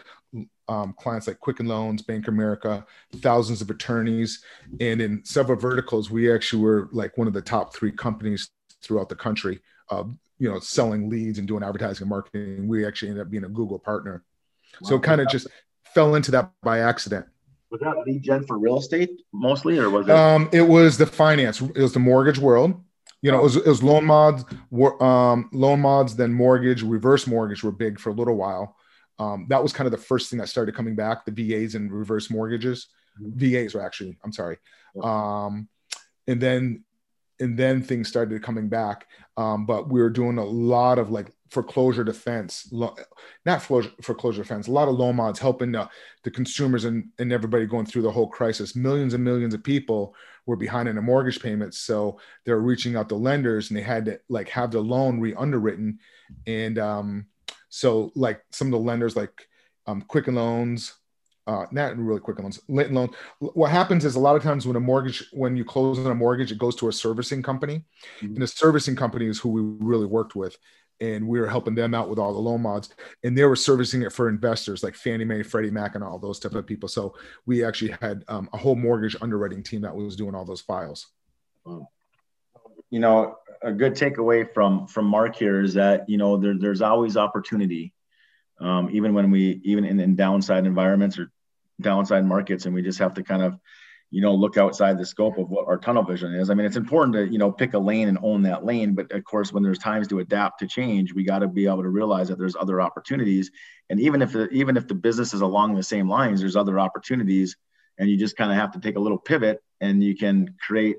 um, 0.70 0.96
clients 0.98 1.28
like 1.28 1.40
Quicken 1.40 1.68
Loans, 1.68 2.02
Bank 2.02 2.30
America, 2.30 2.86
thousands 3.18 3.62
of 3.62 3.70
attorneys, 3.70 4.44
and 4.80 5.02
in 5.02 5.26
several 5.26 5.60
verticals, 5.60 6.10
we 6.10 6.34
actually 6.34 6.62
were 6.62 6.90
like 6.94 7.18
one 7.18 7.28
of 7.28 7.34
the 7.34 7.42
top 7.42 7.76
three 7.76 7.92
companies 7.92 8.50
throughout 8.82 9.10
the 9.10 9.16
country. 9.16 9.60
Uh, 9.90 10.06
you 10.40 10.50
know, 10.50 10.60
selling 10.60 11.10
leads 11.10 11.38
and 11.38 11.48
doing 11.48 11.64
advertising 11.64 12.04
and 12.04 12.10
marketing. 12.10 12.68
We 12.68 12.86
actually 12.86 13.10
ended 13.10 13.26
up 13.26 13.32
being 13.32 13.46
a 13.46 13.50
Google 13.50 13.80
partner. 13.80 14.24
Wow. 14.82 14.90
So 14.90 15.00
kind 15.00 15.22
of 15.22 15.28
just 15.28 15.48
fell 15.94 16.16
into 16.16 16.32
that 16.32 16.52
by 16.62 16.80
accident. 16.80 17.28
Was 17.74 17.82
that 17.82 17.98
lead 18.06 18.22
gen 18.22 18.44
for 18.46 18.60
real 18.60 18.78
estate 18.78 19.24
mostly, 19.34 19.80
or 19.80 19.90
was 19.90 20.08
it? 20.08 20.12
Um, 20.12 20.48
it 20.54 20.62
was 20.62 20.96
the 20.96 21.08
finance. 21.08 21.60
It 21.60 21.76
was 21.76 21.92
the 21.92 22.00
mortgage 22.00 22.38
world. 22.38 22.80
You 23.24 23.32
know, 23.32 23.40
it 23.40 23.44
was, 23.44 23.56
it 23.56 23.66
was 23.66 23.82
loan 23.82 24.06
mods, 24.06 24.46
um, 25.02 25.50
loan 25.52 25.80
mods, 25.80 26.16
then 26.16 26.32
mortgage, 26.32 26.84
reverse 26.84 27.26
mortgage 27.26 27.64
were 27.64 27.72
big 27.72 28.00
for 28.00 28.12
a 28.12 28.14
little 28.14 28.36
while. 28.36 28.76
Um, 29.18 29.48
that 29.50 29.64
was 29.64 29.74
kind 29.74 29.88
of 29.88 29.92
the 29.92 29.98
first 29.98 30.30
thing 30.30 30.38
that 30.38 30.50
started 30.50 30.76
coming 30.76 30.96
back 30.96 31.26
the 31.26 31.32
VAs 31.32 31.74
and 31.74 31.92
reverse 31.92 32.30
mortgages. 32.30 32.90
Mm-hmm. 33.20 33.64
VAs 33.64 33.74
were 33.74 33.82
actually, 33.82 34.20
I'm 34.24 34.34
sorry. 34.34 34.58
Um, 35.02 35.68
and 36.28 36.40
then, 36.40 36.84
and 37.40 37.58
then 37.58 37.82
things 37.82 38.08
started 38.08 38.44
coming 38.44 38.70
back. 38.70 39.08
Um, 39.36 39.66
but 39.66 39.90
we 39.90 40.00
were 40.00 40.12
doing 40.12 40.38
a 40.38 40.46
lot 40.46 41.00
of 41.00 41.10
like 41.10 41.32
foreclosure 41.54 42.04
defense, 42.04 42.74
not 43.46 43.62
foreclosure 43.62 44.42
defense, 44.42 44.68
a 44.68 44.72
lot 44.72 44.88
of 44.88 44.96
loan 44.96 45.16
mods 45.16 45.40
helping 45.40 45.72
the, 45.72 45.88
the 46.24 46.32
consumers 46.32 46.86
and, 46.86 47.10
and 47.20 47.32
everybody 47.32 47.66
going 47.66 47.86
through 47.86 48.02
the 48.02 48.12
whole 48.12 48.28
crisis. 48.28 48.76
Millions 48.76 49.14
and 49.14 49.24
millions 49.24 49.54
of 49.54 49.64
people 49.64 50.16
were 50.48 50.56
behind 50.56 50.90
in 50.90 50.96
the 50.96 51.02
mortgage 51.02 51.40
payments. 51.40 51.78
So 51.78 52.20
they're 52.44 52.60
reaching 52.60 52.96
out 52.96 53.08
to 53.10 53.16
lenders 53.16 53.70
and 53.70 53.78
they 53.78 53.84
had 53.84 54.06
to 54.06 54.20
like 54.30 54.50
have 54.50 54.72
the 54.72 54.82
loan 54.82 55.20
re-underwritten. 55.20 56.00
And, 56.48 56.80
um, 56.80 57.28
so 57.70 58.12
like 58.16 58.42
some 58.52 58.68
of 58.68 58.72
the 58.72 58.80
lenders 58.80 59.16
like 59.16 59.48
um, 59.86 60.02
Quicken 60.02 60.36
Loans, 60.36 60.94
uh, 61.46 61.66
not 61.72 61.98
really 61.98 62.20
Quicken 62.20 62.44
Loans, 62.44 62.62
Linton 62.68 62.96
Loan. 62.96 63.10
What 63.40 63.72
happens 63.72 64.06
is 64.06 64.16
a 64.16 64.20
lot 64.20 64.36
of 64.36 64.44
times 64.44 64.66
when 64.66 64.76
a 64.76 64.80
mortgage, 64.80 65.28
when 65.34 65.58
you 65.58 65.66
close 65.66 66.00
on 66.00 66.12
a 66.12 66.16
mortgage, 66.16 66.52
it 66.52 66.58
goes 66.58 66.76
to 66.78 66.88
a 66.88 66.94
servicing 66.94 67.44
company, 67.44 67.84
mm-hmm. 68.22 68.28
and 68.28 68.42
the 68.42 68.48
servicing 68.48 68.96
company 68.96 69.28
is 69.28 69.40
who 69.40 69.50
we 69.50 69.62
really 69.86 70.06
worked 70.06 70.36
with, 70.36 70.56
and 71.00 71.28
we 71.28 71.40
were 71.40 71.48
helping 71.48 71.76
them 71.76 71.94
out 71.94 72.10
with 72.10 72.20
all 72.20 72.34
the 72.34 72.40
loan 72.40 72.62
mods, 72.62 72.90
and 73.24 73.38
they 73.38 73.44
were 73.44 73.56
servicing 73.56 74.04
it 74.04 74.14
for 74.14 74.30
investors 74.30 74.84
like 74.84 74.96
Fannie 74.96 75.26
Mae, 75.26 75.44
Freddie 75.44 75.72
Mac, 75.72 75.96
and 75.96 76.04
all 76.04 76.20
those 76.20 76.40
type 76.40 76.56
of 76.56 76.66
people. 76.66 76.88
So 76.88 77.16
we 77.46 77.64
actually 77.64 77.96
had 78.02 78.24
um, 78.28 78.50
a 78.54 78.58
whole 78.58 78.76
mortgage 78.76 79.16
underwriting 79.22 79.64
team 79.64 79.82
that 79.82 79.96
was 79.96 80.16
doing 80.16 80.36
all 80.36 80.46
those 80.46 80.62
files. 80.62 81.08
You 81.66 83.00
know, 83.00 83.38
a 83.62 83.72
good 83.72 83.94
takeaway 83.94 84.52
from 84.54 84.88
from 84.88 85.06
Mark 85.06 85.36
here 85.36 85.62
is 85.62 85.74
that 85.74 86.08
you 86.10 86.18
know 86.18 86.38
there, 86.38 86.58
there's 86.58 86.82
always 86.82 87.18
opportunity, 87.18 87.94
um, 88.60 88.90
even 88.92 89.14
when 89.14 89.32
we 89.32 89.62
even 89.64 89.86
in, 89.86 90.00
in 90.00 90.16
downside 90.16 90.66
environments 90.66 91.18
or 91.18 91.32
downside 91.82 92.26
markets, 92.26 92.66
and 92.66 92.76
we 92.76 92.82
just 92.82 93.00
have 93.00 93.14
to 93.16 93.24
kind 93.24 93.42
of 93.42 93.58
you 94.14 94.22
know 94.22 94.36
look 94.36 94.58
outside 94.58 95.00
the 95.00 95.06
scope 95.06 95.40
of 95.40 95.50
what 95.50 95.68
our 95.68 95.78
tunnel 95.80 96.04
vision 96.04 96.36
is. 96.36 96.52
I 96.52 96.54
mean, 96.54 96.68
it's 96.68 96.76
important 96.76 97.16
to 97.16 97.26
you 97.26 97.40
know 97.40 97.52
pick 97.52 97.74
a 97.74 97.80
lane 97.80 98.08
and 98.08 98.20
own 98.22 98.44
that 98.44 98.64
lane, 98.64 98.94
but 98.94 99.12
of 99.12 99.24
course, 99.24 99.52
when 99.52 99.64
there's 99.64 99.80
times 99.80 100.08
to 100.10 100.20
adapt 100.20 100.60
to 100.60 100.68
change, 100.68 101.12
we 101.12 101.24
got 101.24 101.40
to 101.40 101.48
be 101.48 101.66
able 101.66 101.82
to 101.82 101.90
realize 101.90 102.28
that 102.28 102.38
there's 102.38 102.56
other 102.56 102.80
opportunities, 102.80 103.50
and 103.90 104.00
even 104.00 104.22
if 104.22 104.32
the, 104.32 104.48
even 104.50 104.78
if 104.78 104.88
the 104.88 104.94
business 104.94 105.34
is 105.34 105.42
along 105.42 105.74
the 105.74 105.82
same 105.82 106.08
lines, 106.08 106.42
there's 106.42 106.56
other 106.56 106.80
opportunities, 106.80 107.58
and 107.98 108.08
you 108.08 108.16
just 108.16 108.38
kind 108.38 108.52
of 108.52 108.58
have 108.58 108.72
to 108.74 108.80
take 108.80 108.98
a 108.98 109.00
little 109.00 109.18
pivot, 109.18 109.64
and 109.82 110.04
you 110.04 110.16
can 110.16 110.56
create 110.62 110.98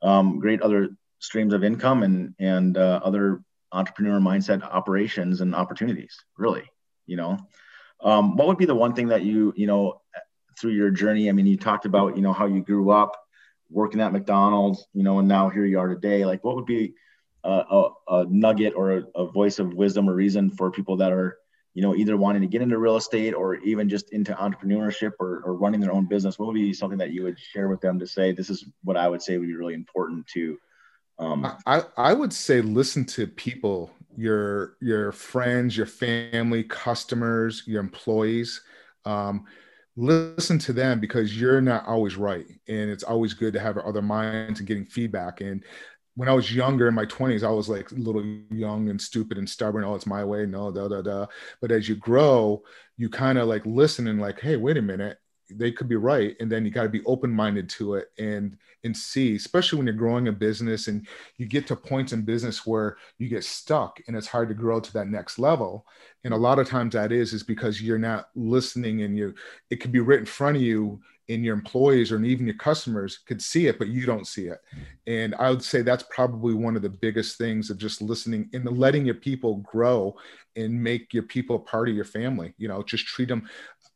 um, 0.00 0.38
great 0.38 0.62
other 0.62 0.90
streams 1.18 1.54
of 1.54 1.64
income 1.64 2.04
and 2.04 2.32
and 2.38 2.78
uh, 2.78 3.00
other 3.02 3.42
entrepreneur 3.72 4.20
mindset 4.20 4.62
operations 4.62 5.40
and 5.40 5.54
opportunities 5.54 6.16
really 6.36 6.62
you 7.06 7.16
know 7.16 7.38
um, 8.02 8.36
what 8.36 8.46
would 8.46 8.58
be 8.58 8.66
the 8.66 8.74
one 8.74 8.94
thing 8.94 9.08
that 9.08 9.22
you 9.22 9.52
you 9.56 9.66
know 9.66 10.00
through 10.58 10.72
your 10.72 10.90
journey 10.90 11.28
i 11.28 11.32
mean 11.32 11.46
you 11.46 11.56
talked 11.56 11.86
about 11.86 12.16
you 12.16 12.22
know 12.22 12.32
how 12.32 12.46
you 12.46 12.62
grew 12.62 12.90
up 12.90 13.16
working 13.70 14.00
at 14.00 14.12
mcdonald's 14.12 14.86
you 14.92 15.02
know 15.02 15.18
and 15.18 15.28
now 15.28 15.48
here 15.48 15.64
you 15.64 15.78
are 15.78 15.88
today 15.88 16.24
like 16.24 16.42
what 16.44 16.54
would 16.54 16.66
be 16.66 16.94
a, 17.44 17.88
a, 18.08 18.24
nugget 18.28 18.72
or 18.76 18.98
a, 18.98 19.02
a, 19.16 19.26
voice 19.26 19.58
of 19.58 19.74
wisdom 19.74 20.08
or 20.08 20.14
reason 20.14 20.48
for 20.48 20.70
people 20.70 20.96
that 20.96 21.10
are 21.10 21.38
you 21.74 21.82
know 21.82 21.94
either 21.96 22.16
wanting 22.16 22.40
to 22.40 22.46
get 22.46 22.62
into 22.62 22.78
real 22.78 22.96
estate 22.96 23.32
or 23.32 23.56
even 23.56 23.88
just 23.88 24.12
into 24.12 24.32
entrepreneurship 24.34 25.10
or, 25.18 25.42
or 25.44 25.54
running 25.54 25.80
their 25.80 25.92
own 25.92 26.06
business 26.06 26.38
what 26.38 26.46
would 26.46 26.54
be 26.54 26.72
something 26.72 26.98
that 26.98 27.10
you 27.10 27.24
would 27.24 27.38
share 27.38 27.68
with 27.68 27.80
them 27.80 27.98
to 27.98 28.06
say 28.06 28.30
this 28.30 28.48
is 28.48 28.64
what 28.84 28.96
i 28.96 29.08
would 29.08 29.20
say 29.20 29.38
would 29.38 29.48
be 29.48 29.56
really 29.56 29.74
important 29.74 30.24
to 30.28 30.56
um, 31.18 31.56
I, 31.66 31.84
I 31.96 32.12
would 32.12 32.32
say 32.32 32.60
listen 32.60 33.04
to 33.06 33.26
people, 33.26 33.90
your 34.16 34.76
your 34.80 35.12
friends, 35.12 35.76
your 35.76 35.86
family, 35.86 36.64
customers, 36.64 37.62
your 37.66 37.80
employees. 37.80 38.60
Um, 39.04 39.44
listen 39.96 40.58
to 40.60 40.72
them 40.72 41.00
because 41.00 41.38
you're 41.38 41.60
not 41.60 41.86
always 41.86 42.16
right, 42.16 42.46
and 42.68 42.90
it's 42.90 43.04
always 43.04 43.34
good 43.34 43.52
to 43.54 43.60
have 43.60 43.78
other 43.78 44.02
minds 44.02 44.60
and 44.60 44.68
getting 44.68 44.86
feedback. 44.86 45.40
And 45.40 45.64
when 46.14 46.28
I 46.28 46.32
was 46.32 46.54
younger 46.54 46.88
in 46.88 46.94
my 46.94 47.06
20s, 47.06 47.42
I 47.42 47.50
was 47.50 47.68
like 47.68 47.90
a 47.90 47.94
little 47.94 48.22
young 48.50 48.88
and 48.90 49.00
stupid 49.00 49.38
and 49.38 49.48
stubborn. 49.48 49.84
Oh, 49.84 49.94
it's 49.94 50.06
my 50.06 50.24
way. 50.24 50.46
No, 50.46 50.70
da 50.70 50.88
da 50.88 51.02
da. 51.02 51.26
But 51.60 51.72
as 51.72 51.88
you 51.88 51.96
grow, 51.96 52.62
you 52.96 53.08
kind 53.08 53.38
of 53.38 53.48
like 53.48 53.64
listen 53.66 54.08
and 54.08 54.20
like, 54.20 54.40
hey, 54.40 54.56
wait 54.56 54.76
a 54.76 54.82
minute 54.82 55.18
they 55.58 55.72
could 55.72 55.88
be 55.88 55.96
right 55.96 56.36
and 56.40 56.50
then 56.50 56.64
you 56.64 56.70
got 56.70 56.82
to 56.82 56.88
be 56.88 57.04
open-minded 57.04 57.68
to 57.68 57.94
it 57.94 58.10
and 58.18 58.56
and 58.84 58.96
see 58.96 59.36
especially 59.36 59.76
when 59.76 59.86
you're 59.86 59.94
growing 59.94 60.28
a 60.28 60.32
business 60.32 60.88
and 60.88 61.06
you 61.36 61.46
get 61.46 61.66
to 61.66 61.76
points 61.76 62.12
in 62.12 62.22
business 62.22 62.66
where 62.66 62.96
you 63.18 63.28
get 63.28 63.44
stuck 63.44 64.00
and 64.06 64.16
it's 64.16 64.26
hard 64.26 64.48
to 64.48 64.54
grow 64.54 64.80
to 64.80 64.92
that 64.92 65.08
next 65.08 65.38
level. 65.38 65.86
And 66.24 66.34
a 66.34 66.36
lot 66.36 66.58
of 66.58 66.68
times 66.68 66.94
that 66.94 67.12
is 67.12 67.32
is 67.32 67.42
because 67.42 67.80
you're 67.80 67.98
not 67.98 68.28
listening 68.34 69.02
and 69.02 69.16
you 69.16 69.34
it 69.70 69.76
could 69.76 69.92
be 69.92 70.00
right 70.00 70.18
in 70.18 70.26
front 70.26 70.56
of 70.56 70.62
you 70.62 71.00
and 71.32 71.44
your 71.44 71.54
employees 71.54 72.12
or 72.12 72.22
even 72.22 72.46
your 72.46 72.56
customers 72.56 73.18
could 73.26 73.40
see 73.40 73.66
it 73.66 73.78
but 73.78 73.88
you 73.88 74.06
don't 74.06 74.26
see 74.26 74.46
it. 74.46 74.58
And 75.06 75.34
i 75.36 75.50
would 75.50 75.62
say 75.62 75.82
that's 75.82 76.04
probably 76.10 76.54
one 76.54 76.76
of 76.76 76.82
the 76.82 76.90
biggest 76.90 77.38
things 77.38 77.70
of 77.70 77.78
just 77.78 78.02
listening 78.02 78.48
and 78.52 78.64
letting 78.78 79.04
your 79.04 79.14
people 79.14 79.56
grow 79.56 80.16
and 80.56 80.82
make 80.82 81.14
your 81.14 81.22
people 81.22 81.58
part 81.58 81.88
of 81.88 81.94
your 81.94 82.04
family 82.04 82.52
you 82.58 82.68
know 82.68 82.82
just 82.82 83.06
treat 83.06 83.28
them 83.28 83.48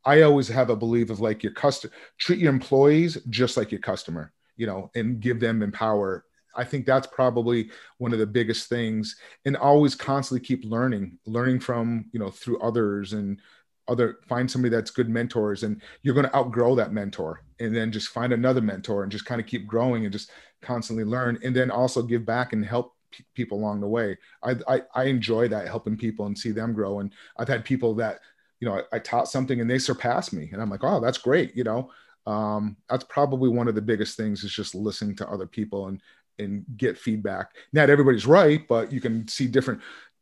I 0.07 0.23
always 0.23 0.47
have 0.49 0.71
a 0.71 0.77
belief 0.77 1.11
of 1.11 1.19
like 1.19 1.43
your 1.43 1.53
customer, 1.53 1.93
treat 2.17 2.39
your 2.39 2.53
employees 2.53 3.19
just 3.29 3.57
like 3.57 3.73
your 3.73 3.81
customer, 3.81 4.33
you 4.57 4.67
know, 4.67 4.89
and 4.95 5.19
give 5.19 5.41
them 5.41 5.63
empower. 5.63 6.25
I 6.55 6.63
think 6.63 6.87
that's 6.87 7.09
probably 7.09 7.71
one 7.99 8.13
of 8.13 8.21
the 8.21 8.27
biggest 8.27 8.69
things, 8.69 9.17
and 9.45 9.57
always 9.57 9.97
constantly 9.97 10.47
keep 10.47 10.65
learning, 10.65 11.19
learning 11.27 11.59
from 11.61 12.07
you 12.13 12.21
know 12.21 12.31
through 12.31 12.61
others 12.61 13.13
and 13.13 13.41
other 13.89 14.19
find 14.29 14.51
somebody 14.51 14.75
that's 14.75 14.91
good 14.91 15.09
mentors 15.09 15.63
and 15.63 15.81
you're 16.03 16.15
going 16.15 16.27
to 16.27 16.37
outgrow 16.37 16.75
that 16.75 16.93
mentor 16.93 17.43
and 17.61 17.75
then 17.75 17.93
just 17.93 18.09
find 18.09 18.33
another 18.33 18.61
mentor 18.61 19.03
and 19.03 19.13
just 19.13 19.25
kind 19.25 19.41
of 19.41 19.47
keep 19.47 19.67
growing 19.67 20.05
and 20.05 20.13
just 20.13 20.31
constantly 20.63 21.05
learn 21.05 21.39
and 21.45 21.55
then 21.55 21.71
also 21.71 22.03
give 22.03 22.25
back 22.27 22.53
and 22.53 22.65
help 22.65 22.95
people 23.35 23.59
along 23.59 23.81
the 23.81 23.87
way 23.87 24.17
I, 24.43 24.57
I, 24.69 24.83
I 24.95 25.05
enjoy 25.05 25.49
that 25.49 25.69
helping 25.69 25.97
people 25.97 26.27
and 26.27 26.37
see 26.37 26.51
them 26.51 26.75
grow 26.75 26.99
and 26.99 27.13
i've 27.39 27.49
had 27.49 27.65
people 27.65 27.95
that 27.95 28.21
you 28.61 28.69
know, 28.69 28.77
I, 28.77 28.97
I, 28.97 28.99
taught 28.99 29.29
something 29.29 29.61
and 29.61 29.69
they 29.69 29.79
surpassed 29.79 30.33
me. 30.33 30.49
And 30.53 30.63
I'm 30.63 30.71
like, 30.71 30.85
oh, 30.85 31.01
that's 31.01 31.19
great. 31.19 31.55
You 31.57 31.65
know, 31.65 31.91
um, 32.27 32.77
that's 32.89 33.05
probably 33.05 33.49
one 33.49 33.69
of 33.69 33.75
the 33.75 33.83
biggest 33.83 34.17
things 34.17 34.45
is 34.45 34.53
just 34.53 34.75
listening 34.75 35.17
to 35.17 35.29
other 35.29 35.47
people 35.47 35.89
and, 35.89 36.01
and 36.39 36.65
get 36.77 36.99
feedback. 36.99 37.51
Not 37.73 37.91
everybody's 37.91 38.27
right, 38.27 38.67
but 38.67 38.93
you 38.93 39.01
can 39.01 39.29
see 39.29 39.47
different 39.47 39.81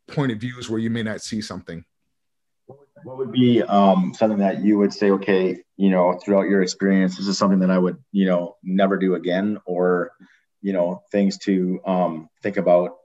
point 0.08 0.32
of 0.32 0.38
views 0.38 0.68
where 0.68 0.80
you 0.80 0.90
may 0.90 1.02
not 1.02 1.22
see 1.22 1.40
something. 1.40 1.84
What 3.02 3.18
would 3.18 3.32
be 3.32 3.62
um, 3.62 4.14
something 4.14 4.38
that 4.38 4.62
you 4.62 4.78
would 4.78 4.94
say, 4.94 5.10
okay, 5.10 5.62
you 5.76 5.90
know, 5.90 6.18
throughout 6.22 6.48
your 6.48 6.62
experience, 6.62 7.16
this 7.16 7.26
is 7.26 7.36
something 7.36 7.58
that 7.60 7.70
I 7.70 7.78
would, 7.78 7.98
you 8.12 8.26
know, 8.26 8.56
never 8.62 8.96
do 8.96 9.14
again, 9.14 9.58
or, 9.66 10.12
you 10.62 10.72
know, 10.72 11.02
things 11.10 11.38
to 11.38 11.80
um, 11.84 12.30
think 12.42 12.56
about 12.56 12.96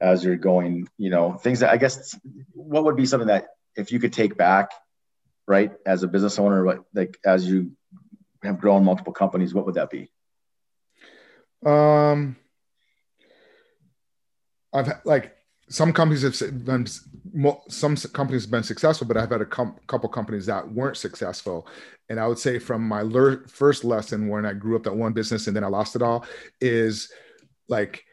as 0.00 0.24
you're 0.24 0.36
going, 0.36 0.88
you 0.98 1.10
know, 1.10 1.34
things 1.34 1.60
that 1.60 1.70
I 1.70 1.76
guess, 1.76 2.18
what 2.52 2.84
would 2.84 2.96
be 2.96 3.06
something 3.06 3.28
that 3.28 3.48
if 3.76 3.92
you 3.92 4.00
could 4.00 4.12
take 4.12 4.36
back, 4.36 4.72
right, 5.46 5.72
as 5.86 6.02
a 6.02 6.08
business 6.08 6.38
owner, 6.38 6.64
what 6.64 6.84
like 6.92 7.18
as 7.24 7.46
you 7.46 7.72
have 8.42 8.60
grown 8.60 8.84
multiple 8.84 9.12
companies, 9.12 9.54
what 9.54 9.66
would 9.66 9.76
that 9.76 9.90
be? 9.90 10.10
Um, 11.64 12.36
I've 14.72 15.00
like 15.04 15.36
some 15.70 15.92
companies 15.92 16.22
have 16.22 16.64
been 16.64 16.86
some 17.68 17.96
companies 17.96 18.42
have 18.42 18.50
been 18.50 18.64
successful, 18.64 19.06
but 19.06 19.16
I've 19.16 19.30
had 19.30 19.40
a 19.40 19.46
com- 19.46 19.76
couple 19.86 20.08
companies 20.08 20.46
that 20.46 20.70
weren't 20.70 20.96
successful. 20.96 21.68
And 22.08 22.18
I 22.18 22.26
would 22.26 22.40
say 22.40 22.58
from 22.58 22.86
my 22.86 23.04
first 23.46 23.84
lesson 23.84 24.28
when 24.28 24.44
I 24.44 24.52
grew 24.52 24.74
up 24.74 24.82
that 24.82 24.96
one 24.96 25.12
business 25.12 25.46
and 25.46 25.54
then 25.54 25.62
I 25.62 25.68
lost 25.68 25.94
it 25.94 26.02
all 26.02 26.26
is 26.60 27.12
like 27.68 28.04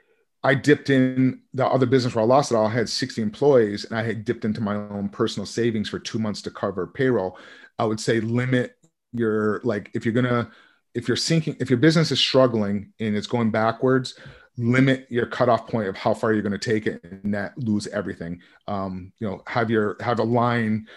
I 0.43 0.53
dipped 0.53 0.91
in 0.91 1.41
the 1.55 1.65
other 1.65 1.87
business 1.87 2.13
where 2.13 2.23
I 2.23 2.27
lost 2.27 2.51
it 2.51 2.55
all. 2.55 2.67
I 2.67 2.73
had 2.73 2.89
60 2.89 3.23
employees 3.23 3.85
and 3.85 3.97
I 3.97 4.03
had 4.03 4.23
dipped 4.23 4.45
into 4.45 4.61
my 4.61 4.75
own 4.75 5.09
personal 5.09 5.47
savings 5.47 5.89
for 5.89 5.97
two 5.97 6.19
months 6.19 6.43
to 6.43 6.51
cover 6.51 6.85
payroll. 6.85 7.39
I 7.79 7.85
would 7.85 7.99
say 7.99 8.19
limit 8.19 8.75
your, 9.13 9.61
like, 9.63 9.89
if 9.95 10.05
you're 10.05 10.13
to, 10.21 10.49
if 10.93 11.07
you're 11.07 11.17
sinking, 11.17 11.57
if 11.59 11.71
your 11.71 11.79
business 11.79 12.11
is 12.11 12.19
struggling 12.19 12.93
and 12.99 13.15
it's 13.15 13.27
going 13.27 13.49
backwards, 13.49 14.17
limit 14.57 15.05
your 15.09 15.25
cutoff 15.25 15.67
point 15.67 15.87
of 15.87 15.95
how 15.95 16.13
far 16.13 16.33
you're 16.33 16.41
going 16.41 16.51
to 16.51 16.57
take 16.57 16.87
it 16.87 17.03
and 17.03 17.23
not 17.23 17.57
lose 17.57 17.87
everything. 17.87 18.41
Um, 18.67 19.11
you 19.19 19.27
know, 19.27 19.43
have 19.45 19.69
your, 19.69 19.97
have 19.99 20.19
a 20.19 20.23
line 20.23 20.87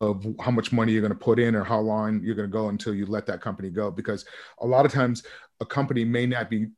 of 0.00 0.24
how 0.40 0.50
much 0.50 0.72
money 0.72 0.92
you're 0.92 1.00
going 1.02 1.12
to 1.12 1.18
put 1.18 1.38
in 1.38 1.54
or 1.54 1.64
how 1.64 1.80
long 1.80 2.20
you're 2.22 2.34
going 2.34 2.48
to 2.48 2.52
go 2.52 2.68
until 2.68 2.94
you 2.94 3.06
let 3.06 3.26
that 3.26 3.40
company 3.40 3.70
go. 3.70 3.90
Because 3.90 4.24
a 4.60 4.66
lot 4.66 4.86
of 4.86 4.92
times 4.92 5.24
a 5.60 5.66
company 5.66 6.04
may 6.04 6.26
not 6.26 6.48
be 6.48 6.68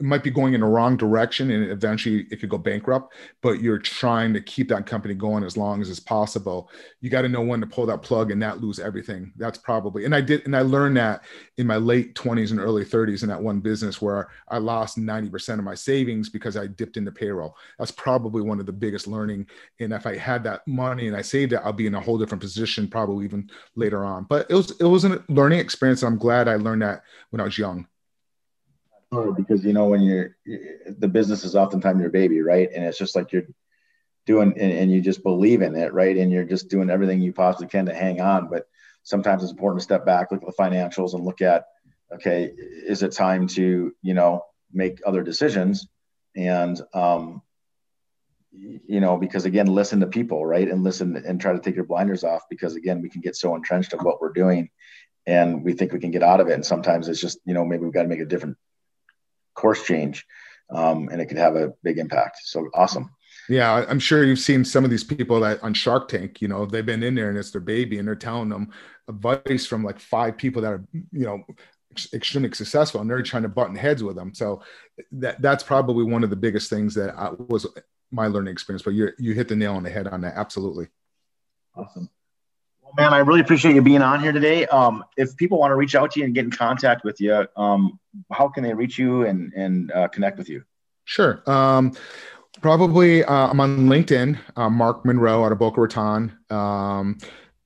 might 0.00 0.24
be 0.24 0.30
going 0.30 0.54
in 0.54 0.60
the 0.60 0.66
wrong 0.66 0.96
direction 0.96 1.50
and 1.50 1.70
eventually 1.70 2.26
it 2.30 2.40
could 2.40 2.48
go 2.48 2.58
bankrupt 2.58 3.14
but 3.42 3.60
you're 3.60 3.78
trying 3.78 4.32
to 4.34 4.40
keep 4.40 4.68
that 4.68 4.86
company 4.86 5.14
going 5.14 5.44
as 5.44 5.56
long 5.56 5.80
as 5.80 5.88
is 5.88 6.00
possible. 6.00 6.70
You 7.00 7.10
got 7.10 7.22
to 7.22 7.28
know 7.28 7.42
when 7.42 7.60
to 7.60 7.66
pull 7.66 7.86
that 7.86 8.02
plug 8.02 8.30
and 8.30 8.40
not 8.40 8.60
lose 8.60 8.78
everything. 8.80 9.32
That's 9.36 9.58
probably 9.58 10.04
and 10.04 10.14
i 10.14 10.20
did 10.20 10.44
and 10.46 10.56
i 10.56 10.62
learned 10.62 10.96
that 10.96 11.24
in 11.58 11.66
my 11.66 11.76
late 11.76 12.14
20s 12.14 12.50
and 12.50 12.60
early 12.60 12.84
30s 12.84 13.22
in 13.22 13.28
that 13.28 13.42
one 13.42 13.60
business 13.60 14.02
where 14.02 14.28
i 14.48 14.58
lost 14.58 14.98
90% 14.98 15.58
of 15.58 15.64
my 15.64 15.74
savings 15.74 16.28
because 16.28 16.56
i 16.56 16.66
dipped 16.66 16.96
into 16.96 17.12
payroll. 17.12 17.56
That's 17.78 17.90
probably 17.90 18.42
one 18.42 18.60
of 18.60 18.66
the 18.66 18.72
biggest 18.72 19.06
learning. 19.06 19.46
And 19.80 19.92
if 19.92 20.06
i 20.06 20.16
had 20.16 20.42
that 20.44 20.66
money 20.66 21.06
and 21.06 21.16
i 21.16 21.22
saved 21.22 21.52
it 21.52 21.60
i'll 21.64 21.72
be 21.72 21.86
in 21.86 21.94
a 21.94 22.00
whole 22.00 22.18
different 22.18 22.42
position 22.42 22.88
probably 22.88 23.24
even 23.24 23.48
later 23.76 24.04
on. 24.04 24.24
But 24.24 24.46
it 24.50 24.54
was 24.54 24.72
it 24.72 24.84
was 24.84 25.04
a 25.04 25.22
learning 25.28 25.60
experience. 25.60 26.02
I'm 26.02 26.18
glad 26.18 26.48
i 26.48 26.56
learned 26.56 26.82
that 26.82 27.02
when 27.30 27.40
i 27.40 27.44
was 27.44 27.58
young 27.58 27.86
because 29.36 29.64
you 29.64 29.72
know 29.72 29.86
when 29.86 30.02
you're 30.02 30.36
the 30.98 31.08
business 31.08 31.44
is 31.44 31.56
oftentimes 31.56 32.00
your 32.00 32.10
baby 32.10 32.40
right? 32.40 32.70
And 32.74 32.84
it's 32.84 32.98
just 32.98 33.16
like 33.16 33.32
you're 33.32 33.46
doing 34.26 34.54
and, 34.58 34.72
and, 34.72 34.90
you 34.90 35.00
just 35.00 35.22
believe 35.22 35.62
in 35.62 35.76
it 35.76 35.92
right? 35.92 36.16
And 36.16 36.32
you're 36.32 36.44
just 36.44 36.68
doing 36.68 36.90
everything 36.90 37.20
you 37.20 37.32
possibly 37.32 37.68
can 37.68 37.86
to 37.86 37.94
hang 37.94 38.20
on. 38.20 38.48
But 38.48 38.66
sometimes 39.02 39.42
it's 39.42 39.52
important 39.52 39.80
to 39.80 39.84
step 39.84 40.06
back 40.06 40.30
look 40.30 40.42
at 40.42 40.46
the 40.46 40.62
financials 40.62 41.14
and 41.14 41.24
look 41.24 41.42
at 41.42 41.66
okay 42.12 42.44
is 42.54 43.02
it 43.02 43.12
time 43.12 43.46
to 43.48 43.92
you 44.02 44.14
know 44.14 44.44
make 44.72 45.00
other 45.06 45.22
decisions? 45.22 45.86
And 46.36 46.80
um 46.92 47.42
you 48.52 49.00
know 49.00 49.16
because 49.16 49.44
again 49.44 49.66
listen 49.66 50.00
to 50.00 50.06
people 50.06 50.44
right? 50.44 50.68
And 50.68 50.82
listen 50.82 51.16
and 51.16 51.40
try 51.40 51.52
to 51.52 51.60
take 51.60 51.76
your 51.76 51.84
blinders 51.84 52.24
off 52.24 52.42
because 52.48 52.76
again 52.76 53.02
we 53.02 53.10
can 53.10 53.20
get 53.20 53.36
so 53.36 53.54
entrenched 53.54 53.92
of 53.92 54.02
what 54.02 54.20
we're 54.20 54.32
doing 54.32 54.70
and 55.26 55.64
we 55.64 55.72
think 55.72 55.92
we 55.92 56.00
can 56.00 56.10
get 56.10 56.22
out 56.22 56.40
of 56.40 56.48
it. 56.48 56.52
And 56.52 56.66
sometimes 56.66 57.08
it's 57.08 57.20
just 57.20 57.38
you 57.44 57.54
know 57.54 57.64
maybe 57.64 57.84
we've 57.84 57.92
got 57.92 58.02
to 58.02 58.08
make 58.08 58.20
a 58.20 58.26
different 58.26 58.56
course 59.54 59.84
change, 59.84 60.26
um, 60.70 61.08
and 61.10 61.20
it 61.20 61.26
could 61.26 61.38
have 61.38 61.56
a 61.56 61.72
big 61.82 61.98
impact. 61.98 62.38
So 62.44 62.68
awesome. 62.74 63.10
Yeah, 63.48 63.84
I'm 63.88 63.98
sure 63.98 64.24
you've 64.24 64.38
seen 64.38 64.64
some 64.64 64.84
of 64.84 64.90
these 64.90 65.04
people 65.04 65.40
that 65.40 65.62
on 65.62 65.74
Shark 65.74 66.08
Tank, 66.08 66.40
you 66.40 66.48
know, 66.48 66.64
they've 66.64 66.86
been 66.86 67.02
in 67.02 67.14
there 67.14 67.28
and 67.28 67.38
it's 67.38 67.50
their 67.50 67.60
baby, 67.60 67.98
and 67.98 68.08
they're 68.08 68.14
telling 68.14 68.48
them 68.48 68.70
advice 69.08 69.66
from 69.66 69.84
like 69.84 69.98
five 69.98 70.36
people 70.36 70.62
that 70.62 70.72
are, 70.72 70.84
you 71.12 71.26
know, 71.26 71.44
extremely 72.12 72.52
successful, 72.52 73.00
and 73.00 73.10
they're 73.10 73.22
trying 73.22 73.42
to 73.42 73.48
button 73.48 73.76
heads 73.76 74.02
with 74.02 74.16
them. 74.16 74.32
So 74.34 74.62
that 75.12 75.42
that's 75.42 75.62
probably 75.62 76.04
one 76.04 76.24
of 76.24 76.30
the 76.30 76.36
biggest 76.36 76.70
things 76.70 76.94
that 76.94 77.14
I, 77.16 77.30
was 77.48 77.66
my 78.10 78.28
learning 78.28 78.52
experience. 78.52 78.82
But 78.82 78.94
you 78.94 79.10
you 79.18 79.34
hit 79.34 79.48
the 79.48 79.56
nail 79.56 79.74
on 79.74 79.82
the 79.82 79.90
head 79.90 80.08
on 80.08 80.22
that. 80.22 80.36
Absolutely. 80.36 80.88
Awesome 81.76 82.08
man, 82.96 83.12
I 83.12 83.18
really 83.18 83.40
appreciate 83.40 83.74
you 83.74 83.82
being 83.82 84.02
on 84.02 84.20
here 84.20 84.32
today. 84.32 84.66
Um, 84.66 85.04
if 85.16 85.36
people 85.36 85.58
want 85.58 85.72
to 85.72 85.76
reach 85.76 85.94
out 85.94 86.12
to 86.12 86.20
you 86.20 86.26
and 86.26 86.34
get 86.34 86.44
in 86.44 86.50
contact 86.50 87.04
with 87.04 87.20
you, 87.20 87.46
um, 87.56 87.98
how 88.32 88.48
can 88.48 88.62
they 88.62 88.74
reach 88.74 88.98
you 88.98 89.26
and, 89.26 89.52
and 89.54 89.92
uh, 89.92 90.08
connect 90.08 90.38
with 90.38 90.48
you? 90.48 90.64
Sure. 91.04 91.42
Um, 91.50 91.92
probably 92.60 93.24
uh, 93.24 93.48
I'm 93.48 93.60
on 93.60 93.86
LinkedIn, 93.86 94.38
uh, 94.56 94.70
Mark 94.70 95.04
Monroe 95.04 95.44
out 95.44 95.52
of 95.52 95.58
Boca 95.58 95.80
Raton. 95.80 96.36
Um, 96.50 97.18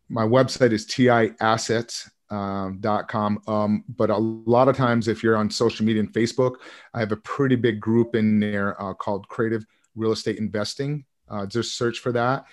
my 0.09 0.25
website 0.25 0.73
is 0.73 0.87
tiassets.com. 0.87 3.43
Um, 3.47 3.55
um, 3.55 3.85
but 3.89 4.11
a 4.11 4.17
lot 4.17 4.69
of 4.69 4.77
times, 4.77 5.09
if 5.09 5.23
you're 5.23 5.37
on 5.37 5.51
social 5.51 5.85
media 5.85 6.01
and 6.01 6.13
Facebook, 6.13 6.57
I 6.95 7.01
have 7.01 7.13
a 7.13 7.17
pretty 7.17 7.57
big 7.57 7.81
group 7.81 8.15
in 8.15 8.41
there 8.41 8.81
uh, 8.83 8.95
called 8.95 9.29
Creative 9.29 9.65
Real 9.95 10.13
Estate 10.13 10.39
Investing. 10.39 11.05
Uh, 11.29 11.45
just 11.45 11.77
search 11.77 11.99
for 11.99 12.11
that 12.13 12.47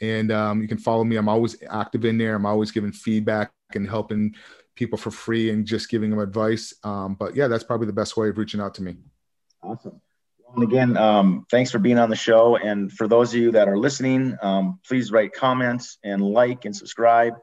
and 0.00 0.30
um, 0.32 0.62
you 0.62 0.68
can 0.68 0.78
follow 0.78 1.04
me. 1.04 1.16
I'm 1.16 1.28
always 1.28 1.56
active 1.68 2.04
in 2.04 2.18
there. 2.18 2.34
I'm 2.34 2.46
always 2.46 2.70
giving 2.70 2.92
feedback 2.92 3.52
and 3.74 3.88
helping 3.88 4.34
people 4.74 4.98
for 4.98 5.10
free 5.10 5.50
and 5.50 5.66
just 5.66 5.88
giving 5.88 6.10
them 6.10 6.18
advice. 6.18 6.74
Um, 6.84 7.14
but 7.14 7.34
yeah, 7.34 7.48
that's 7.48 7.64
probably 7.64 7.86
the 7.86 7.92
best 7.92 8.16
way 8.16 8.28
of 8.28 8.38
reaching 8.38 8.60
out 8.60 8.74
to 8.74 8.82
me. 8.82 8.96
Awesome. 9.62 10.00
And 10.54 10.62
again, 10.62 10.96
um, 10.96 11.46
thanks 11.50 11.70
for 11.70 11.78
being 11.78 11.98
on 11.98 12.08
the 12.08 12.16
show. 12.16 12.56
And 12.56 12.92
for 12.92 13.08
those 13.08 13.34
of 13.34 13.40
you 13.40 13.50
that 13.52 13.68
are 13.68 13.76
listening, 13.76 14.36
um, 14.42 14.78
please 14.86 15.10
write 15.10 15.32
comments 15.32 15.98
and 16.04 16.22
like 16.22 16.64
and 16.64 16.74
subscribe. 16.74 17.34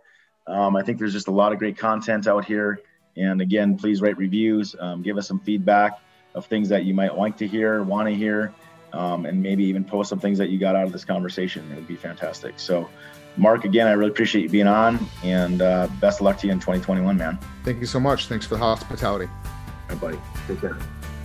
Um, 0.48 0.76
I 0.76 0.84
think 0.84 1.00
there's 1.00 1.14
just 1.14 1.28
a 1.28 1.32
lot 1.32 1.52
of 1.52 1.60
great 1.60 1.78
content 1.78 2.28
out 2.28 2.46
here. 2.46 2.80
And 3.16 3.42
again, 3.42 3.78
please 3.78 4.02
write 4.02 4.18
reviews, 4.18 4.76
um, 4.80 5.02
give 5.02 5.18
us 5.18 5.28
some 5.28 5.40
feedback 5.40 6.00
of 6.34 6.46
things 6.48 6.70
that 6.70 6.86
you 6.86 6.94
might 6.94 7.16
like 7.16 7.38
to 7.38 7.48
hear, 7.48 7.84
want 7.84 8.08
to 8.08 8.16
hear 8.16 8.54
um, 8.94 9.26
and 9.26 9.42
maybe 9.42 9.64
even 9.66 9.84
post 9.84 10.10
some 10.10 10.20
things 10.20 10.38
that 10.38 10.50
you 10.50 10.60
got 10.60 10.76
out 10.76 10.86
of 10.86 10.92
this 10.92 11.06
conversation. 11.06 11.70
It 11.72 11.76
would 11.76 11.88
be 11.88 11.96
fantastic. 11.96 12.60
So, 12.60 12.90
Mark, 13.36 13.66
again, 13.66 13.88
I 13.88 13.92
really 13.92 14.12
appreciate 14.12 14.44
you 14.44 14.50
being 14.50 14.68
on, 14.68 15.00
and 15.24 15.62
uh, 15.62 15.88
best 16.00 16.20
of 16.20 16.26
luck 16.26 16.38
to 16.40 16.48
you 16.48 16.54
in 16.54 16.60
2021, 16.60 17.18
man. 17.18 17.40
Thank 17.64 17.80
you 17.80 17.88
so 17.88 18.00
much. 18.00 18.28
Thanks 18.28 18.46
for 18.46 18.56
the 18.56 18.60
hospitality. 18.60 19.26
All 19.26 19.90
right, 19.90 20.00
buddy. 20.00 20.20
Take 20.48 20.62
care. 20.62 20.78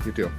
You 0.06 0.12
too. 0.12 0.30